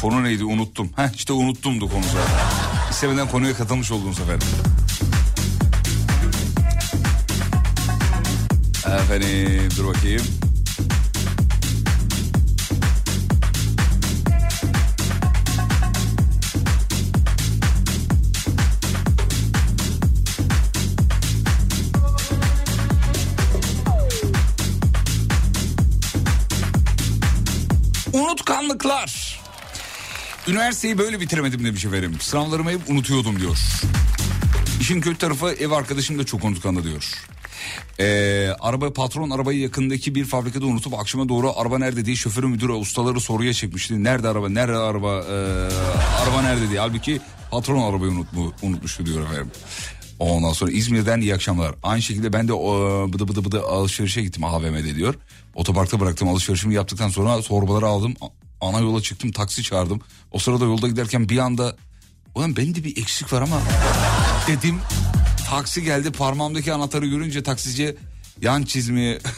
Konu 0.00 0.24
neydi 0.24 0.44
unuttum. 0.44 0.90
Heh 0.96 1.08
işte 1.14 1.32
unuttumdu 1.32 1.88
konu 1.90 2.02
zaten. 2.02 2.90
İstemeden 2.90 3.28
konuya 3.28 3.54
katılmış 3.54 3.90
oldum 3.90 4.14
sefer. 4.14 4.38
Efendim 8.86 9.68
dur 9.76 9.88
bakayım. 9.88 10.22
Unutkanlıklar. 28.12 29.17
Üniversiteyi 30.48 30.98
böyle 30.98 31.20
bitiremedim 31.20 31.64
demiş 31.64 31.84
efendim. 31.84 32.16
Sınavlarımı 32.20 32.70
hep 32.70 32.80
unutuyordum 32.90 33.40
diyor. 33.40 33.58
İşin 34.80 35.00
kötü 35.00 35.18
tarafı 35.18 35.50
ev 35.50 35.70
arkadaşım 35.70 36.18
da 36.18 36.26
çok 36.26 36.44
unutkanlı 36.44 36.84
diyor. 36.84 37.12
Ee, 38.00 38.48
araba 38.60 38.92
patron 38.92 39.30
arabayı 39.30 39.58
yakındaki 39.58 40.14
bir 40.14 40.24
fabrikada 40.24 40.66
unutup 40.66 40.94
akşama 40.94 41.28
doğru 41.28 41.52
araba 41.58 41.78
nerede 41.78 42.04
diye 42.04 42.16
şoförü 42.16 42.46
müdüre 42.46 42.72
ustaları 42.72 43.20
soruya 43.20 43.52
çekmişti. 43.52 44.04
Nerede 44.04 44.28
araba 44.28 44.48
nerede 44.48 44.76
araba 44.76 45.24
ee, 45.30 45.34
araba 46.22 46.42
nerede 46.42 46.70
diye. 46.70 46.80
Halbuki 46.80 47.20
patron 47.50 47.90
arabayı 47.92 48.12
unutmu, 48.12 48.52
unutmuştu 48.62 49.06
diyor 49.06 49.22
efendim. 49.22 49.50
Ondan 50.18 50.52
sonra 50.52 50.70
İzmir'den 50.70 51.20
iyi 51.20 51.34
akşamlar. 51.34 51.74
Aynı 51.82 52.02
şekilde 52.02 52.32
ben 52.32 52.48
de 52.48 52.52
o, 52.52 52.72
bıdı 53.12 53.28
bıdı 53.28 53.44
bıdı 53.44 53.62
alışverişe 53.62 54.22
gittim 54.22 54.44
AVM'de 54.44 54.94
diyor. 54.94 55.14
Otoparkta 55.54 56.00
bıraktım 56.00 56.28
alışverişimi 56.28 56.74
yaptıktan 56.74 57.08
sonra 57.08 57.40
torbaları 57.40 57.86
aldım. 57.86 58.14
Ana 58.60 58.78
yola 58.80 59.02
çıktım 59.02 59.32
taksi 59.32 59.62
çağırdım. 59.62 60.00
O 60.32 60.38
sırada 60.38 60.64
yolda 60.64 60.88
giderken 60.88 61.28
bir 61.28 61.38
anda 61.38 61.76
ulan 62.34 62.56
bende 62.56 62.84
bir 62.84 62.96
eksik 62.96 63.32
var 63.32 63.42
ama 63.42 63.60
dedim. 64.46 64.80
Taksi 65.50 65.82
geldi 65.84 66.12
parmağımdaki 66.12 66.72
anahtarı 66.72 67.06
görünce 67.06 67.42
taksici 67.42 67.96
yan 68.42 68.62
çizmeyi 68.62 69.18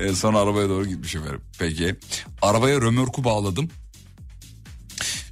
E, 0.00 0.14
sonra 0.14 0.38
arabaya 0.38 0.68
doğru 0.68 0.86
gitmiş 0.86 1.14
efendim. 1.14 1.40
Peki. 1.58 1.96
Arabaya 2.42 2.80
römorku 2.80 3.24
bağladım. 3.24 3.68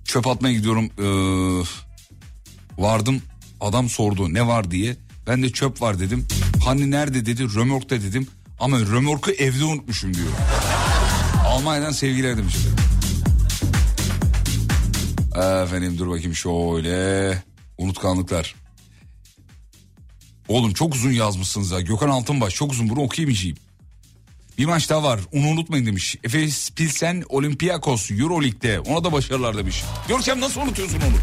Çöp 0.05 0.27
atmaya 0.27 0.55
gidiyorum. 0.55 0.85
Ee, 0.99 1.65
vardım. 2.83 3.23
Adam 3.61 3.89
sordu 3.89 4.35
ne 4.35 4.47
var 4.47 4.71
diye. 4.71 4.97
Ben 5.27 5.43
de 5.43 5.51
çöp 5.51 5.83
var 5.83 5.99
dedim. 6.01 6.27
Hani 6.65 6.91
nerede 6.91 7.27
dedi 7.27 7.55
römorkta 7.55 8.03
dedim. 8.03 8.27
Ama 8.61 8.81
römorku 8.81 9.31
evde 9.31 9.65
unutmuşum 9.65 10.15
diyor. 10.15 10.29
Almanya'dan 11.59 11.91
sevgiler 11.93 12.37
demiş 12.37 12.55
efendim. 12.57 12.85
Efendim 15.65 15.99
dur 15.99 16.09
bakayım 16.09 16.35
şöyle. 16.35 17.43
Unutkanlıklar. 17.79 18.55
Oğlum 20.49 20.73
çok 20.73 20.95
uzun 20.95 21.11
yazmışsınız 21.11 21.71
ya. 21.71 21.81
Gökhan 21.81 22.09
Altınbaş 22.09 22.55
çok 22.55 22.73
uzun 22.73 22.89
bunu 22.89 23.01
okuyamayacağım. 23.01 23.57
Bir 24.59 24.65
maç 24.67 24.91
daha 24.91 25.03
var. 25.03 25.21
Onu 25.33 25.47
unutmayın 25.47 25.87
demiş. 25.87 26.17
Efes 26.25 26.71
Pilsen 26.71 27.25
Olympiakos 27.29 28.11
Euroleague'de. 28.11 28.81
Ona 28.81 29.05
da 29.05 29.13
başarılar 29.13 29.57
demiş. 29.57 29.85
Görkem 30.09 30.41
nasıl 30.41 30.61
unutuyorsun 30.61 30.97
onu? 31.01 31.17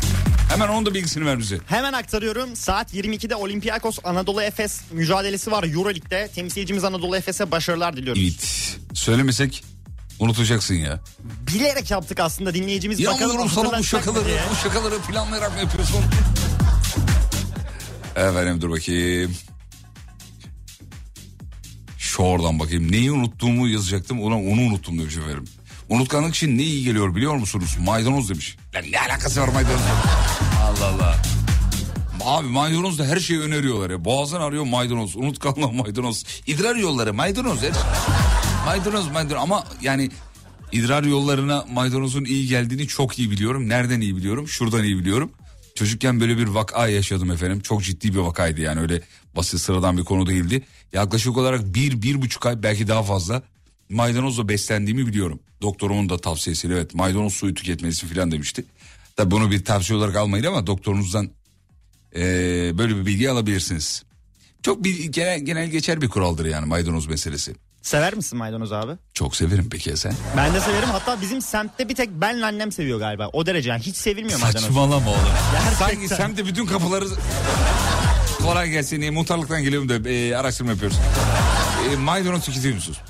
Hemen 0.50 0.68
onun 0.68 0.86
da 0.86 0.94
bilgisini 0.94 1.26
ver 1.26 1.40
bize. 1.40 1.60
Hemen 1.66 1.94
aktarıyorum. 1.94 2.56
Saat 2.56 2.94
22'de 2.94 3.36
Olympiakos 3.36 4.00
Anadolu 4.04 4.42
Efes 4.42 4.82
mücadelesi 4.92 5.52
var 5.52 5.64
Euroleague'de. 5.64 6.30
Temsilcimiz 6.36 6.84
Anadolu 6.84 7.18
Efes'e 7.18 7.52
başarılar 7.52 7.98
diliyoruz. 7.98 8.22
Evet. 8.24 8.78
Söylemesek 8.94 9.75
unutacaksın 10.20 10.76
ya. 10.76 11.00
Bilerek 11.48 11.92
yaptık 11.92 12.20
aslında 12.20 12.54
dinleyicimiz 12.54 13.00
bakalım 13.06 13.22
Yanıyorum 13.22 13.50
sana 13.50 13.80
bu 13.80 13.84
şakaları, 13.84 14.26
diye. 14.26 14.40
bu 14.52 14.56
şakaları 14.56 15.00
planlayarak 15.00 15.54
mı 15.54 15.60
yapıyorsun? 15.60 15.98
Efendim 18.16 18.62
dur 18.62 18.70
bakayım. 18.70 19.36
Şu 21.98 22.24
oradan 22.24 22.60
bakayım. 22.60 22.92
Neyi 22.92 23.12
unuttuğumu 23.12 23.68
yazacaktım. 23.68 24.22
Ona 24.24 24.36
onu 24.36 24.62
unuttum 24.62 25.00
demiş 25.00 25.18
efendim. 25.18 25.46
Unutkanlık 25.90 26.36
için 26.36 26.58
ne 26.58 26.62
iyi 26.64 26.84
geliyor 26.84 27.16
biliyor 27.16 27.36
musunuz? 27.36 27.78
Maydanoz 27.80 28.30
demiş. 28.30 28.58
Lan 28.76 28.84
ne 28.92 29.00
alakası 29.00 29.42
var 29.42 29.48
maydanozla? 29.48 29.86
Allah 30.62 30.86
Allah. 30.86 31.16
Abi 32.26 32.48
maydanoz 32.48 33.00
da 33.00 33.06
her 33.06 33.20
şeyi 33.20 33.40
öneriyorlar 33.40 33.90
ya. 33.90 34.06
Boğazın 34.06 34.42
arıyor 34.42 34.64
maydanoz. 34.64 35.16
Unutkanlık 35.16 35.74
maydanoz. 35.74 36.24
İdrar 36.48 36.76
yolları 36.76 37.14
maydanoz. 37.14 37.62
Her... 37.62 37.72
maydanoz 38.66 39.12
maydanoz. 39.12 39.44
Ama 39.44 39.64
yani 39.82 40.10
idrar 40.72 41.04
yollarına 41.04 41.66
maydanozun 41.74 42.26
iyi 42.26 42.48
geldiğini 42.48 42.88
çok 42.88 43.20
iyi 43.20 43.32
biliyorum. 43.32 43.70
Nereden 43.70 44.02
iyi 44.02 44.18
biliyorum? 44.18 44.48
Şuradan 44.48 44.84
iyi 44.84 44.98
biliyorum. 44.98 45.32
Çocukken 45.76 46.20
böyle 46.20 46.38
bir 46.38 46.48
vaka 46.48 46.88
yaşadım 46.88 47.32
efendim. 47.32 47.60
Çok 47.60 47.84
ciddi 47.84 48.14
bir 48.14 48.20
vakaydı 48.20 48.62
yani 48.62 48.80
öyle 48.80 49.02
basit 49.36 49.60
sıradan 49.60 49.98
bir 49.98 50.04
konu 50.04 50.28
değildi. 50.28 50.62
Yaklaşık 50.94 51.38
olarak 51.38 51.76
bir, 51.76 52.02
bir 52.02 52.22
buçuk 52.22 52.46
ay 52.46 52.64
belki 52.64 52.88
daha 52.88 53.04
fazla 53.04 53.44
maydanozla 53.90 54.50
beslendiğimi 54.50 55.08
biliyorum. 55.08 55.40
Doktorumun 55.62 56.10
da 56.10 56.18
tavsiyesiyle 56.18 56.74
evet 56.74 56.96
maydanoz 56.96 57.34
suyu 57.34 57.54
tüketmesi 57.54 58.08
falan 58.08 58.32
demişti. 58.32 58.66
Tabi 59.16 59.32
bunu 59.32 59.52
bir 59.52 59.66
tavsiye 59.66 60.00
olarak 60.00 60.16
almayın 60.16 60.44
ama 60.44 60.68
doktorunuzdan 60.68 61.30
eee, 62.16 62.22
böyle 62.78 62.96
bir 62.96 63.06
bilgi 63.06 63.30
alabilirsiniz. 63.30 64.04
Çok 64.64 64.84
bir 64.84 65.04
genel, 65.04 65.40
genel 65.40 65.70
geçer 65.70 66.02
bir 66.02 66.10
kuraldır 66.10 66.46
yani 66.46 66.66
maydanoz 66.66 67.08
meselesi. 67.08 67.56
Sever 67.86 68.14
misin 68.14 68.38
maydanoz 68.38 68.72
abi? 68.72 68.92
Çok 69.14 69.36
severim 69.36 69.68
peki 69.72 69.90
ya 69.90 69.98
sen? 69.98 70.14
Ben 70.38 70.54
de 70.54 70.60
severim. 70.60 70.90
Hatta 70.90 71.22
bizim 71.22 71.42
semtte 71.42 71.90
bir 71.90 71.96
tek 71.96 72.10
benle 72.10 72.46
annem 72.46 72.72
seviyor 72.72 73.00
galiba. 73.00 73.30
O 73.34 73.46
derece 73.46 73.70
yani 73.70 73.82
hiç 73.82 73.96
sevilmiyor 73.96 74.40
maydanoz. 74.40 74.64
Saçmalama 74.66 75.10
oğlum. 75.10 75.20
Gerçekten. 75.52 75.88
Sanki 75.88 76.08
semtte 76.08 76.46
bütün 76.46 76.66
kapıları... 76.66 77.06
Kolay 78.42 78.70
gelsin. 78.70 79.02
E, 79.02 79.10
muhtarlıktan 79.10 79.64
geliyorum 79.64 79.90
da 79.90 80.10
e, 80.10 80.36
araştırma 80.36 80.72
yapıyoruz. 80.72 80.98
E, 81.94 81.96
maydanoz 81.96 82.46
tüketiyor 82.46 82.76
musunuz? 82.76 83.02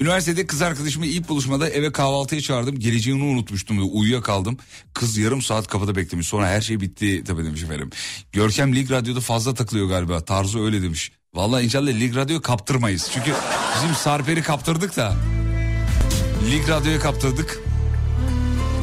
Üniversitede 0.00 0.46
kız 0.46 0.62
arkadaşımı 0.62 1.06
ilk 1.06 1.28
buluşmada 1.28 1.68
eve 1.68 1.92
kahvaltıya 1.92 2.40
çağırdım. 2.40 2.78
Geleceğini 2.78 3.22
unutmuştum 3.22 3.78
ve 3.78 3.82
uyuyakaldım. 3.82 4.58
Kız 4.94 5.16
yarım 5.16 5.42
saat 5.42 5.66
kapıda 5.66 5.96
beklemiş. 5.96 6.26
Sonra 6.26 6.48
her 6.48 6.60
şey 6.60 6.80
bitti 6.80 7.24
tabii 7.26 7.44
demiş 7.44 7.62
efendim. 7.62 7.90
Görkem 8.32 8.74
Lig 8.74 8.90
Radyo'da 8.90 9.20
fazla 9.20 9.54
takılıyor 9.54 9.88
galiba. 9.88 10.24
Tarzı 10.24 10.64
öyle 10.64 10.82
demiş. 10.82 11.12
Vallahi 11.34 11.64
inşallah 11.64 11.90
Lig 11.90 12.16
Radyo'yu 12.16 12.42
kaptırmayız. 12.42 13.08
Çünkü 13.12 13.34
bizim 13.76 13.94
Sarper'i 13.94 14.42
kaptırdık 14.42 14.96
da. 14.96 15.12
Lig 16.50 16.68
Radyo'ya 16.68 17.00
kaptırdık. 17.00 17.58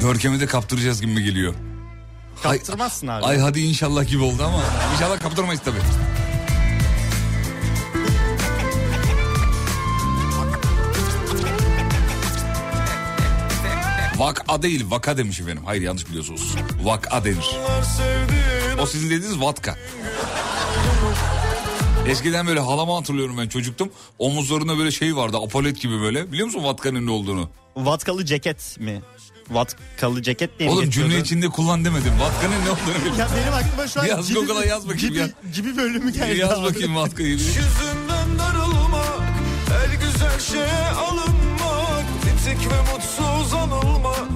Görkem'i 0.02 0.39
de 0.39 0.45
kaptıracağız 0.45 1.02
gibi 1.02 1.24
geliyor. 1.24 1.54
Kaptırmazsın 2.43 3.08
abi. 3.08 3.26
Ay 3.26 3.38
hadi 3.39 3.60
inşallah 3.60 4.08
gibi 4.08 4.24
oldu 4.24 4.43
ama 4.43 4.62
inşallah 4.95 5.20
kaptırmayız 5.20 5.62
tabii. 5.66 5.78
Vaka 14.18 14.62
değil 14.62 14.86
vaka 14.89 15.18
demiş 15.18 15.39
efendim. 15.39 15.64
Hayır 15.66 15.82
yanlış 15.82 16.10
biliyorsunuz. 16.10 16.56
Vaka 16.84 17.26
denir. 17.26 17.58
O 18.82 18.86
sizin 18.86 19.10
dediğiniz 19.10 19.41
vatka. 19.41 19.76
Eskiden 22.10 22.47
böyle 22.47 22.60
halama 22.60 22.97
hatırlıyorum 22.97 23.38
ben 23.38 23.47
çocuktum. 23.47 23.89
Omuzlarında 24.20 24.78
böyle 24.78 24.91
şey 24.91 25.16
vardı 25.16 25.38
apolet 25.38 25.82
gibi 25.82 26.01
böyle. 26.01 26.32
Biliyor 26.32 26.45
musun 26.45 26.64
vatkanın 26.64 27.05
ne 27.05 27.12
olduğunu? 27.12 27.49
Vatkalı 27.76 28.26
ceket 28.26 28.80
mi? 28.80 29.01
Vatkalı 29.49 30.22
ceket 30.22 30.60
diye 30.60 30.70
Oğlum 30.70 30.86
geçiyordu? 30.86 31.10
cümle 31.12 31.24
içinde 31.24 31.49
kullan 31.49 31.86
demedim. 31.86 32.12
Vatkanın 32.20 32.66
ne 32.66 32.70
olduğunu 32.70 32.95
bilmiyorum. 32.95 33.20
Ya 33.20 33.28
benim 33.38 33.53
aklıma 33.53 33.88
şu 33.88 34.01
an 34.01 34.05
Yaz 34.05 34.28
gibi, 34.30 34.39
Google'a 34.39 34.66
yaz 34.66 34.88
bakayım 34.88 35.08
gibi, 35.10 35.18
ya. 35.18 35.30
gibi 35.55 35.78
bölümü 35.78 36.14
geldi 36.14 36.39
Yaz 36.39 36.51
abi. 36.60 36.64
bakayım 36.66 36.95
vatkayı. 36.95 37.30
Yüzünden 37.30 38.39
darılmak 38.39 39.22
Her 39.70 39.93
güzel 39.93 40.39
şeye 40.39 40.88
alınmak 40.88 42.05
Bitik 42.26 42.72
ve 42.72 42.82
mutsuz 42.93 43.53
anılmak 43.53 44.30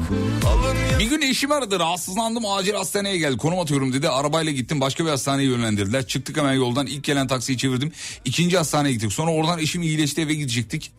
Bir 1.02 1.10
gün 1.10 1.22
eşim 1.22 1.52
aradı 1.52 1.80
rahatsızlandım 1.80 2.46
acil 2.46 2.74
hastaneye 2.74 3.18
geldi. 3.18 3.38
Konum 3.38 3.60
atıyorum 3.60 3.94
dedi 3.94 4.10
arabayla 4.10 4.52
gittim 4.52 4.82
başka 4.82 5.06
bir 5.06 5.10
hastaneye 5.10 5.50
yönlendirdiler. 5.50 6.08
Çıktık 6.08 6.38
hemen 6.38 6.54
yoldan 6.54 6.88
ilk 6.88 7.04
gelen 7.04 7.28
taksiyi 7.28 7.58
çevirdim. 7.58 7.92
İkinci 8.26 8.58
hastaneye 8.58 8.92
gittik. 8.92 9.14
Sonra 9.14 9.32
oradan 9.32 9.60
eşim 9.60 9.82
iyileşti 9.82 10.22
eve 10.22 10.34
gidecektik. 10.34 10.92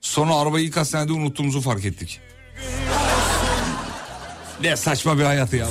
Sonra 0.00 0.34
arabayı 0.34 0.66
ilk 0.66 0.76
hastanede 0.76 1.12
unuttuğumuzu 1.12 1.60
fark 1.60 1.84
ettik. 1.84 2.20
Ne 4.62 4.76
saçma 4.76 5.18
bir 5.18 5.24
hayat 5.24 5.52
ya. 5.52 5.68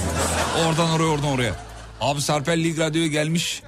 Oradan 0.66 0.90
oraya 0.90 1.08
oradan 1.08 1.30
oraya. 1.30 1.56
Abi 2.02 2.22
Sarper 2.22 2.64
Lig 2.64 2.80
Radyo'ya 2.80 3.08
gelmiş. 3.08 3.62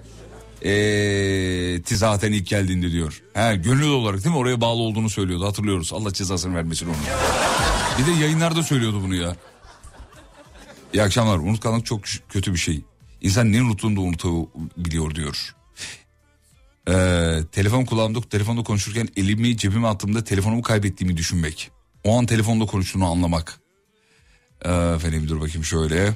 Ee, 0.66 1.82
zaten 1.86 2.32
ilk 2.32 2.48
geldiğinde 2.48 2.92
diyor. 2.92 3.22
He, 3.34 3.56
gönüllü 3.56 3.90
olarak 3.90 4.24
değil 4.24 4.36
mi? 4.36 4.40
Oraya 4.40 4.62
bağlı 4.62 4.82
olduğunu 4.82 5.10
söylüyordu. 5.10 5.48
Hatırlıyoruz. 5.48 5.94
Allah 5.94 6.14
cezasını 6.14 6.56
vermesin 6.56 6.86
onu. 6.86 6.96
Bir 8.00 8.06
de 8.06 8.24
yayınlarda 8.24 8.64
söylüyordu 8.64 9.02
bunu 9.04 9.16
ya. 9.16 9.36
İyi 10.94 11.04
akşamlar. 11.04 11.38
Unutkanlık 11.38 11.86
çok 11.86 12.02
kötü 12.30 12.54
bir 12.54 12.60
şey. 12.60 12.84
İnsan 13.22 13.52
ne 13.52 13.62
unuttuğunu 13.62 13.96
da 13.96 14.02
unutabiliyor 14.02 15.16
diyor. 15.16 15.56
Ee, 16.90 17.40
telefon 17.52 17.86
kulağımda 17.86 18.22
telefonda 18.22 18.64
konuşurken 18.64 19.08
elimi 19.18 19.58
cebime 19.58 19.88
attığımda 19.88 20.24
telefonumu 20.24 20.62
kaybettiğimi 20.62 21.18
düşünmek. 21.18 21.72
O 22.04 22.20
an 22.20 22.26
telefonda 22.26 22.66
konuştuğunu 22.66 23.12
anlamak. 23.12 23.60
Ee, 24.66 24.72
efendim 24.72 25.28
dur 25.28 25.42
bakayım 25.42 25.64
şöyle. 25.64 26.16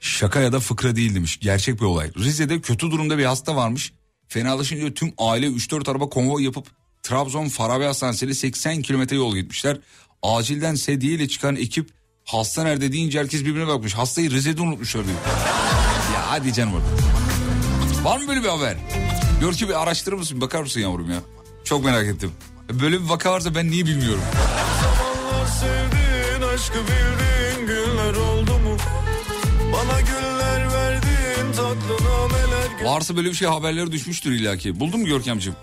Şaka 0.00 0.40
ya 0.40 0.52
da 0.52 0.60
fıkra 0.60 0.96
değil 0.96 1.14
demiş. 1.14 1.40
Gerçek 1.40 1.80
bir 1.80 1.84
olay. 1.84 2.10
Rize'de 2.14 2.60
kötü 2.60 2.90
durumda 2.90 3.18
bir 3.18 3.24
hasta 3.24 3.56
varmış. 3.56 3.92
Fenalaşınca 4.28 4.94
tüm 4.94 5.12
aile 5.18 5.46
3-4 5.46 5.90
araba 5.90 6.08
konvoy 6.08 6.44
yapıp 6.44 6.66
Trabzon 7.02 7.48
Farabi 7.48 7.84
Hastanesi'ne 7.84 8.34
80 8.34 8.82
kilometre 8.82 9.16
yol 9.16 9.36
gitmişler. 9.36 9.78
Acilden 10.22 10.74
sedye 10.74 11.12
ile 11.12 11.28
çıkan 11.28 11.56
ekip 11.56 11.90
hasta 12.24 12.62
nerede 12.62 12.92
deyince 12.92 13.18
herkes 13.20 13.40
birbirine 13.44 13.66
bakmış. 13.66 13.94
Hastayı 13.94 14.30
Rize'de 14.30 14.62
unutmuşlar 14.62 15.04
diyor. 15.04 15.16
ya 16.14 16.30
hadi 16.30 16.52
canım 16.52 16.74
orada. 16.74 16.86
Var 18.04 18.18
mı 18.18 18.28
böyle 18.28 18.42
bir 18.42 18.48
haber? 18.48 18.76
Gör 19.40 19.52
ki 19.52 19.68
bir 19.68 19.82
araştırır 19.82 20.16
mısın? 20.16 20.40
Bakar 20.40 20.62
mısın 20.62 20.80
yavrum 20.80 21.10
ya? 21.10 21.20
Çok 21.64 21.84
merak 21.84 22.06
ettim. 22.06 22.32
Böyle 22.70 23.00
bir 23.04 23.08
vaka 23.08 23.32
varsa 23.32 23.54
ben 23.54 23.70
niye 23.70 23.86
bilmiyorum. 23.86 24.22
zamanlar 24.82 25.46
sevdiğin 25.46 26.54
Aşkı 26.54 26.74
bildiğin 26.78 27.66
günler 27.66 28.14
oldu 28.14 28.58
mu 28.58 28.76
Bana 29.72 30.00
güller 30.00 30.72
verdiğin 30.72 31.52
tatlı 31.52 32.04
nameler 32.04 32.84
Varsa 32.84 33.16
böyle 33.16 33.28
bir 33.28 33.34
şey 33.34 33.48
haberleri 33.48 33.92
düşmüştür 33.92 34.32
illaki. 34.32 34.80
Buldun 34.80 35.00
mu 35.00 35.06
Görkemciğim? 35.06 35.56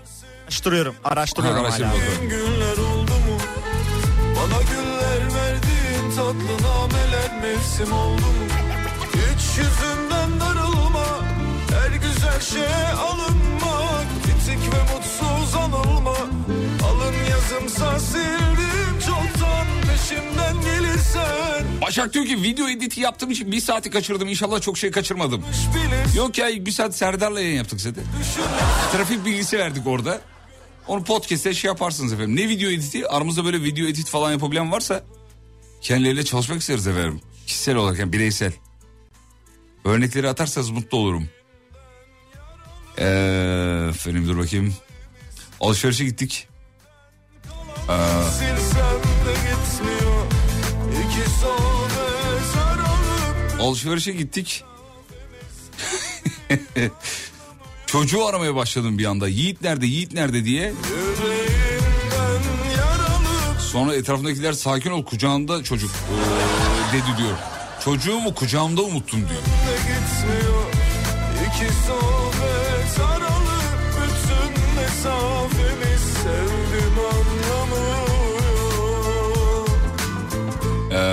Araştırıyorum. 0.44 0.94
Araştırıyorum 1.04 1.58
Ha, 1.58 1.64
araştır 1.64 1.84
hala. 1.84 1.94
Tatlı 6.26 6.68
nameler 6.68 7.42
mevsim 7.42 7.92
oldu 7.92 8.22
Hiç 9.12 9.58
yüzünden 9.58 10.40
darılma 10.40 11.06
Her 11.70 11.90
güzel 11.90 12.40
şeye 12.40 12.86
alınmak 12.86 14.06
Bitik 14.26 14.74
ve 14.74 14.94
mutsuz 14.94 15.54
anılma 15.54 16.16
Alın 16.84 17.14
yazımsa 17.30 18.00
sildim 18.00 18.98
çoktan 19.06 19.66
Peşimden 19.82 20.54
gelirsen 20.64 21.64
Başak 21.82 22.14
diyor 22.14 22.26
ki 22.26 22.42
video 22.42 22.68
editi 22.68 23.00
yaptığım 23.00 23.30
için 23.30 23.52
bir 23.52 23.60
saati 23.60 23.90
kaçırdım. 23.90 24.28
İnşallah 24.28 24.60
çok 24.60 24.78
şey 24.78 24.90
kaçırmadım. 24.90 25.44
Yok 26.16 26.38
ya 26.38 26.66
bir 26.66 26.70
saat 26.70 26.96
Serdar'la 26.96 27.40
yayın 27.40 27.56
yaptık 27.56 27.80
zaten. 27.80 28.04
Trafik 28.92 29.24
bilgisi 29.24 29.58
verdik 29.58 29.86
orada. 29.86 30.20
Onu 30.88 31.04
podcast'te 31.04 31.54
şey 31.54 31.68
yaparsınız 31.68 32.12
efendim. 32.12 32.36
Ne 32.36 32.48
video 32.48 32.70
editi? 32.70 33.08
Aramızda 33.08 33.44
böyle 33.44 33.62
video 33.62 33.86
edit 33.86 34.08
falan 34.08 34.32
yapabilen 34.32 34.72
varsa 34.72 35.02
kendileriyle 35.80 36.24
çalışmak 36.24 36.60
isteriz 36.60 36.86
efendim. 36.86 37.20
Kişisel 37.46 37.76
olarak 37.76 37.98
yani 37.98 38.12
bireysel. 38.12 38.52
Örnekleri 39.84 40.28
atarsanız 40.28 40.70
mutlu 40.70 40.98
olurum. 40.98 41.28
Ee, 42.98 43.86
efendim 43.90 44.28
dur 44.28 44.38
bakayım. 44.38 44.74
Alışverişe 45.60 46.04
gittik. 46.04 46.48
Ee, 47.88 47.92
alışverişe 53.60 54.12
gittik. 54.12 54.64
Çocuğu 57.86 58.26
aramaya 58.26 58.54
başladım 58.54 58.98
bir 58.98 59.04
anda. 59.04 59.28
Yiğit 59.28 59.62
nerede, 59.62 59.86
Yiğit 59.86 60.12
nerede 60.12 60.44
diye. 60.44 60.62
Yaralı 60.62 61.55
Sonra 63.76 63.94
etrafındakiler 63.94 64.52
sakin 64.52 64.90
ol 64.90 65.04
kucağında 65.04 65.62
çocuk 65.62 65.90
ee, 65.90 66.96
dedi 66.96 67.18
diyor. 67.18 67.36
Çocuğumu 67.84 68.34
kucağımda 68.34 68.82
unuttum 68.82 69.20
diyor. 69.28 69.40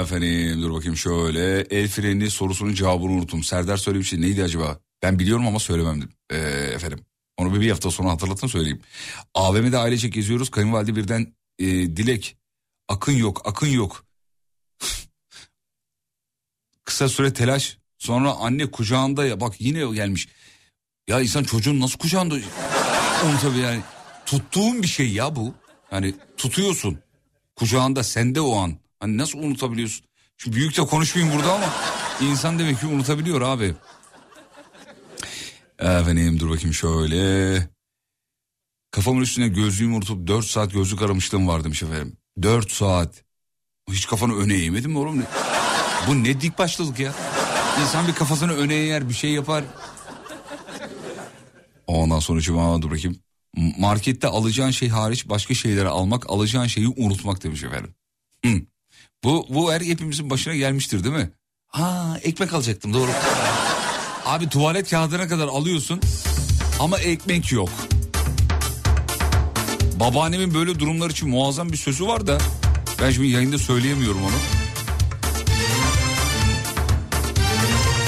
Efendim 0.01 0.61
dur 0.61 0.74
bakayım 0.74 0.97
şöyle. 0.97 1.61
El 1.61 1.88
freni 1.88 2.30
sorusunun 2.30 2.74
cevabını 2.74 3.11
unuttum. 3.11 3.43
Serdar 3.43 3.78
söylemiş 3.78 4.14
neydi 4.14 4.43
acaba? 4.43 4.80
Ben 5.03 5.20
biliyorum 5.20 5.47
ama 5.47 5.59
söylemem. 5.59 5.99
Ee, 6.30 6.38
efendim. 6.76 6.99
Onu 7.38 7.53
bir, 7.53 7.61
bir 7.61 7.70
hafta 7.70 7.91
sonra 7.91 8.09
hatırlatın 8.09 8.47
söyleyeyim. 8.47 8.82
AVM'de 9.34 9.78
ailece 9.78 10.07
geziyoruz. 10.07 10.51
Kayınvalide 10.51 10.95
birden 10.95 11.34
e, 11.59 11.66
dilek. 11.66 12.42
Akın 12.93 13.11
yok, 13.11 13.41
akın 13.45 13.67
yok. 13.67 14.05
Kısa 16.83 17.09
süre 17.09 17.33
telaş. 17.33 17.77
Sonra 17.97 18.31
anne 18.33 18.71
kucağında 18.71 19.25
ya 19.25 19.39
bak 19.39 19.61
yine 19.61 19.95
gelmiş. 19.95 20.27
Ya 21.07 21.21
insan 21.21 21.43
çocuğun 21.43 21.79
nasıl 21.79 21.97
kucağında 21.97 22.35
onu 23.25 23.39
tabii 23.41 23.57
yani 23.57 23.81
tuttuğun 24.25 24.81
bir 24.81 24.87
şey 24.87 25.11
ya 25.11 25.35
bu. 25.35 25.53
Hani 25.89 26.15
tutuyorsun 26.37 26.99
kucağında 27.55 28.03
sende 28.03 28.41
o 28.41 28.55
an. 28.55 28.77
Hani 28.99 29.17
nasıl 29.17 29.39
unutabiliyorsun? 29.39 30.05
Şu 30.37 30.53
büyük 30.53 30.77
de 30.77 30.81
konuşmayayım 30.81 31.37
burada 31.37 31.53
ama 31.53 31.73
insan 32.21 32.59
demek 32.59 32.79
ki 32.79 32.85
unutabiliyor 32.85 33.41
abi. 33.41 33.75
Efendim 35.79 36.39
dur 36.39 36.49
bakayım 36.49 36.73
şöyle. 36.73 37.69
Kafamın 38.91 39.21
üstüne 39.21 39.47
gözlüğümü 39.47 39.95
unutup 39.95 40.27
4 40.27 40.45
saat 40.45 40.73
gözlük 40.73 41.01
aramışlığım 41.01 41.47
var 41.47 41.63
demiş 41.63 41.83
efendim. 41.83 42.17
4 42.41 42.71
saat. 42.71 43.23
Hiç 43.91 44.07
kafanı 44.07 44.36
öne 44.36 44.53
eğmedin 44.53 44.91
mi 44.91 44.97
oğlum? 44.97 45.23
Bu 46.07 46.23
ne 46.23 46.41
dik 46.41 46.57
başlılık 46.57 46.99
ya. 46.99 47.13
İnsan 47.81 48.07
bir 48.07 48.13
kafasını 48.13 48.53
öne 48.53 48.75
eğer 48.75 49.09
bir 49.09 49.13
şey 49.13 49.31
yapar. 49.31 49.63
Ondan 51.88 52.19
sonra 52.19 52.41
cuma 52.41 52.81
dur 52.81 52.91
bakayım. 52.91 53.19
Markette 53.77 54.27
alacağın 54.27 54.71
şey 54.71 54.89
hariç 54.89 55.29
başka 55.29 55.53
şeyleri 55.53 55.88
almak, 55.88 56.29
alacağın 56.29 56.67
şeyi 56.67 56.88
unutmak 56.88 57.43
demiş 57.43 57.63
efendim. 57.63 57.95
Hı. 58.45 58.51
Bu, 59.23 59.45
bu 59.49 59.73
her 59.73 59.81
hepimizin 59.81 60.29
başına 60.29 60.55
gelmiştir 60.55 61.03
değil 61.03 61.15
mi? 61.15 61.31
Ha 61.67 62.19
ekmek 62.23 62.53
alacaktım 62.53 62.93
doğru. 62.93 63.11
Abi 64.25 64.49
tuvalet 64.49 64.89
kağıdına 64.89 65.27
kadar 65.27 65.47
alıyorsun 65.47 66.01
ama 66.79 66.99
ekmek 66.99 67.51
yok. 67.51 67.69
Babaannemin 69.99 70.53
böyle 70.53 70.79
durumlar 70.79 71.09
için 71.09 71.29
muazzam 71.29 71.71
bir 71.71 71.77
sözü 71.77 72.07
var 72.07 72.27
da 72.27 72.37
ben 73.01 73.11
şimdi 73.11 73.27
yayında 73.27 73.57
söyleyemiyorum 73.57 74.23
onu. 74.23 74.31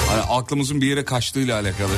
Hani 0.09 0.21
aklımızın 0.21 0.81
bir 0.81 0.87
yere 0.87 1.05
kaçtığıyla 1.05 1.59
alakalı. 1.59 1.91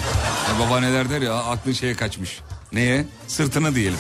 Yani 0.50 0.68
babaanneler 0.68 1.10
der 1.10 1.22
ya 1.22 1.34
aklın 1.34 1.74
şeye 1.74 1.96
kaçmış. 1.96 2.40
Neye? 2.74 3.06
Sırtına 3.28 3.76
diyelim. 3.76 4.00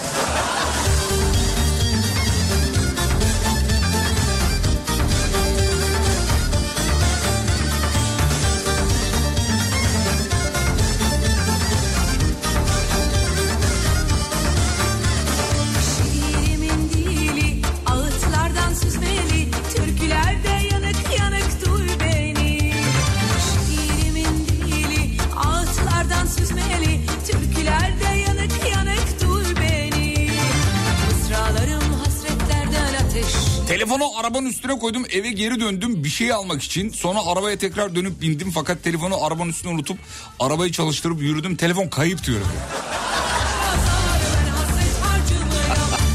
Üstüne 34.67 34.79
koydum 34.79 35.05
eve 35.09 35.31
geri 35.31 35.59
döndüm 35.59 36.03
bir 36.03 36.09
şey 36.09 36.33
almak 36.33 36.63
için. 36.63 36.89
Sonra 36.89 37.19
arabaya 37.25 37.57
tekrar 37.57 37.95
dönüp 37.95 38.21
bindim 38.21 38.51
fakat 38.51 38.83
telefonu 38.83 39.25
arabanın 39.25 39.49
üstüne 39.49 39.71
unutup 39.71 39.97
arabayı 40.39 40.71
çalıştırıp 40.71 41.21
yürüdüm. 41.21 41.55
Telefon 41.55 41.87
kayıp 41.87 42.23
diyor. 42.23 42.39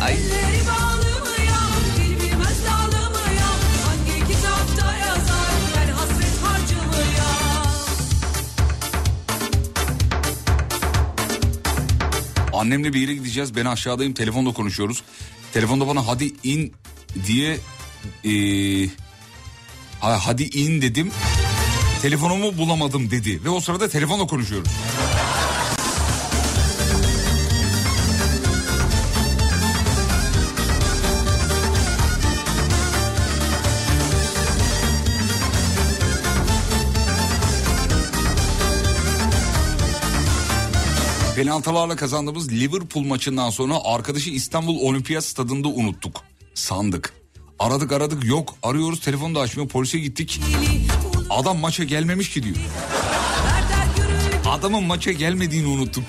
Elleri 0.09 0.67
bağlamayan 0.67 1.73
dil 1.97 2.21
bilmez 2.21 2.65
dağlamayan 2.65 3.59
Hangi 3.87 4.27
kitapta 4.33 4.97
yazar 4.97 5.53
ben 5.77 5.93
hasret 5.93 6.37
harcamayan 6.43 7.67
Annemle 12.53 12.93
bir 12.93 13.01
yere 13.01 13.15
gideceğiz. 13.15 13.57
Ben 13.57 13.65
aşağıdayım. 13.65 14.15
Telefonda 14.15 14.53
konuşuyoruz. 14.53 15.03
Telefonda 15.53 15.87
bana 15.87 16.07
hadi 16.07 16.33
in 16.45 16.73
diye 17.27 17.59
ha- 20.01 20.27
hadi 20.27 20.43
in 20.43 20.83
dedim. 20.83 21.11
Telefonumu 22.03 22.59
bulamadım 22.59 23.11
dedi 23.11 23.45
ve 23.45 23.49
o 23.49 23.61
sırada 23.61 23.89
telefonla 23.89 24.27
konuşuyoruz. 24.27 24.71
Penaltılarla 41.37 41.97
kazandığımız 41.97 42.53
Liverpool 42.53 43.05
maçından 43.05 43.51
sonra 43.51 43.75
arkadaşı 43.85 44.31
İstanbul 44.31 44.81
Olimpiyat 44.81 45.25
Stadında 45.25 45.69
unuttuk. 45.69 46.21
Sandık. 46.55 47.22
Aradık 47.63 47.93
aradık 47.93 48.25
yok. 48.25 48.55
Arıyoruz 48.63 49.01
telefonu 49.01 49.35
da 49.35 49.41
açmıyor. 49.41 49.69
Polise 49.69 49.99
gittik. 49.99 50.41
Adam 51.31 51.59
maça 51.59 51.85
gelmemiş 51.85 52.31
ki 52.31 52.43
diyor. 52.43 52.57
Adamın 54.49 54.85
maça 54.85 55.13
gelmediğini 55.13 55.67
unuttuk. 55.67 56.05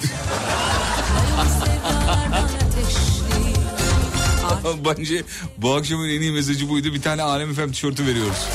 Bence 4.86 5.24
bu 5.58 5.76
akşamın 5.76 6.10
en 6.10 6.22
iyi 6.22 6.32
mesajı 6.32 6.70
buydu. 6.70 6.94
Bir 6.94 7.02
tane 7.02 7.22
Alem 7.22 7.50
Efem 7.50 7.72
tişörtü 7.72 8.06
veriyoruz. 8.08 8.48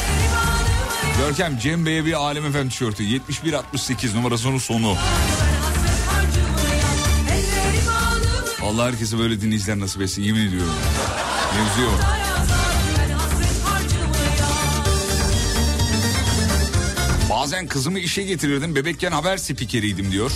Görkem 1.18 1.58
Cem 1.58 1.86
Bey'e 1.86 2.04
bir 2.04 2.12
Alem 2.12 2.46
Efem 2.46 2.68
tişörtü. 2.68 3.02
7168 3.02 4.14
numarasının 4.14 4.58
sonu. 4.58 4.96
Allah 8.62 8.84
herkese 8.84 9.18
böyle 9.18 9.40
dinleyiciler 9.40 9.78
nasip 9.78 10.02
etsin 10.02 10.22
yemin 10.22 10.48
ediyorum. 10.48 10.74
Mevzu 11.56 11.82
yok. 11.82 12.17
Bazen 17.58 17.68
kızımı 17.68 17.98
işe 17.98 18.22
getirirdim 18.22 18.74
bebekken 18.74 19.12
haber 19.12 19.36
spikeriydim 19.36 20.12
diyor. 20.12 20.32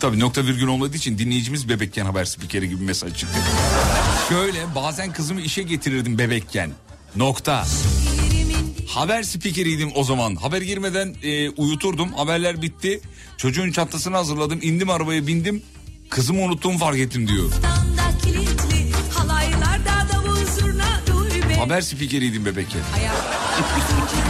Tabii 0.00 0.20
nokta 0.20 0.44
virgül 0.44 0.66
olmadığı 0.66 0.96
için 0.96 1.18
dinleyicimiz 1.18 1.68
bebekken 1.68 2.06
haber 2.06 2.24
spikeri 2.24 2.68
gibi 2.68 2.82
mesaj 2.84 3.16
çıktı. 3.16 3.38
Şöyle 4.28 4.74
bazen 4.74 5.12
kızımı 5.12 5.40
işe 5.40 5.62
getirirdim 5.62 6.18
bebekken. 6.18 6.70
Nokta. 7.16 7.66
Haber 8.88 9.22
spikeriydim 9.22 9.90
o 9.94 10.04
zaman. 10.04 10.34
Haber 10.36 10.62
girmeden 10.62 11.14
e, 11.22 11.50
uyuturdum. 11.50 12.12
Haberler 12.12 12.62
bitti. 12.62 13.00
Çocuğun 13.36 13.72
çantasını 13.72 14.16
hazırladım. 14.16 14.58
indim 14.62 14.90
arabaya 14.90 15.26
bindim. 15.26 15.62
Kızımı 16.10 16.40
unuttuğumu 16.42 16.78
fark 16.78 16.98
ettim 16.98 17.28
diyor. 17.28 17.52
kilitli 18.22 18.92
Haber 21.58 21.80
spikeriydim 21.80 22.44
bebekken. 22.44 22.80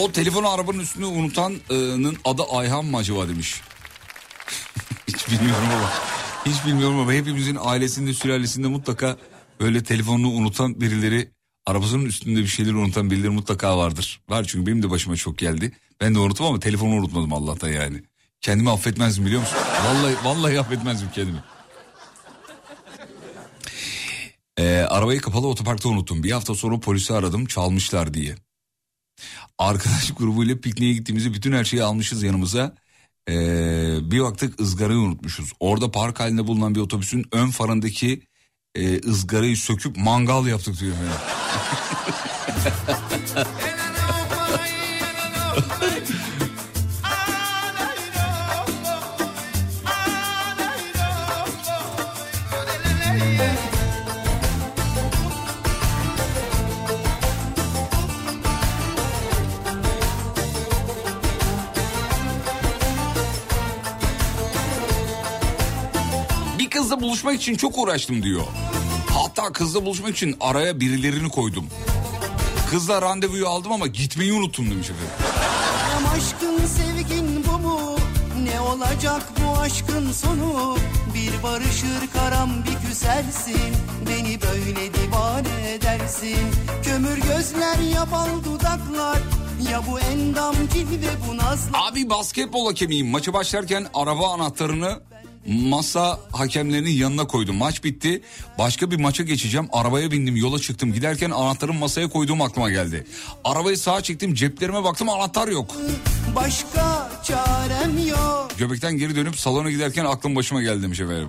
O 0.00 0.12
telefonu 0.12 0.48
arabanın 0.48 0.78
üstüne 0.78 1.06
unutanın 1.06 2.16
adı 2.24 2.42
Ayhan 2.42 2.84
mı 2.84 2.96
acaba 2.96 3.28
demiş. 3.28 3.60
Hiç 5.08 5.28
bilmiyorum 5.28 5.68
ama. 5.76 5.90
Hiç 6.46 6.66
bilmiyorum 6.66 6.98
ama 6.98 7.12
hepimizin 7.12 7.58
ailesinde 7.60 8.14
sülalesinde 8.14 8.68
mutlaka 8.68 9.16
böyle 9.60 9.82
telefonunu 9.82 10.28
unutan 10.28 10.80
birileri 10.80 11.30
arabasının 11.66 12.04
üstünde 12.04 12.40
bir 12.40 12.46
şeyleri 12.46 12.74
unutan 12.74 13.10
birileri 13.10 13.30
mutlaka 13.30 13.78
vardır. 13.78 14.20
Var 14.28 14.44
çünkü 14.48 14.66
benim 14.66 14.82
de 14.82 14.90
başıma 14.90 15.16
çok 15.16 15.38
geldi. 15.38 15.72
Ben 16.00 16.14
de 16.14 16.18
unuttum 16.18 16.46
ama 16.46 16.60
telefonu 16.60 16.94
unutmadım 16.94 17.32
Allah'tan 17.32 17.68
yani. 17.68 18.02
Kendimi 18.40 18.70
affetmezdim 18.70 19.26
biliyor 19.26 19.40
musun? 19.40 19.58
Vallahi 19.84 20.14
vallahi 20.24 20.60
affetmezdim 20.60 21.08
kendimi. 21.14 21.38
Ee, 24.58 24.86
arabayı 24.88 25.20
kapalı 25.20 25.46
otoparkta 25.46 25.88
unuttum. 25.88 26.22
Bir 26.22 26.30
hafta 26.30 26.54
sonra 26.54 26.80
polisi 26.80 27.14
aradım 27.14 27.46
çalmışlar 27.46 28.14
diye. 28.14 28.34
Arkadaş 29.62 30.10
grubuyla 30.18 30.60
pikniğe 30.60 30.92
gittiğimizde 30.92 31.34
bütün 31.34 31.52
her 31.52 31.64
şeyi 31.64 31.82
almışız 31.82 32.22
yanımıza. 32.22 32.74
Ee, 33.28 33.98
bir 34.02 34.20
baktık 34.20 34.60
ızgarayı 34.60 34.98
unutmuşuz. 34.98 35.52
Orada 35.60 35.90
park 35.90 36.20
halinde 36.20 36.46
bulunan 36.46 36.74
bir 36.74 36.80
otobüsün 36.80 37.26
ön 37.32 37.50
farındaki 37.50 38.22
e, 38.74 39.08
ızgarayı 39.08 39.56
söküp 39.56 39.96
mangal 39.96 40.46
yaptık 40.46 40.80
diyor. 40.80 40.94
Yani. 40.96 41.12
buluşmak 67.22 67.42
için 67.42 67.56
çok 67.56 67.78
uğraştım 67.78 68.22
diyor. 68.22 68.42
Hatta 69.10 69.52
kızla 69.52 69.84
buluşmak 69.84 70.16
için 70.16 70.36
araya 70.40 70.80
birilerini 70.80 71.28
koydum. 71.28 71.66
Kızla 72.70 73.02
randevuyu 73.02 73.48
aldım 73.48 73.72
ama 73.72 73.86
gitmeyi 73.86 74.32
unuttum 74.32 74.70
demiş 74.70 74.90
efendim. 74.90 75.08
Aşkın 76.16 76.66
sevgin 76.66 77.44
bu 77.46 77.58
mu? 77.58 77.96
Ne 78.42 78.60
olacak 78.60 79.22
bu 79.40 79.60
aşkın 79.60 80.12
sonu? 80.12 80.76
Bir 81.14 81.42
barışır 81.42 82.10
karam 82.12 82.50
bir 82.64 82.88
küsersin 82.88 83.74
Beni 84.08 84.38
böyle 84.42 84.94
divane 84.94 85.72
edersin 85.74 86.36
Kömür 86.82 87.16
gözler 87.16 87.78
yapal 87.94 88.28
dudaklar 88.44 89.18
Ya 89.70 89.82
bu 89.90 90.00
endam 90.00 90.54
cilve 90.72 91.10
bu 91.28 91.36
nazlı 91.36 91.78
Abi 91.78 92.10
basketbol 92.10 92.66
hakemiyim. 92.66 93.06
Maçı 93.08 93.32
başlarken 93.32 93.86
araba 93.94 94.32
anahtarını 94.32 95.00
masa 95.46 96.20
hakemlerinin 96.32 96.90
yanına 96.90 97.26
koydum. 97.26 97.56
Maç 97.56 97.84
bitti. 97.84 98.22
Başka 98.58 98.90
bir 98.90 99.00
maça 99.00 99.22
geçeceğim. 99.22 99.68
Arabaya 99.72 100.10
bindim 100.10 100.36
yola 100.36 100.58
çıktım. 100.58 100.92
Giderken 100.92 101.30
anahtarı 101.30 101.72
masaya 101.72 102.08
koyduğum 102.08 102.42
aklıma 102.42 102.70
geldi. 102.70 103.06
Arabayı 103.44 103.78
sağa 103.78 104.00
çektim 104.02 104.34
ceplerime 104.34 104.84
baktım 104.84 105.08
anahtar 105.08 105.48
yok. 105.48 105.74
Başka 106.36 107.10
çarem 107.24 108.06
yok 108.08 108.52
Göbekten 108.58 108.96
geri 108.98 109.16
dönüp 109.16 109.38
salona 109.38 109.70
giderken 109.70 110.04
aklım 110.04 110.36
başıma 110.36 110.62
geldi 110.62 110.82
demiş 110.82 111.00
efendim. 111.00 111.28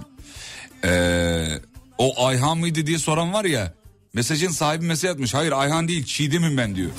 Ee, 0.86 1.60
o 1.98 2.26
Ayhan 2.26 2.58
mıydı 2.58 2.88
diye 2.88 2.98
soran 2.98 3.34
var 3.34 3.46
ya. 3.46 3.74
Mesajın 4.14 4.50
sahibi 4.52 4.86
mesaj 4.86 5.12
atmış. 5.12 5.34
Hayır 5.34 5.52
Ayhan 5.52 5.88
değil 5.88 6.06
Çiğdem'im 6.06 6.58
ben 6.58 6.76
diyor. 6.76 6.90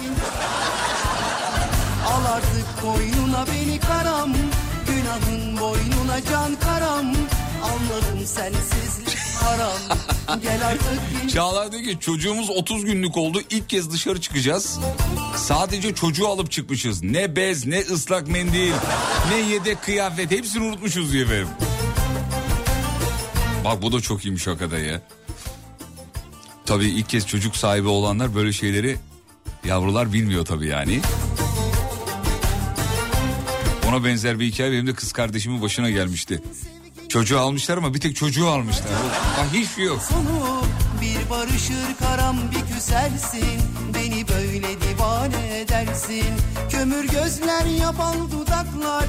Al 2.06 2.24
artık 2.24 2.80
koynuna 2.82 3.46
beni 3.46 3.80
karam 3.80 4.32
Günahın 4.86 5.60
boynuna 5.60 6.24
can 6.30 6.56
karam 6.60 6.73
sensizlik 8.26 9.16
haram 9.18 9.78
Gel 10.42 10.66
artık 10.66 11.30
Çağlar 11.30 11.72
diyor 11.72 11.82
ki 11.82 11.98
çocuğumuz 12.00 12.50
30 12.50 12.84
günlük 12.84 13.16
oldu. 13.16 13.40
İlk 13.50 13.68
kez 13.68 13.92
dışarı 13.92 14.20
çıkacağız. 14.20 14.78
Sadece 15.36 15.94
çocuğu 15.94 16.28
alıp 16.28 16.50
çıkmışız. 16.50 17.02
Ne 17.02 17.36
bez, 17.36 17.66
ne 17.66 17.80
ıslak 17.80 18.28
mendil, 18.28 18.72
ne 19.30 19.36
yedek 19.36 19.82
kıyafet 19.82 20.30
hepsini 20.30 20.64
unutmuşuz 20.64 21.12
diye 21.12 21.24
efendim. 21.24 21.48
Bak 23.64 23.82
bu 23.82 23.92
da 23.92 24.00
çok 24.00 24.24
iyiymiş 24.24 24.46
hakikaten 24.46 24.78
ya. 24.78 25.02
Tabii 26.66 26.86
ilk 26.86 27.08
kez 27.08 27.26
çocuk 27.26 27.56
sahibi 27.56 27.88
olanlar 27.88 28.34
böyle 28.34 28.52
şeyleri 28.52 28.96
yavrular 29.64 30.12
bilmiyor 30.12 30.44
tabii 30.44 30.68
yani. 30.68 31.00
Ona 33.88 34.04
benzer 34.04 34.40
bir 34.40 34.46
hikaye 34.46 34.72
benim 34.72 34.86
de 34.86 34.94
kız 34.94 35.12
kardeşimin 35.12 35.62
başına 35.62 35.90
gelmişti. 35.90 36.42
Çocuğu 37.14 37.40
almışlar 37.40 37.78
ama 37.78 37.94
bir 37.94 38.00
tek 38.00 38.16
çocuğu 38.16 38.48
almışlar. 38.48 38.86
Bak 39.38 39.66
şey 39.76 39.84
yok. 39.84 40.02
sonu 40.02 40.62
Bir 41.00 41.30
barışır 41.30 41.96
karam 41.98 42.36
bir 42.50 42.74
küsersin 42.74 43.60
Beni 43.94 44.28
böyle 44.28 44.68
divane 44.80 45.58
edersin 45.58 46.24
Kömür 46.70 47.08
gözler 47.08 47.64
yaban 47.80 48.32
dudaklar 48.32 49.04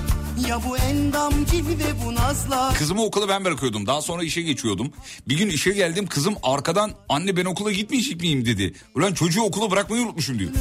Ya 0.47 0.59
bu 0.69 0.77
endam 0.77 1.45
cilve 1.45 2.05
bu 2.05 2.15
nazlar 2.15 2.75
Kızımı 2.75 3.03
okula 3.03 3.29
ben 3.29 3.45
bırakıyordum. 3.45 3.87
Daha 3.87 4.01
sonra 4.01 4.23
işe 4.23 4.41
geçiyordum. 4.41 4.91
Bir 5.27 5.37
gün 5.37 5.49
işe 5.49 5.71
geldim 5.71 6.07
kızım 6.07 6.35
arkadan 6.43 6.91
anne 7.09 7.37
ben 7.37 7.45
okula 7.45 7.71
gitmeyecek 7.71 8.21
miyim 8.21 8.45
dedi. 8.45 8.73
Ulan 8.95 9.13
çocuğu 9.13 9.41
okula 9.41 9.71
bırakmayı 9.71 10.03
unutmuşum 10.03 10.39
diyor. 10.39 10.51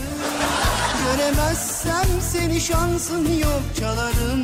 Göremezsem 1.04 2.06
seni 2.32 2.60
şansın 2.60 3.38
yok 3.38 3.62
Çalarım 3.80 4.42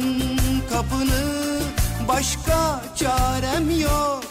kapını 0.71 1.40
Başka 2.09 2.81
çarem 2.97 3.81
yok. 3.81 4.23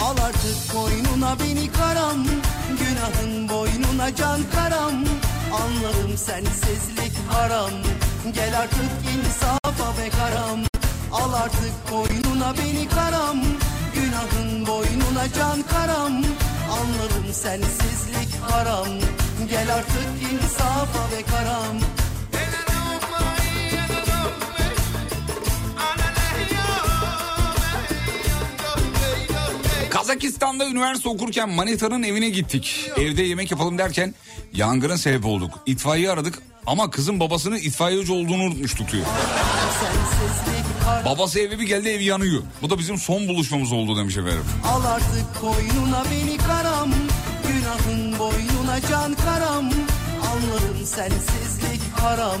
Al 0.00 0.16
artık 0.26 0.72
koynuna 0.72 1.36
beni 1.40 1.72
karam. 1.72 2.24
Günahın 2.68 3.48
boynuna 3.48 4.14
can 4.16 4.40
karam. 4.54 4.94
Anladım 5.52 6.16
sensizlik 6.16 7.12
haram. 7.28 7.70
Gel 8.34 8.58
artık 8.58 8.90
insafa 9.14 9.98
be 9.98 10.10
karam. 10.10 10.58
Al 11.12 11.32
artık 11.32 11.72
koynuna 11.90 12.54
beni 12.58 12.88
karam. 12.88 13.36
Günahın 13.94 14.66
boynuna 14.66 15.32
can 15.38 15.62
karam. 15.62 16.12
Anladım 16.70 17.32
sensizlik 17.32 18.42
haram. 18.50 18.88
Gel 19.50 19.74
artık 19.74 20.32
insafa 20.32 21.12
be 21.12 21.22
karam 21.30 21.78
Kazakistan'da 30.08 30.68
üniversite 30.68 31.08
okurken 31.08 31.48
manitanın 31.48 32.02
evine 32.02 32.28
gittik. 32.28 32.90
Evde 32.96 33.22
yemek 33.22 33.50
yapalım 33.50 33.78
derken 33.78 34.14
yangına 34.52 34.98
sebep 34.98 35.26
olduk. 35.26 35.50
İtfaiye 35.66 36.10
aradık 36.10 36.38
ama 36.66 36.90
kızın 36.90 37.20
babasının 37.20 37.56
itfaiyeci 37.56 38.12
olduğunu 38.12 38.42
unutmuştuk 38.42 38.92
diyor. 38.92 39.04
Babası 41.04 41.40
eve 41.40 41.58
bir 41.58 41.66
geldi 41.66 41.88
ev 41.88 42.00
yanıyor. 42.00 42.42
Bu 42.62 42.70
da 42.70 42.78
bizim 42.78 42.98
son 42.98 43.28
buluşmamız 43.28 43.72
oldu 43.72 43.96
demiş 43.98 44.16
efendim. 44.16 44.44
Al 44.66 44.84
artık 44.84 45.40
koynuna 45.40 46.04
beni 46.10 46.36
karam 46.36 46.90
Günahın 47.48 48.18
boynuna 48.18 48.80
can 48.90 49.14
karam 49.14 49.64
Anladım 50.32 50.84
sensizlik 50.84 51.80
haram 52.00 52.40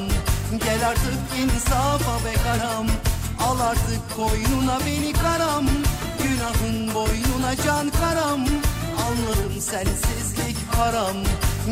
Gel 0.64 0.88
artık 0.88 1.18
insafa 1.42 2.24
be 2.24 2.32
karam 2.44 2.86
Al 3.40 3.60
artık 3.60 4.16
koynuna 4.16 4.78
beni 4.86 5.12
karam 5.12 5.64
Günahın 6.38 6.94
boynuna 6.94 7.56
can 7.66 7.90
karam 7.90 8.40
Anladım 9.06 9.60
sensizlik 9.60 10.56
haram 10.72 11.16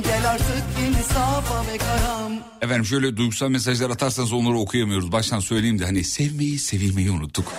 Gel 0.02 0.30
artık 0.30 0.64
insafa 0.88 1.62
be 1.72 1.78
karam 1.78 2.32
Efendim 2.62 2.84
şöyle 2.84 3.16
duygusal 3.16 3.48
mesajlar 3.48 3.90
atarsanız 3.90 4.32
onları 4.32 4.58
okuyamıyoruz. 4.58 5.12
Baştan 5.12 5.40
söyleyeyim 5.40 5.78
de 5.78 5.84
hani 5.84 6.04
sevmeyi 6.04 6.58
sevilmeyi 6.58 7.10
unuttuk. 7.10 7.52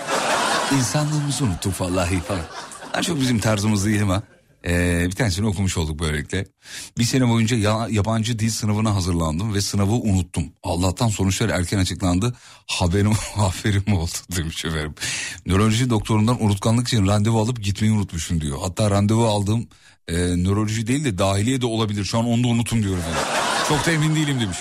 İnsanlığımızı 0.78 1.44
unuttuk 1.44 1.80
vallahi 1.80 2.20
falan. 2.20 2.44
Ha, 2.92 3.02
çok 3.02 3.20
bizim 3.20 3.38
tarzımız 3.38 3.86
değil 3.86 4.02
ama 4.02 4.22
ee, 4.66 5.04
bir 5.06 5.12
tanesini 5.12 5.46
okumuş 5.46 5.76
olduk 5.76 5.98
böylelikle. 5.98 6.46
Bir 6.98 7.04
sene 7.04 7.28
boyunca 7.28 7.56
ya, 7.56 7.88
yabancı 7.90 8.38
dil 8.38 8.50
sınavına 8.50 8.94
hazırlandım 8.94 9.54
ve 9.54 9.60
sınavı 9.60 9.92
unuttum. 9.92 10.44
Allah'tan 10.62 11.08
sonuçlar 11.08 11.48
erken 11.48 11.78
açıklandı. 11.78 12.34
Haberim, 12.66 13.12
haberim 13.34 13.92
oldu 13.92 14.10
demiş 14.36 14.64
efendim. 14.64 14.94
Nöroloji 15.46 15.90
doktorundan 15.90 16.44
unutkanlık 16.44 16.88
için 16.88 17.06
randevu 17.06 17.40
alıp 17.40 17.62
gitmeyi 17.62 17.92
unutmuşum 17.92 18.40
diyor. 18.40 18.58
Hatta 18.62 18.90
randevu 18.90 19.26
aldığım 19.26 19.68
e, 20.08 20.14
nöroloji 20.16 20.86
değil 20.86 21.04
de 21.04 21.18
dahiliye 21.18 21.60
de 21.60 21.66
olabilir. 21.66 22.04
Şu 22.04 22.18
an 22.18 22.26
onu 22.26 22.44
da 22.44 22.48
unuttum 22.48 22.82
diyor 22.82 22.98
efendim. 22.98 23.20
Çok 23.68 23.86
da 23.86 23.90
emin 23.90 24.14
değilim 24.14 24.40
demiş. 24.40 24.58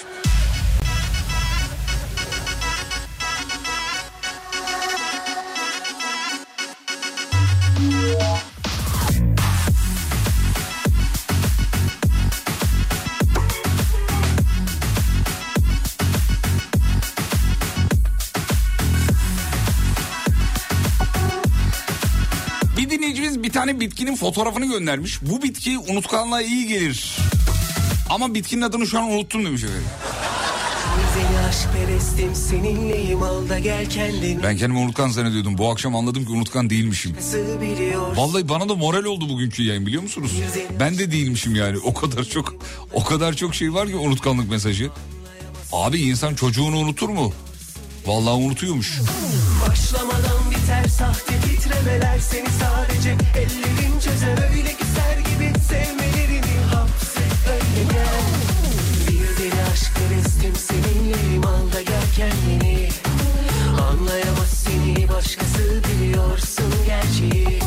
Tane 23.67 23.79
bitkinin 23.79 24.15
fotoğrafını 24.15 24.65
göndermiş. 24.65 25.19
Bu 25.21 25.41
bitki 25.41 25.77
unutkanlığa 25.77 26.41
iyi 26.41 26.67
gelir. 26.67 27.17
Ama 28.09 28.33
bitkinin 28.33 28.61
adını 28.61 28.87
şu 28.87 28.99
an 28.99 29.11
unuttum 29.11 29.45
demiş 29.45 29.63
efendim. 29.63 29.83
Ben 34.43 34.57
kendimi 34.57 34.79
unutkan 34.79 35.09
zannediyordum. 35.09 35.57
Bu 35.57 35.71
akşam 35.71 35.95
anladım 35.95 36.25
ki 36.25 36.31
unutkan 36.31 36.69
değilmişim. 36.69 37.15
Vallahi 38.15 38.49
bana 38.49 38.69
da 38.69 38.75
moral 38.75 39.03
oldu 39.03 39.29
bugünkü 39.29 39.63
yayın 39.63 39.85
biliyor 39.85 40.03
musunuz? 40.03 40.31
Ben 40.79 40.97
de 40.97 41.11
değilmişim 41.11 41.55
yani. 41.55 41.77
O 41.77 41.93
kadar 41.93 42.23
çok 42.23 42.55
o 42.93 43.03
kadar 43.03 43.33
çok 43.33 43.55
şey 43.55 43.73
var 43.73 43.87
ki 43.87 43.95
unutkanlık 43.95 44.49
mesajı. 44.49 44.89
Abi 45.71 46.01
insan 46.01 46.35
çocuğunu 46.35 46.77
unutur 46.77 47.09
mu? 47.09 47.33
Vallahi 48.05 48.35
unutuyormuş. 48.35 48.99
Başlamadan 49.69 50.26
sahte 50.89 51.33
titremeler 51.41 52.19
Seni 52.19 52.47
sadece 52.49 53.09
ellerin 53.35 53.99
çözer 53.99 54.49
öyle 54.49 54.71
güzel 54.79 55.17
gibi 55.19 55.59
Sevmelerini 55.59 56.57
hapset 56.73 57.47
öyle 57.49 57.83
gel. 57.93 58.23
Bir 59.07 59.43
deli 59.43 59.61
aşk 59.73 59.91
perestim 59.95 60.55
seninleyim 60.55 61.45
al 61.45 61.71
da 61.73 61.81
gel 61.81 62.07
kendini. 62.15 62.89
Anlayamaz 63.89 64.49
seni 64.49 65.09
başkası 65.09 65.81
biliyorsun 65.83 66.73
gerçeği. 66.85 67.59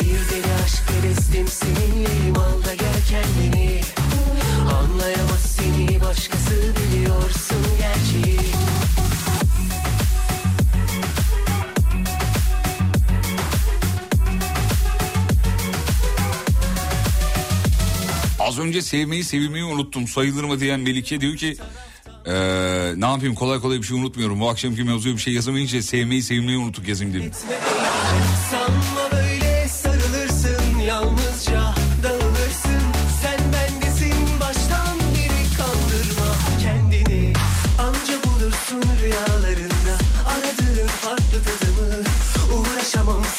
Bir 0.00 0.30
deli 0.30 0.52
aşk 0.64 0.82
perestim 0.88 1.48
seninleyim 1.48 2.36
al 2.38 2.64
da 2.66 2.74
gel 2.74 3.00
kendini. 3.10 3.80
Anlayamaz 4.78 5.40
seni 5.40 6.00
başkası 6.00 6.54
biliyorsun 6.54 6.87
Az 18.48 18.58
önce 18.58 18.82
sevmeyi 18.82 19.24
sevilmeyi 19.24 19.64
unuttum. 19.64 20.08
Sayılır 20.08 20.44
mı 20.44 20.60
diyen 20.60 20.80
Melike 20.80 21.20
diyor 21.20 21.36
ki 21.36 21.56
ee, 22.26 22.32
ne 22.96 23.06
yapayım? 23.06 23.34
Kolay 23.34 23.60
kolay 23.60 23.78
bir 23.78 23.82
şey 23.82 23.98
unutmuyorum. 23.98 24.40
Bu 24.40 24.48
akşamki 24.48 24.84
mevzuya 24.84 25.14
bir 25.14 25.20
şey 25.20 25.34
yazamayınca 25.34 25.82
sevmeyi 25.82 26.22
sevmeyi 26.22 26.58
unuttuk 26.58 26.88
yazayım 26.88 27.14
dedim. 27.14 27.32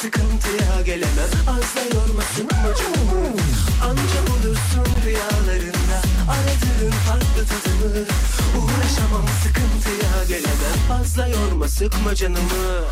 sıkıntıya 0.00 0.82
gelemem. 0.84 1.30
Az 1.46 1.76
da 1.76 1.96
yormasın 1.96 2.48
bacımı 2.64 2.99
yorma 11.30 11.68
sıkma 11.68 12.14
canımı 12.14 12.84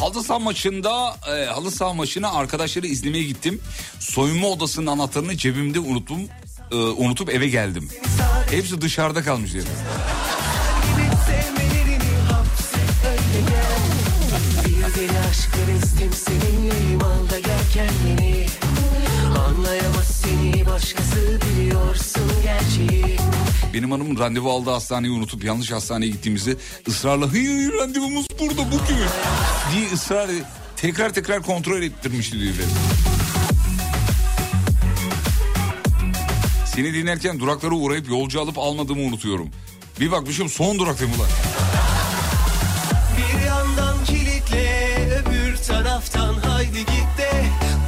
Halı 0.00 0.24
saha 0.24 0.38
maçında 0.38 1.16
e, 1.26 1.44
halı 1.44 1.70
saha 1.70 1.94
maçına 1.94 2.32
arkadaşları 2.32 2.86
izlemeye 2.86 3.24
gittim. 3.24 3.60
Soyunma 3.98 4.48
odasının 4.48 4.86
anahtarını 4.86 5.36
cebimde 5.36 5.80
unuttum. 5.80 6.20
e, 6.70 6.76
unutup 6.76 7.30
eve 7.30 7.48
geldim. 7.48 7.88
Hepsi 8.50 8.80
dışarıda 8.80 9.22
kalmış 9.22 9.54
dedi. 9.54 9.66
İstim 15.68 16.12
seninleyim 16.12 17.02
al 17.02 17.28
gel 17.30 17.60
kendini 17.72 18.46
Anlayamaz 19.48 20.22
seni 20.22 20.66
başkası 20.66 21.40
biliyorsun 21.40 22.32
gerçeği 22.42 23.16
Benim 23.74 23.90
hanımın 23.90 24.18
randevu 24.18 24.50
aldığı 24.50 24.70
hastaneyi 24.70 25.12
unutup 25.12 25.44
yanlış 25.44 25.72
hastaneye 25.72 26.10
gittiğimizde 26.10 26.56
ısrarla 26.88 27.32
hayır 27.32 27.72
randevumuz 27.72 28.26
burada 28.40 28.66
bugün 28.66 28.96
diye 29.74 29.92
ısrar 29.92 30.30
tekrar 30.76 31.12
tekrar 31.12 31.42
kontrol 31.42 31.82
ettirmişti 31.82 32.40
diyor. 32.40 32.54
Seni 36.74 36.94
dinlerken 36.94 37.40
duraklara 37.40 37.74
uğrayıp 37.74 38.08
yolcu 38.08 38.40
alıp 38.40 38.58
almadığımı 38.58 39.02
unutuyorum. 39.02 39.48
Bir 40.00 40.12
bakmışım 40.12 40.48
son 40.48 40.78
duraktayım 40.78 41.14
ulan. 41.14 41.28
Haydi 46.64 46.78
git 46.78 47.18
de 47.18 47.44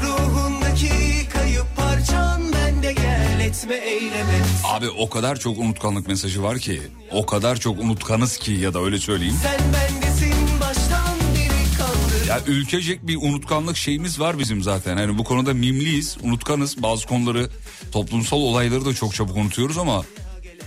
Ruhundaki 0.07 1.29
kayıp 1.29 1.67
parçan 1.77 2.53
bende 2.53 2.93
gel 2.93 3.41
etme 3.41 3.75
eyleme 3.75 4.39
Abi 4.65 4.89
o 4.89 5.11
kadar 5.11 5.37
çok 5.37 5.59
unutkanlık 5.59 6.09
mesajı 6.09 6.43
var 6.43 6.59
ki. 6.59 6.83
O 7.13 7.27
kadar 7.27 7.57
çok 7.57 7.81
unutkanız 7.81 8.39
ki 8.39 8.53
ya 8.53 8.75
da 8.75 8.81
öyle 8.81 8.99
söyleyeyim. 8.99 9.37
Sen 9.43 9.61
bendesin 9.73 10.61
baştan 10.61 11.17
beri 11.35 11.77
kaldır 11.79 12.29
Ya 12.29 12.41
ülkecek 12.47 13.07
bir 13.07 13.17
unutkanlık 13.17 13.77
şeyimiz 13.77 14.21
var 14.21 14.39
bizim 14.39 14.63
zaten. 14.63 14.97
Hani 14.97 15.19
bu 15.19 15.25
konuda 15.25 15.55
mimliyiz, 15.55 16.17
unutkanız. 16.23 16.83
Bazı 16.83 17.07
konuları, 17.07 17.51
toplumsal 17.93 18.37
olayları 18.37 18.85
da 18.85 18.95
çok 18.95 19.15
çabuk 19.15 19.37
unutuyoruz 19.37 19.79
ama 19.79 20.05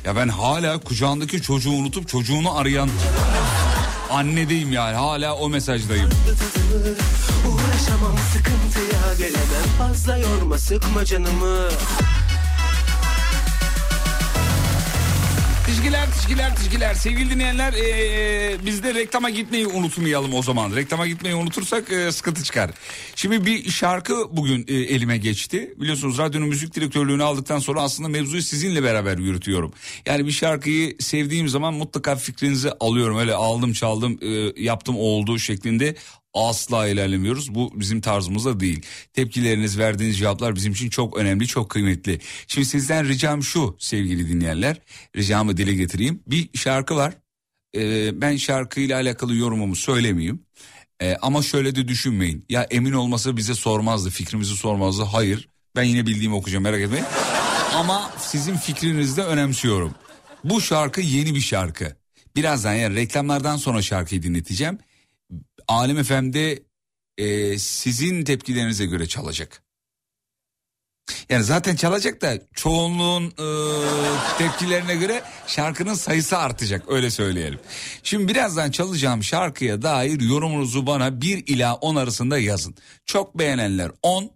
ya 0.06 0.16
ben 0.16 0.28
hala 0.28 0.78
kucağındaki 0.78 1.42
çocuğu 1.42 1.72
unutup 1.72 2.08
çocuğunu 2.08 2.58
arayan 2.58 2.90
annedeyim 4.10 4.72
yani. 4.72 4.96
Hala 4.96 5.36
o 5.36 5.50
mesajdayım. 5.50 6.10
Uğraşamam 7.48 8.16
sıkıntıya 8.34 9.14
gelemem 9.18 9.70
Fazla 9.78 10.18
yorma 10.18 10.58
sıkma 10.58 11.06
canımı 11.06 11.70
Tişkiler, 15.80 16.12
tişkiler, 16.12 16.56
tişkiler. 16.56 16.94
Sevgili 16.94 17.30
dinleyenler 17.30 17.74
ee, 17.74 18.58
biz 18.66 18.84
de 18.84 18.94
reklama 18.94 19.30
gitmeyi 19.30 19.68
unutmayalım 19.68 20.34
o 20.34 20.44
zaman. 20.44 20.76
Reklama 20.76 21.08
gitmeyi 21.08 21.36
unutursak 21.36 21.92
ee, 21.92 22.12
sıkıntı 22.12 22.44
çıkar. 22.44 22.72
Şimdi 23.16 23.46
bir 23.46 23.70
şarkı 23.70 24.38
bugün 24.38 24.66
ee, 24.68 24.74
elime 24.74 25.18
geçti. 25.18 25.74
Biliyorsunuz 25.78 26.18
radyonun 26.18 26.48
müzik 26.48 26.76
direktörlüğünü 26.76 27.24
aldıktan 27.24 27.60
sonra 27.60 27.82
aslında 27.82 28.10
mevzuyu 28.10 28.42
sizinle 28.42 28.84
beraber 28.84 29.18
yürütüyorum. 29.18 29.74
Yani 30.06 30.26
bir 30.26 30.32
şarkıyı 30.32 30.96
sevdiğim 31.00 31.50
zaman 31.50 31.74
mutlaka 31.74 32.16
fikrinizi 32.16 32.72
alıyorum. 32.72 33.18
Öyle 33.18 33.34
aldım 33.34 33.74
çaldım 33.74 34.20
ee, 34.22 34.64
yaptım 34.64 34.96
oldu 34.98 35.40
şeklinde 35.40 35.96
asla 36.34 36.88
ilerlemiyoruz. 36.88 37.56
Bu 37.56 37.72
bizim 37.76 38.02
tarzımızda 38.02 38.60
değil. 38.60 38.82
Tepkileriniz, 39.14 39.78
verdiğiniz 39.80 40.18
cevaplar 40.18 40.56
bizim 40.56 40.74
için 40.74 40.90
çok 40.90 41.18
önemli, 41.18 41.48
çok 41.48 41.70
kıymetli. 41.70 42.20
Şimdi 42.48 42.68
sizden 42.68 43.08
ricam 43.08 43.44
şu 43.44 43.76
sevgili 43.80 44.30
dinleyenler. 44.30 44.82
Ricamı 45.16 45.58
dile 45.58 45.74
getireyim. 45.74 46.24
Bir 46.28 46.50
şarkı 46.58 46.96
var. 46.96 47.14
Ee, 47.76 48.22
ben 48.22 48.36
şarkıyla 48.36 48.98
alakalı 48.98 49.36
yorumumu 49.36 49.76
söylemeyeyim. 49.76 50.44
Ee, 51.02 51.18
ama 51.22 51.42
şöyle 51.42 51.76
de 51.76 51.88
düşünmeyin. 51.88 52.46
Ya 52.50 52.64
emin 52.64 52.94
olmasa 52.94 53.38
bize 53.38 53.54
sormazdı, 53.54 54.10
fikrimizi 54.10 54.56
sormazdı. 54.56 55.04
Hayır. 55.04 55.50
Ben 55.76 55.84
yine 55.84 56.06
bildiğimi 56.06 56.36
okuyacağım 56.36 56.64
merak 56.64 56.82
etmeyin. 56.82 57.06
ama 57.76 58.12
sizin 58.18 58.56
fikrinizi 58.58 59.18
de 59.18 59.24
önemsiyorum. 59.24 59.96
Bu 60.44 60.62
şarkı 60.62 61.02
yeni 61.02 61.36
bir 61.36 61.42
şarkı. 61.42 61.96
Birazdan 62.36 62.74
yani 62.74 62.96
reklamlardan 62.96 63.58
sonra 63.58 63.82
şarkıyı 63.82 64.24
dinleteceğim. 64.24 64.78
Alem 65.70 66.04
FM'de 66.04 66.64
e, 67.18 67.58
sizin 67.60 68.24
tepkilerinize 68.24 68.86
göre 68.86 69.08
çalacak. 69.08 69.64
Yani 71.30 71.44
zaten 71.44 71.76
çalacak 71.76 72.22
da 72.22 72.40
çoğunluğun 72.54 73.26
e, 73.26 73.48
tepkilerine 74.38 74.96
göre 74.96 75.24
şarkının 75.48 75.94
sayısı 75.94 76.38
artacak 76.38 76.92
öyle 76.92 77.10
söyleyelim. 77.10 77.60
Şimdi 78.04 78.28
birazdan 78.28 78.72
çalacağım 78.72 79.24
şarkıya 79.24 79.82
dair 79.82 80.22
yorumunuzu 80.22 80.88
bana 80.88 81.22
1 81.22 81.48
ila 81.48 81.76
10 81.76 81.96
arasında 81.96 82.40
yazın. 82.40 82.76
Çok 83.06 83.40
beğenenler 83.40 83.92
10, 84.02 84.32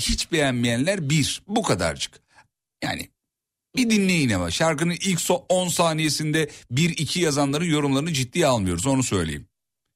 hiç 0.00 0.32
beğenmeyenler 0.32 1.10
1 1.10 1.42
bu 1.48 1.62
kadarcık. 1.62 2.20
Yani 2.84 3.08
bir 3.76 3.90
dinleyin 3.90 4.30
ama 4.30 4.50
şarkının 4.50 4.96
ilk 5.00 5.20
so 5.20 5.34
10 5.48 5.68
saniyesinde 5.68 6.50
1-2 6.72 7.20
yazanların 7.20 7.70
yorumlarını 7.70 8.12
ciddiye 8.12 8.46
almıyoruz 8.46 8.86
onu 8.86 9.02
söyleyeyim 9.02 9.47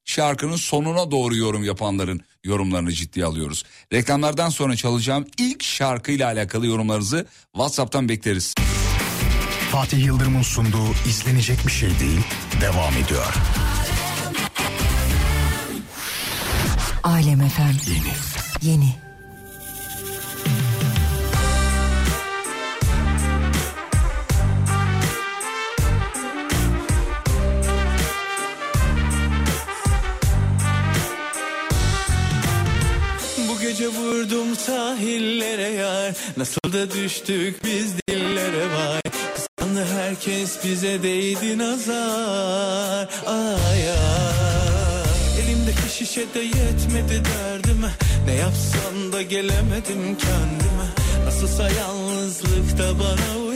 şarkının 0.05 0.57
sonuna 0.57 1.11
doğru 1.11 1.37
yorum 1.37 1.65
yapanların 1.65 2.21
yorumlarını 2.45 2.93
ciddiye 2.93 3.27
alıyoruz. 3.27 3.65
Reklamlardan 3.93 4.49
sonra 4.49 4.77
çalacağım 4.77 5.27
ilk 5.39 5.63
şarkıyla 5.63 6.27
alakalı 6.27 6.67
yorumlarınızı 6.67 7.27
WhatsApp'tan 7.53 8.09
bekleriz. 8.09 8.55
Fatih 9.71 10.05
Yıldırım'ın 10.05 10.43
sunduğu 10.43 10.93
izlenecek 11.09 11.67
bir 11.67 11.73
şey 11.73 11.91
değil 12.01 12.21
devam 12.61 12.95
ediyor. 13.05 13.35
Alem 17.03 17.41
efem. 17.41 17.77
Yeni. 17.87 18.73
Yeni. 18.73 19.12
Sahillere 34.67 35.69
yar. 35.69 36.15
Nasıl 36.37 36.73
da 36.73 36.91
düştük 36.91 37.65
biz 37.65 37.95
dillere 38.09 38.67
vay. 38.75 39.01
Kıskandı 39.35 39.85
herkes 39.85 40.65
bize 40.65 41.03
değdi 41.03 41.59
nazar. 41.59 43.09
Ay 43.27 43.91
ay. 43.91 45.43
Elimdeki 45.43 45.97
şişe 45.97 46.35
de 46.35 46.41
yetmedi 46.41 47.23
derdime. 47.25 47.91
Ne 48.27 48.35
yapsam 48.35 49.13
da 49.13 49.23
gelemedim 49.23 50.17
kendime. 50.19 50.89
Nasılsa 51.25 51.71
yalnızlık 51.71 52.79
bana 52.79 53.45
uyar 53.47 53.52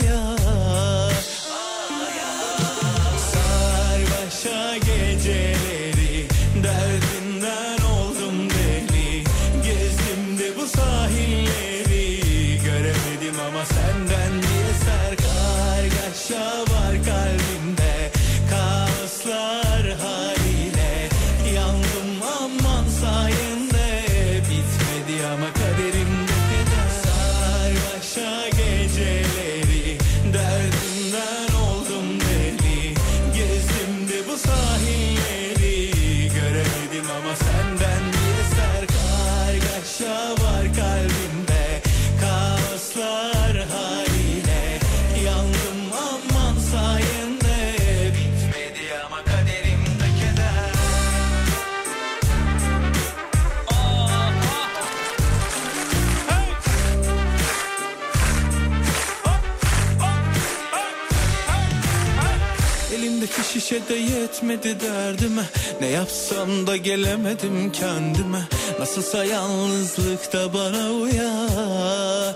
yetmedi 64.37 64.80
derdime. 64.80 65.43
Ne 65.80 65.87
yapsam 65.87 66.66
da 66.66 66.76
gelemedim 66.76 67.72
kendime. 67.72 68.41
Nasılsa 68.78 69.24
yalnızlık 69.24 70.32
da 70.32 70.55
bana 70.55 70.91
uyar 70.91 72.34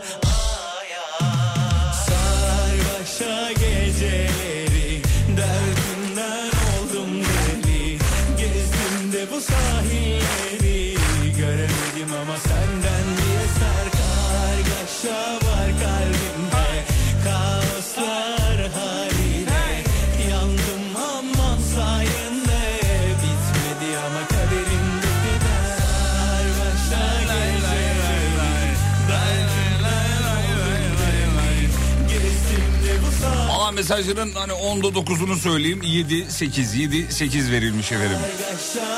Valla 33.71 33.77
mesajların 33.77 34.33
hani 34.33 34.53
10'da 34.53 34.87
9'unu 34.87 35.37
söyleyeyim. 35.37 35.83
7, 35.83 36.31
8, 36.31 36.75
7, 36.75 37.13
8 37.13 37.51
verilmiş 37.51 37.93
efendim. 37.93 38.19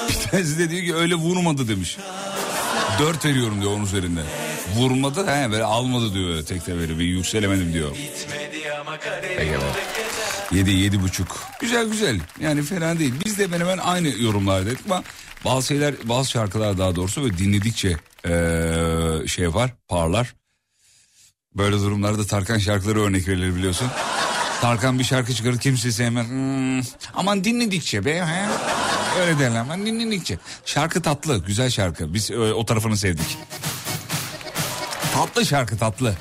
Bir 0.08 0.30
tanesi 0.30 0.58
de 0.58 0.70
diyor 0.70 0.82
ki 0.84 0.94
öyle 0.94 1.14
vurmadı 1.14 1.68
demiş. 1.68 1.98
4 2.98 3.24
veriyorum 3.24 3.60
diyor 3.60 3.72
onun 3.72 3.84
üzerinden. 3.84 4.24
Vurmadı 4.76 5.26
he 5.26 5.52
böyle 5.52 5.64
almadı 5.64 6.14
diyor 6.14 6.30
öyle 6.30 6.44
tek 6.44 6.66
de 6.66 6.76
böyle 6.76 6.98
bir 6.98 7.04
yükselemedim 7.04 7.72
diyor. 7.72 7.96
Peki. 9.38 9.52
7, 10.52 10.70
7 10.70 11.02
buçuk. 11.02 11.38
Güzel 11.60 11.88
güzel 11.88 12.20
yani 12.40 12.62
fena 12.62 12.98
değil. 12.98 13.14
Biz 13.24 13.38
de 13.38 13.42
hemen 13.44 13.60
hemen 13.60 13.78
aynı 13.78 14.08
yorumlardaydık 14.08 14.80
ama 14.86 15.02
bazı 15.44 15.66
şeyler 15.66 15.94
bazı 16.04 16.30
şarkılar 16.30 16.78
daha 16.78 16.96
doğrusu 16.96 17.22
böyle 17.22 17.38
dinledikçe 17.38 17.96
eee, 18.28 19.26
şey 19.28 19.44
yapar 19.44 19.70
parlar. 19.88 20.34
Böyle 21.54 21.76
durumlarda 21.76 22.26
Tarkan 22.26 22.58
şarkıları 22.58 23.00
örnek 23.02 23.28
verilir 23.28 23.56
biliyorsun. 23.56 23.88
Tarkan 24.62 24.98
bir 24.98 25.04
şarkı 25.04 25.34
çıkarır 25.34 25.58
kimse 25.58 25.92
sevmez. 25.92 26.28
Hmm, 26.28 26.80
aman 27.14 27.44
dinledikçe 27.44 28.04
be. 28.04 28.26
He? 28.26 28.46
Öyle 29.20 29.38
derler 29.38 29.60
aman 29.60 29.86
dinledikçe. 29.86 30.38
Şarkı 30.64 31.02
tatlı 31.02 31.38
güzel 31.38 31.70
şarkı 31.70 32.14
biz 32.14 32.30
e, 32.30 32.36
o 32.38 32.66
tarafını 32.66 32.96
sevdik. 32.96 33.38
Tatlı 35.14 35.46
şarkı 35.46 35.78
tatlı. 35.78 36.14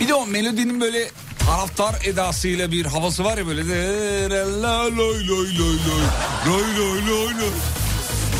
Bir 0.00 0.08
de 0.08 0.14
o 0.14 0.26
melodinin 0.26 0.80
böyle 0.80 1.08
taraftar 1.46 1.94
edasıyla 2.04 2.72
bir 2.72 2.86
havası 2.86 3.24
var 3.24 3.38
ya 3.38 3.46
böyle 3.46 3.68
de 3.68 4.38
la 4.62 4.84
loy 4.84 5.26
loy 5.28 5.58
loy 5.58 5.58
loy 5.58 5.76
loy 6.46 6.76
loy 6.76 7.06
loy 7.06 7.34
loy. 7.34 7.52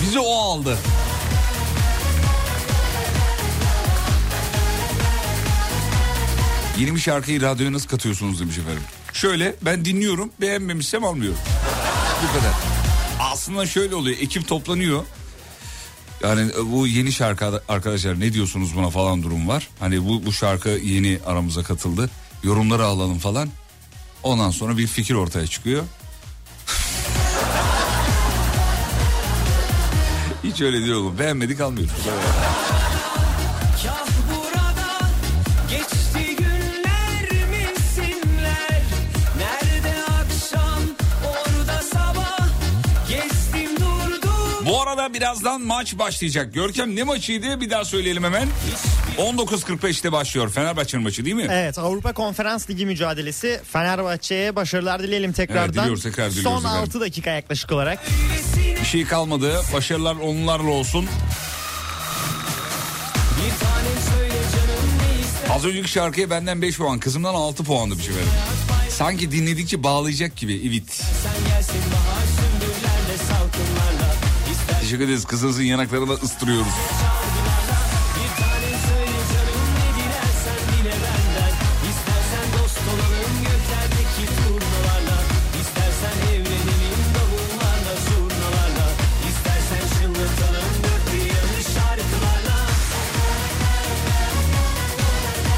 Bizi 0.02 0.20
o 0.20 0.34
aldı. 0.38 0.78
Yeni 6.78 6.94
bir 6.94 7.00
şarkıyı 7.00 7.42
radyoya 7.42 7.72
nasıl 7.72 7.88
katıyorsunuz 7.88 8.40
demiş 8.40 8.58
efendim. 8.58 8.82
Şöyle 9.12 9.56
ben 9.62 9.84
dinliyorum 9.84 10.30
beğenmemişsem 10.40 11.04
almıyorum. 11.04 11.38
Bu 12.22 12.26
kadar. 12.38 12.52
Aslında 13.20 13.66
şöyle 13.66 13.94
oluyor 13.94 14.16
ekip 14.20 14.48
toplanıyor. 14.48 15.04
Yani 16.22 16.50
bu 16.72 16.86
yeni 16.86 17.12
şarkı 17.12 17.62
arkadaşlar 17.68 18.20
ne 18.20 18.32
diyorsunuz 18.32 18.76
buna 18.76 18.90
falan 18.90 19.22
durum 19.22 19.48
var. 19.48 19.68
Hani 19.80 20.08
bu, 20.08 20.26
bu 20.26 20.32
şarkı 20.32 20.68
yeni 20.68 21.18
aramıza 21.26 21.62
katıldı. 21.62 22.10
Yorumları 22.42 22.84
alalım 22.84 23.18
falan. 23.18 23.48
Ondan 24.22 24.50
sonra 24.50 24.78
bir 24.78 24.86
fikir 24.86 25.14
ortaya 25.14 25.46
çıkıyor. 25.46 25.84
Hiç 30.44 30.60
öyle 30.60 30.80
değil 30.80 30.92
oğlum. 30.92 31.18
Beğenmedik 31.18 31.60
almıyoruz. 31.60 31.92
Arada 44.86 45.14
birazdan 45.14 45.60
maç 45.60 45.98
başlayacak. 45.98 46.54
Görkem 46.54 46.96
ne 46.96 47.02
maçıydı 47.02 47.60
bir 47.60 47.70
daha 47.70 47.84
söyleyelim 47.84 48.24
hemen. 48.24 48.48
19.45'te 49.18 50.12
başlıyor 50.12 50.50
Fenerbahçe'nin 50.50 51.04
maçı 51.04 51.24
değil 51.24 51.36
mi? 51.36 51.46
Evet 51.50 51.78
Avrupa 51.78 52.12
Konferans 52.12 52.70
Ligi 52.70 52.86
mücadelesi 52.86 53.60
Fenerbahçe'ye 53.72 54.56
başarılar 54.56 55.02
dileyelim 55.02 55.32
tekrardan. 55.32 55.64
Evet, 55.64 55.74
diliyoruz, 55.74 56.02
tekrar 56.02 56.30
diliyoruz 56.30 56.52
Son 56.52 56.58
efendim. 56.58 56.80
6 56.82 57.00
dakika 57.00 57.30
yaklaşık 57.30 57.72
olarak. 57.72 57.98
Bir 58.80 58.86
şey 58.86 59.04
kalmadı. 59.04 59.60
Başarılar 59.72 60.16
onlarla 60.16 60.70
olsun. 60.70 61.06
Az 65.50 65.64
önceki 65.64 65.88
şarkıya 65.88 66.30
benden 66.30 66.62
5 66.62 66.78
puan, 66.78 66.98
kızımdan 66.98 67.34
6 67.34 67.64
puandı 67.64 67.98
bir 67.98 68.02
şey 68.02 68.14
verin. 68.14 68.28
Sanki 68.90 69.32
dinledikçe 69.32 69.82
bağlayacak 69.82 70.36
gibi. 70.36 70.52
Evet. 70.70 70.92
Sen 70.92 71.48
gelsin 71.48 71.80
bahar 71.92 72.35
Teşekkür 74.86 75.04
ederiz. 75.04 75.24
Kızınızın 75.24 75.62
yanaklarına 75.62 76.12
ıstırıyoruz. 76.12 76.72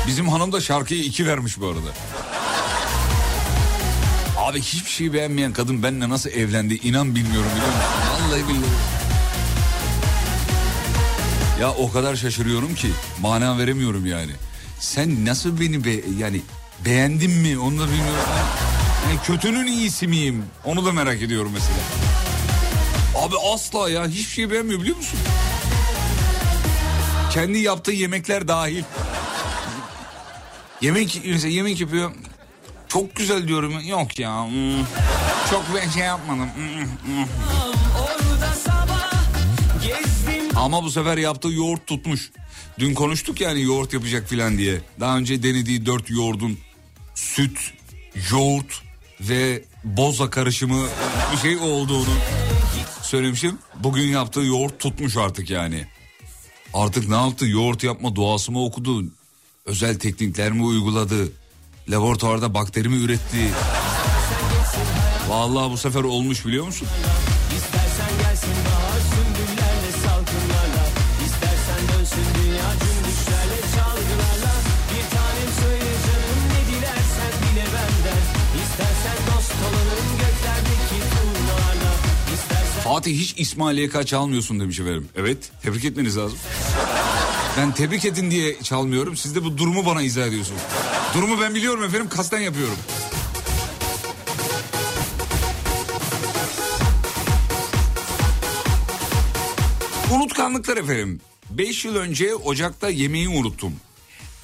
Bizim 0.07 0.29
hanım 0.29 0.53
da 0.53 0.61
şarkıyı 0.61 1.03
iki 1.03 1.27
vermiş 1.27 1.61
bu 1.61 1.67
arada. 1.67 1.79
Abi 4.37 4.61
hiçbir 4.61 4.91
şeyi 4.91 5.13
beğenmeyen 5.13 5.53
kadın 5.53 5.83
benimle 5.83 6.09
nasıl 6.09 6.31
evlendi 6.31 6.75
inan 6.75 7.15
bilmiyorum 7.15 7.51
biliyor 7.57 7.67
musun? 7.67 7.83
Vallahi 8.23 8.49
bilmiyorum. 8.49 8.98
Ya 11.61 11.71
o 11.71 11.93
kadar 11.93 12.17
şaşırıyorum 12.17 12.75
ki 12.75 12.91
mana 13.21 13.59
veremiyorum 13.59 14.07
yani. 14.07 14.31
Sen 14.81 15.25
nasıl 15.27 15.61
beni 15.61 15.85
be 15.85 15.91
yani 16.19 16.41
beğendin 16.85 17.31
mi 17.31 17.59
onu 17.59 17.79
da 17.81 17.87
bilmiyorum. 17.87 18.25
Yani 19.09 19.19
kötünün 19.27 19.67
iyisi 19.67 20.09
miyim? 20.09 20.45
Onu 20.65 20.87
da 20.87 20.93
merak 20.93 21.23
ediyorum 21.23 21.53
mesela. 21.55 21.79
Abi 23.27 23.35
asla 23.55 23.91
ya 23.91 24.07
hiçbir 24.07 24.33
şey 24.33 24.51
beğenmiyor 24.51 24.81
biliyor 24.81 24.97
musun? 24.97 25.19
Kendi 27.33 27.59
yaptığı 27.59 27.93
yemekler 27.93 28.49
dahil. 28.49 28.83
Yemek 30.81 31.21
mesela 31.25 31.49
yemek 31.49 31.81
yapıyor. 31.81 32.11
Çok 32.89 33.17
güzel 33.17 33.49
diyorum. 33.49 33.81
Yok 33.89 34.19
ya. 34.19 34.45
hmm, 34.47 34.85
Çok 35.51 35.65
ben 35.77 35.89
şey 35.91 36.03
yapmadım. 36.03 36.49
hmm, 36.57 36.85
hmm. 36.85 37.25
Orada 38.03 38.53
sabah 38.65 39.13
gezdim 39.83 40.18
Ama 40.59 40.83
bu 40.83 40.91
sefer 40.91 41.19
yaptığı 41.19 41.49
yoğurt 41.49 41.87
tutmuş. 41.87 42.31
Dün 42.79 42.95
konuştuk 42.95 43.41
yani 43.41 43.63
yoğurt 43.63 43.93
yapacak 43.93 44.29
filan 44.29 44.59
diye. 44.59 44.81
Daha 45.01 45.17
önce 45.19 45.43
denediği 45.43 45.87
dört 45.87 46.11
yoğurdun 46.11 46.59
süt, 47.15 47.59
yoğurt 48.31 48.83
ve 49.21 49.65
boza 49.85 50.31
karışımı 50.31 50.87
bir 51.33 51.39
şey 51.39 51.57
olduğunu 51.57 52.15
söylemişim. 53.03 53.59
Bugün 53.75 54.09
yaptığı 54.09 54.41
yoğurt 54.41 54.81
tutmuş 54.81 55.17
artık 55.17 55.51
yani. 55.51 55.87
Artık 56.75 57.09
ne 57.09 57.17
yaptı? 57.17 57.47
Yoğurt 57.47 57.83
yapma 57.85 58.17
doğası 58.17 58.53
mı 58.53 58.65
okudu? 58.65 59.05
Özel 59.67 59.99
teknikler 59.99 60.53
mi 60.53 60.63
uyguladı? 60.63 61.33
Laboratuvarda 61.89 62.55
bakteri 62.55 62.89
mi 62.89 62.97
üretti? 62.97 63.51
Vallahi 65.29 65.71
bu 65.71 65.77
sefer 65.77 66.03
olmuş 66.03 66.47
biliyor 66.47 66.67
musun? 66.67 66.89
Fatih 82.89 83.21
hiç 83.21 83.35
İsmail 83.37 83.79
YK 83.79 84.07
çalmıyorsun 84.07 84.61
demiş 84.61 84.81
efendim. 84.81 85.09
Evet 85.17 85.51
tebrik 85.63 85.85
etmeniz 85.85 86.17
lazım. 86.17 86.39
Ben 87.59 87.75
tebrik 87.75 88.05
edin 88.05 88.31
diye 88.31 88.63
çalmıyorum. 88.63 89.17
Siz 89.17 89.35
de 89.35 89.45
bu 89.45 89.59
durumu 89.59 89.87
bana 89.87 90.03
izah 90.03 90.27
ediyorsunuz. 90.27 90.61
Durumu 91.15 91.41
ben 91.41 91.55
biliyorum 91.55 91.85
efendim 91.85 92.09
kasten 92.09 92.41
yapıyorum. 92.41 92.77
Unutkanlıklar 100.13 100.77
efendim. 100.77 101.21
5 101.51 101.85
yıl 101.85 101.97
önce 101.97 102.35
Ocak'ta 102.35 102.89
yemeği 102.89 103.29
unuttum. 103.29 103.73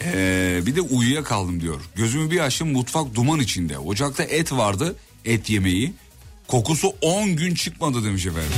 Ee, 0.03 0.61
bir 0.67 0.77
de 0.77 0.81
uyuyakaldım 0.81 1.61
diyor. 1.61 1.81
Gözümü 1.97 2.31
bir 2.31 2.41
açtım 2.41 2.73
mutfak 2.73 3.15
duman 3.15 3.41
içinde. 3.41 3.79
Ocakta 3.79 4.23
et 4.23 4.53
vardı 4.53 4.97
et 5.25 5.51
yemeği. 5.51 5.95
Kokusu 6.49 6.93
10 7.01 7.37
gün 7.37 7.55
çıkmadı 7.55 8.05
demiş 8.05 8.27
efendim. 8.27 8.51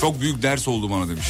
Çok 0.00 0.20
büyük 0.20 0.42
ders 0.42 0.68
oldu 0.68 0.90
bana 0.90 1.08
demiş. 1.08 1.26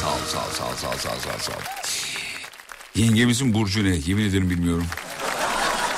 Sağ 0.00 0.14
ol, 0.14 0.18
sağ 0.32 0.38
ol, 0.38 0.50
sağ 0.52 0.68
ol, 0.68 0.76
sağ 0.76 0.88
ol, 0.88 0.96
sağ 0.98 1.08
ol, 1.14 1.18
sağ 1.18 1.30
ol, 1.30 1.38
sağ 1.40 1.52
ol. 1.52 1.60
Yengemizin 2.94 3.54
burcu 3.54 3.84
ne? 3.84 3.96
Yemin 4.06 4.24
ederim 4.24 4.50
bilmiyorum. 4.50 4.86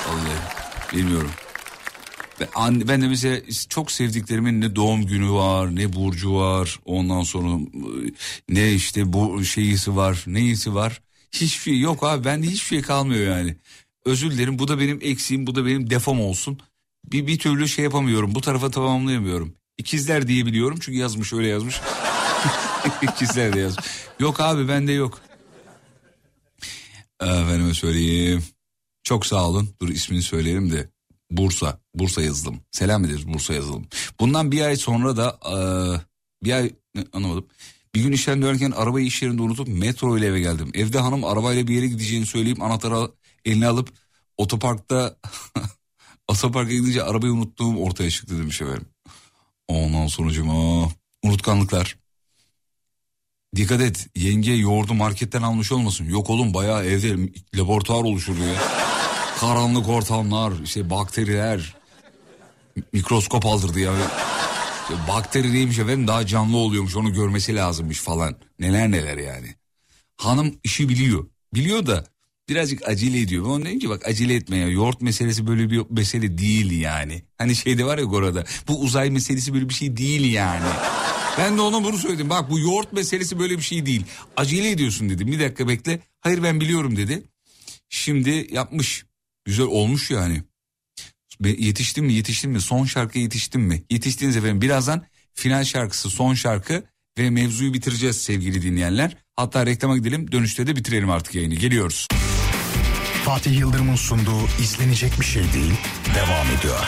Vallahi 0.07 0.97
bilmiyorum. 0.97 1.31
Ben, 2.39 2.87
ben 2.87 3.01
de 3.01 3.07
mesela 3.07 3.41
çok 3.69 3.91
sevdiklerimin 3.91 4.61
ne 4.61 4.75
doğum 4.75 5.05
günü 5.05 5.31
var, 5.31 5.75
ne 5.75 5.93
burcu 5.93 6.35
var. 6.35 6.79
Ondan 6.85 7.23
sonra 7.23 7.47
ıı, 7.49 7.61
ne 8.49 8.71
işte 8.71 9.13
bu 9.13 9.43
şeyisi 9.43 9.95
var, 9.95 10.23
neyisi 10.27 10.75
var. 10.75 11.01
Hiçbir 11.31 11.61
şey 11.63 11.79
yok 11.79 12.03
abi. 12.03 12.25
Bende 12.25 12.47
hiçbir 12.47 12.67
şey 12.67 12.81
kalmıyor 12.81 13.37
yani. 13.37 13.55
Özür 14.05 14.31
dilerim 14.31 14.59
bu 14.59 14.67
da 14.67 14.79
benim 14.79 14.99
eksiğim, 15.01 15.47
bu 15.47 15.55
da 15.55 15.65
benim 15.65 15.89
defom 15.89 16.21
olsun. 16.21 16.59
Bir, 17.05 17.27
bir 17.27 17.39
türlü 17.39 17.67
şey 17.67 17.83
yapamıyorum. 17.83 18.35
Bu 18.35 18.41
tarafa 18.41 18.71
tamamlayamıyorum. 18.71 19.53
İkizler 19.77 20.27
diyebiliyorum 20.27 20.79
çünkü 20.81 20.97
yazmış 20.97 21.33
öyle 21.33 21.47
yazmış. 21.47 21.81
İkizler 23.01 23.53
de 23.53 23.59
yazmış. 23.59 23.85
Yok 24.19 24.39
abi 24.39 24.67
bende 24.67 24.91
yok. 24.91 25.21
Efendime 27.21 27.73
söyleyeyim. 27.73 28.43
Çok 29.03 29.25
sağ 29.25 29.49
olun. 29.49 29.69
Dur 29.81 29.89
ismini 29.89 30.21
söyleyelim 30.21 30.71
de. 30.71 30.89
Bursa. 31.31 31.79
Bursa 31.95 32.21
yazılım. 32.21 32.59
Selam 32.71 33.05
ederiz 33.05 33.27
Bursa 33.27 33.53
yazılım. 33.53 33.87
Bundan 34.19 34.51
bir 34.51 34.61
ay 34.61 34.75
sonra 34.75 35.17
da 35.17 35.39
eee, 35.45 36.01
bir 36.43 36.53
ay 36.53 36.71
anlamadım. 37.13 37.45
Bir 37.95 38.01
gün 38.01 38.11
işten 38.11 38.41
dönerken 38.41 38.71
arabayı 38.71 39.05
iş 39.05 39.21
yerinde 39.21 39.41
unutup 39.41 39.67
metro 39.67 40.17
ile 40.17 40.25
eve 40.25 40.39
geldim. 40.39 40.71
Evde 40.73 40.99
hanım 40.99 41.23
arabayla 41.23 41.67
bir 41.67 41.75
yere 41.75 41.87
gideceğini 41.87 42.25
söyleyip 42.25 42.61
anahtarı 42.61 43.11
eline 43.45 43.67
alıp 43.67 43.89
otoparkta 44.37 45.15
otoparka 46.27 46.71
gidince 46.71 47.03
arabayı 47.03 47.33
unuttuğum 47.33 47.77
ortaya 47.77 48.09
çıktı 48.09 48.37
demiş 48.37 48.61
efendim. 48.61 48.87
Ondan 49.67 50.07
sonucuma 50.07 50.89
unutkanlıklar. 51.23 51.97
Dikkat 53.55 53.81
et 53.81 54.07
yenge 54.15 54.51
yoğurdu 54.51 54.93
marketten 54.93 55.41
almış 55.41 55.71
olmasın. 55.71 56.05
Yok 56.05 56.29
oğlum 56.29 56.53
bayağı 56.53 56.85
evde 56.85 57.29
laboratuvar 57.55 58.03
oluşurdu 58.03 58.43
ya. 58.43 58.61
Karanlık 59.39 59.89
ortamlar, 59.89 60.53
işte 60.63 60.89
bakteriler. 60.89 61.75
Mikroskop 62.93 63.45
aldırdı 63.45 63.79
ya. 63.79 63.93
İşte 64.81 65.07
bakteri 65.07 65.53
neymiş 65.53 65.79
efendim 65.79 66.07
daha 66.07 66.25
canlı 66.25 66.57
oluyormuş 66.57 66.95
onu 66.95 67.13
görmesi 67.13 67.55
lazımmış 67.55 67.99
falan. 67.99 68.35
Neler 68.59 68.91
neler 68.91 69.17
yani. 69.17 69.55
Hanım 70.17 70.59
işi 70.63 70.89
biliyor. 70.89 71.27
Biliyor 71.53 71.85
da 71.85 72.05
birazcık 72.49 72.87
acele 72.89 73.21
ediyor. 73.21 73.45
Ben 73.45 73.65
dedim 73.65 73.79
ki 73.79 73.89
bak 73.89 74.07
acele 74.07 74.35
etme 74.35 74.57
ya. 74.57 74.67
Yoğurt 74.67 75.01
meselesi 75.01 75.47
böyle 75.47 75.69
bir 75.69 75.81
mesele 75.89 76.37
değil 76.37 76.71
yani. 76.71 77.23
Hani 77.37 77.55
şeyde 77.55 77.85
var 77.85 77.97
ya 77.97 78.03
Gora'da. 78.03 78.45
Bu 78.67 78.79
uzay 78.79 79.09
meselesi 79.09 79.53
böyle 79.53 79.69
bir 79.69 79.73
şey 79.73 79.97
değil 79.97 80.33
yani. 80.33 80.69
Ben 81.37 81.57
de 81.57 81.61
ona 81.61 81.83
bunu 81.83 81.97
söyledim. 81.97 82.29
Bak 82.29 82.49
bu 82.49 82.59
yoğurt 82.59 82.93
meselesi 82.93 83.39
böyle 83.39 83.57
bir 83.57 83.63
şey 83.63 83.85
değil. 83.85 84.03
Acele 84.37 84.71
ediyorsun 84.71 85.09
dedim. 85.09 85.27
Bir 85.27 85.39
dakika 85.39 85.67
bekle. 85.67 85.99
Hayır 86.21 86.43
ben 86.43 86.61
biliyorum 86.61 86.95
dedi. 86.95 87.23
Şimdi 87.89 88.47
yapmış. 88.51 89.05
Güzel 89.45 89.65
olmuş 89.65 90.11
yani. 90.11 90.43
Yetiştim 91.45 92.05
mi 92.05 92.13
yetiştim 92.13 92.51
mi 92.51 92.61
son 92.61 92.85
şarkıya 92.85 93.23
yetiştim 93.23 93.61
mi? 93.61 93.83
Yetiştiniz 93.89 94.37
efendim 94.37 94.61
birazdan 94.61 95.05
final 95.33 95.63
şarkısı 95.63 96.09
son 96.09 96.33
şarkı 96.33 96.83
ve 97.17 97.29
mevzuyu 97.29 97.73
bitireceğiz 97.73 98.21
sevgili 98.21 98.61
dinleyenler. 98.61 99.17
Hatta 99.35 99.65
reklama 99.65 99.97
gidelim 99.97 100.31
dönüşte 100.31 100.67
de 100.67 100.75
bitirelim 100.75 101.09
artık 101.09 101.35
yayını 101.35 101.55
geliyoruz. 101.55 102.07
Fatih 103.29 103.59
Yıldırım'ın 103.59 103.95
sunduğu 103.95 104.41
izlenecek 104.61 105.19
bir 105.19 105.25
şey 105.25 105.43
değil 105.43 105.73
devam 106.15 106.47
ediyor. 106.59 106.87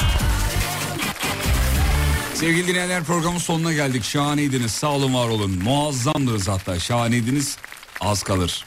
Sevgili 2.34 2.68
dinleyenler 2.68 3.03
programın 3.03 3.38
sonuna 3.38 3.73
geldik. 3.73 4.03
Şahaneydiniz. 4.03 4.72
Sağ 4.72 4.91
olun 4.91 5.13
var 5.13 5.30
olun. 5.30 5.51
Muazzamdınız 5.63 6.47
hatta. 6.47 6.80
Şahaneydiniz. 6.80 7.57
Az 7.99 8.23
kalır. 8.23 8.65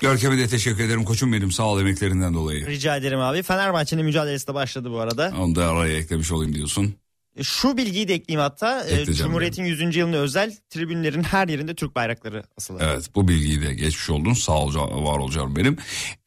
Görkem'e 0.00 0.38
de 0.38 0.48
teşekkür 0.48 0.84
ederim. 0.84 1.04
Koçum 1.04 1.32
benim 1.32 1.52
sağ 1.52 1.64
ol 1.64 1.80
emeklerinden 1.80 2.34
dolayı. 2.34 2.66
Rica 2.66 2.96
ederim 2.96 3.20
abi. 3.20 3.42
Fenerbahçe'nin 3.42 4.04
mücadelesi 4.04 4.46
de 4.48 4.54
başladı 4.54 4.90
bu 4.90 5.00
arada. 5.00 5.32
Onu 5.38 5.54
da 5.54 5.70
araya 5.70 5.96
eklemiş 5.96 6.32
olayım 6.32 6.54
diyorsun. 6.54 6.94
Şu 7.42 7.76
bilgiyi 7.76 8.08
de 8.08 8.14
ekleyeyim 8.14 8.40
hatta. 8.40 8.84
Ee, 8.84 8.94
Ekle 8.94 9.14
canım 9.14 9.30
Cumhuriyet'in 9.30 9.64
100. 9.64 9.96
yılına 9.96 10.16
özel 10.16 10.56
tribünlerin 10.70 11.22
her 11.22 11.48
yerinde 11.48 11.74
Türk 11.74 11.94
bayrakları 11.96 12.44
asılı. 12.56 12.78
Evet 12.82 13.10
bu 13.14 13.28
bilgiyi 13.28 13.62
de 13.62 13.74
geçmiş 13.74 14.10
oldun. 14.10 14.32
Sağ 14.32 14.52
ol 14.52 14.74
var 15.04 15.18
ol 15.18 15.30
canım 15.30 15.56
benim. 15.56 15.76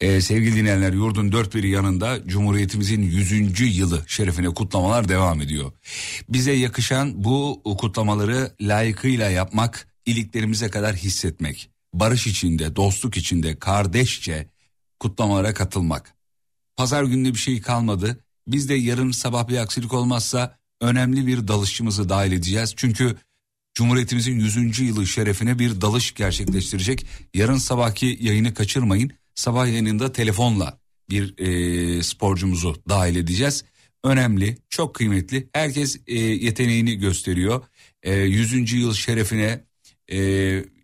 Ee, 0.00 0.20
sevgili 0.20 0.56
dinleyenler 0.56 0.92
yurdun 0.92 1.32
dört 1.32 1.54
biri 1.54 1.70
yanında 1.70 2.26
Cumhuriyetimizin 2.26 3.02
100. 3.02 3.76
yılı 3.78 4.04
şerefine 4.06 4.48
kutlamalar 4.48 5.08
devam 5.08 5.40
ediyor. 5.40 5.72
Bize 6.28 6.52
yakışan 6.52 7.24
bu 7.24 7.62
kutlamaları 7.78 8.50
layıkıyla 8.60 9.30
yapmak, 9.30 9.88
iliklerimize 10.06 10.70
kadar 10.70 10.96
hissetmek. 10.96 11.70
Barış 11.94 12.26
içinde, 12.26 12.76
dostluk 12.76 13.16
içinde, 13.16 13.58
kardeşçe 13.58 14.48
kutlamalara 15.00 15.54
katılmak. 15.54 16.14
Pazar 16.76 17.04
gününe 17.04 17.28
bir 17.34 17.38
şey 17.38 17.60
kalmadı. 17.60 18.24
Biz 18.46 18.68
de 18.68 18.74
yarın 18.74 19.10
sabah 19.10 19.48
bir 19.48 19.56
aksilik 19.56 19.94
olmazsa 19.94 20.58
önemli 20.80 21.26
bir 21.26 21.48
dalışçımızı 21.48 22.08
dahil 22.08 22.32
edeceğiz. 22.32 22.74
Çünkü 22.76 23.16
Cumhuriyetimizin 23.74 24.40
100. 24.40 24.80
yılı 24.80 25.06
şerefine 25.06 25.58
bir 25.58 25.80
dalış 25.80 26.14
gerçekleştirecek. 26.14 27.06
Yarın 27.34 27.56
sabahki 27.56 28.18
yayını 28.20 28.54
kaçırmayın. 28.54 29.12
Sabah 29.34 29.66
yayınında 29.66 30.12
telefonla 30.12 30.78
bir 31.10 31.38
e, 31.38 32.02
sporcumuzu 32.02 32.82
dahil 32.88 33.16
edeceğiz. 33.16 33.64
Önemli, 34.04 34.58
çok 34.70 34.94
kıymetli. 34.94 35.48
Herkes 35.52 36.00
e, 36.06 36.18
yeteneğini 36.18 36.94
gösteriyor. 36.94 37.64
E, 38.02 38.14
100. 38.14 38.72
yıl 38.72 38.94
şerefine 38.94 39.64
e, 40.08 40.18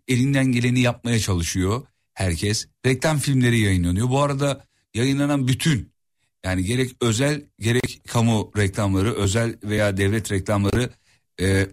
elinden 0.07 0.45
geleni 0.45 0.79
yapmaya 0.79 1.19
çalışıyor 1.19 1.87
herkes. 2.13 2.67
Reklam 2.85 3.17
filmleri 3.17 3.59
yayınlanıyor. 3.59 4.09
Bu 4.09 4.21
arada 4.21 4.65
yayınlanan 4.93 5.47
bütün 5.47 5.91
yani 6.45 6.63
gerek 6.63 6.91
özel 7.01 7.41
gerek 7.59 8.01
kamu 8.07 8.51
reklamları, 8.57 9.13
özel 9.13 9.55
veya 9.63 9.97
devlet 9.97 10.31
reklamları 10.31 10.89
e, 11.41 11.67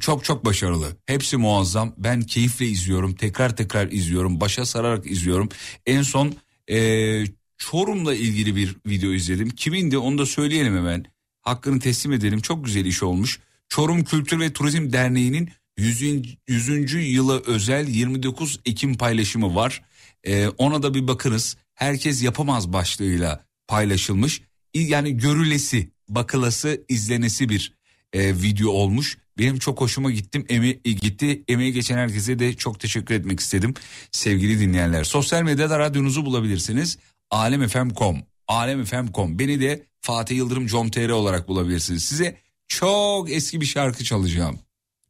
çok 0.00 0.24
çok 0.24 0.44
başarılı. 0.44 0.96
Hepsi 1.06 1.36
muazzam. 1.36 1.94
Ben 1.98 2.22
keyifle 2.22 2.66
izliyorum. 2.66 3.14
Tekrar 3.14 3.56
tekrar 3.56 3.90
izliyorum. 3.90 4.40
Başa 4.40 4.66
sararak 4.66 5.10
izliyorum. 5.10 5.48
En 5.86 6.02
son 6.02 6.34
e, 6.70 7.24
Çorum'la 7.58 8.14
ilgili 8.14 8.56
bir 8.56 8.76
video 8.86 9.10
izledim. 9.10 9.50
Kimindi 9.50 9.98
onu 9.98 10.18
da 10.18 10.26
söyleyelim 10.26 10.76
hemen. 10.76 11.04
Hakkını 11.42 11.80
teslim 11.80 12.12
edelim. 12.12 12.40
Çok 12.40 12.64
güzel 12.64 12.84
iş 12.84 13.02
olmuş. 13.02 13.40
Çorum 13.68 14.04
Kültür 14.04 14.40
ve 14.40 14.52
Turizm 14.52 14.92
Derneği'nin 14.92 15.50
100. 15.78 16.02
100. 16.48 16.94
yıla 16.94 17.40
özel 17.46 17.88
29 17.88 18.60
Ekim 18.64 18.94
paylaşımı 18.94 19.54
var. 19.54 19.82
E, 20.24 20.48
ona 20.48 20.82
da 20.82 20.94
bir 20.94 21.08
bakınız. 21.08 21.56
Herkes 21.74 22.22
yapamaz 22.22 22.72
başlığıyla 22.72 23.44
paylaşılmış. 23.68 24.42
Yani 24.74 25.16
görülesi, 25.16 25.90
bakılası, 26.08 26.84
izlenesi 26.88 27.48
bir 27.48 27.74
e, 28.12 28.42
video 28.42 28.70
olmuş. 28.70 29.18
Benim 29.38 29.58
çok 29.58 29.80
hoşuma 29.80 30.10
gittim. 30.10 30.46
Eme, 30.48 30.70
gitti. 30.70 31.44
Emeği 31.48 31.72
geçen 31.72 31.98
herkese 31.98 32.38
de 32.38 32.54
çok 32.54 32.80
teşekkür 32.80 33.14
etmek 33.14 33.40
istedim. 33.40 33.74
Sevgili 34.12 34.60
dinleyenler. 34.60 35.04
Sosyal 35.04 35.42
medyada 35.42 35.78
radyonuzu 35.78 36.26
bulabilirsiniz. 36.26 36.98
alemfm.com 37.30 38.22
alemfm.com 38.48 39.38
Beni 39.38 39.60
de 39.60 39.86
Fatih 40.00 40.36
Yıldırım 40.36 40.66
com.tr 40.66 41.08
olarak 41.08 41.48
bulabilirsiniz. 41.48 42.04
Size 42.04 42.36
çok 42.68 43.30
eski 43.30 43.60
bir 43.60 43.66
şarkı 43.66 44.04
çalacağım. 44.04 44.58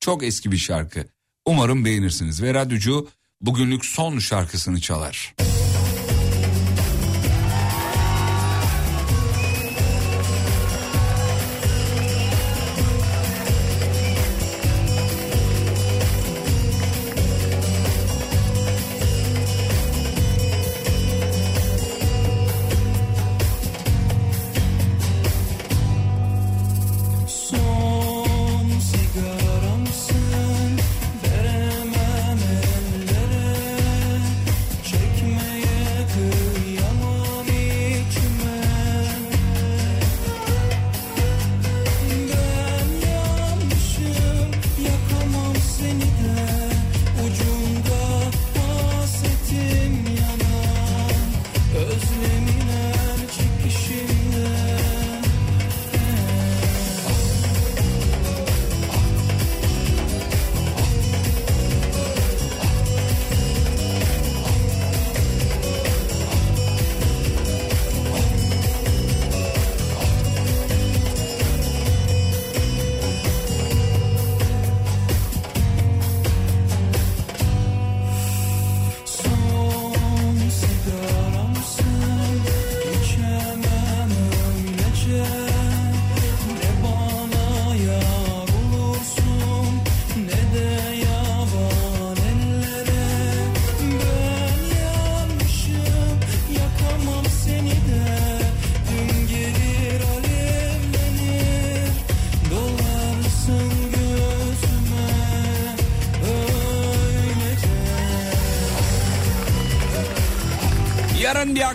Çok 0.01 0.25
eski 0.25 0.53
bir 0.53 0.57
şarkı. 0.57 1.05
Umarım 1.47 1.85
beğenirsiniz. 1.85 2.43
Ve 2.43 2.55
radyocu 2.55 3.09
bugünlük 3.41 3.85
son 3.85 4.19
şarkısını 4.19 4.81
çalar. 4.81 5.35
Son 5.39 5.64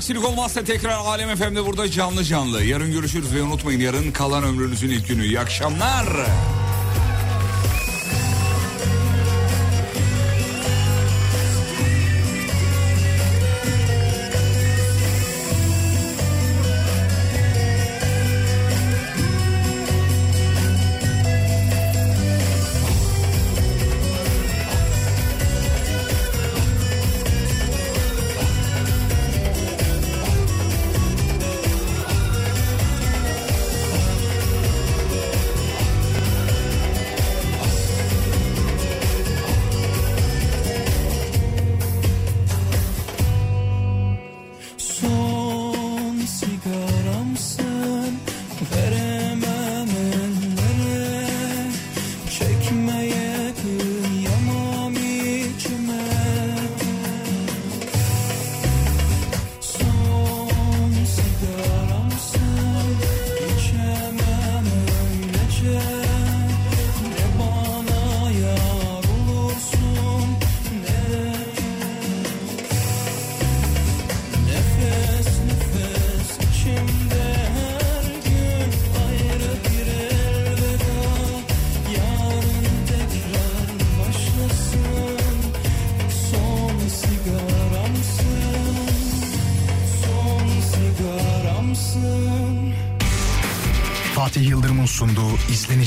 aksilik 0.09 0.25
olmazsa 0.29 0.63
tekrar 0.63 0.89
Alem 0.89 1.35
FM'de 1.35 1.65
burada 1.65 1.91
canlı 1.91 2.23
canlı. 2.23 2.63
Yarın 2.63 2.91
görüşürüz 2.91 3.35
ve 3.35 3.41
unutmayın 3.41 3.79
yarın 3.79 4.11
kalan 4.11 4.43
ömrünüzün 4.43 4.89
ilk 4.89 5.07
günü. 5.07 5.25
İyi 5.25 5.39
akşamlar. 5.39 6.05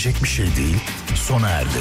İzlenecek 0.03 0.23
bir 0.23 0.29
şey 0.29 0.57
değil 0.57 0.77
sona 1.15 1.49
erdi. 1.49 1.79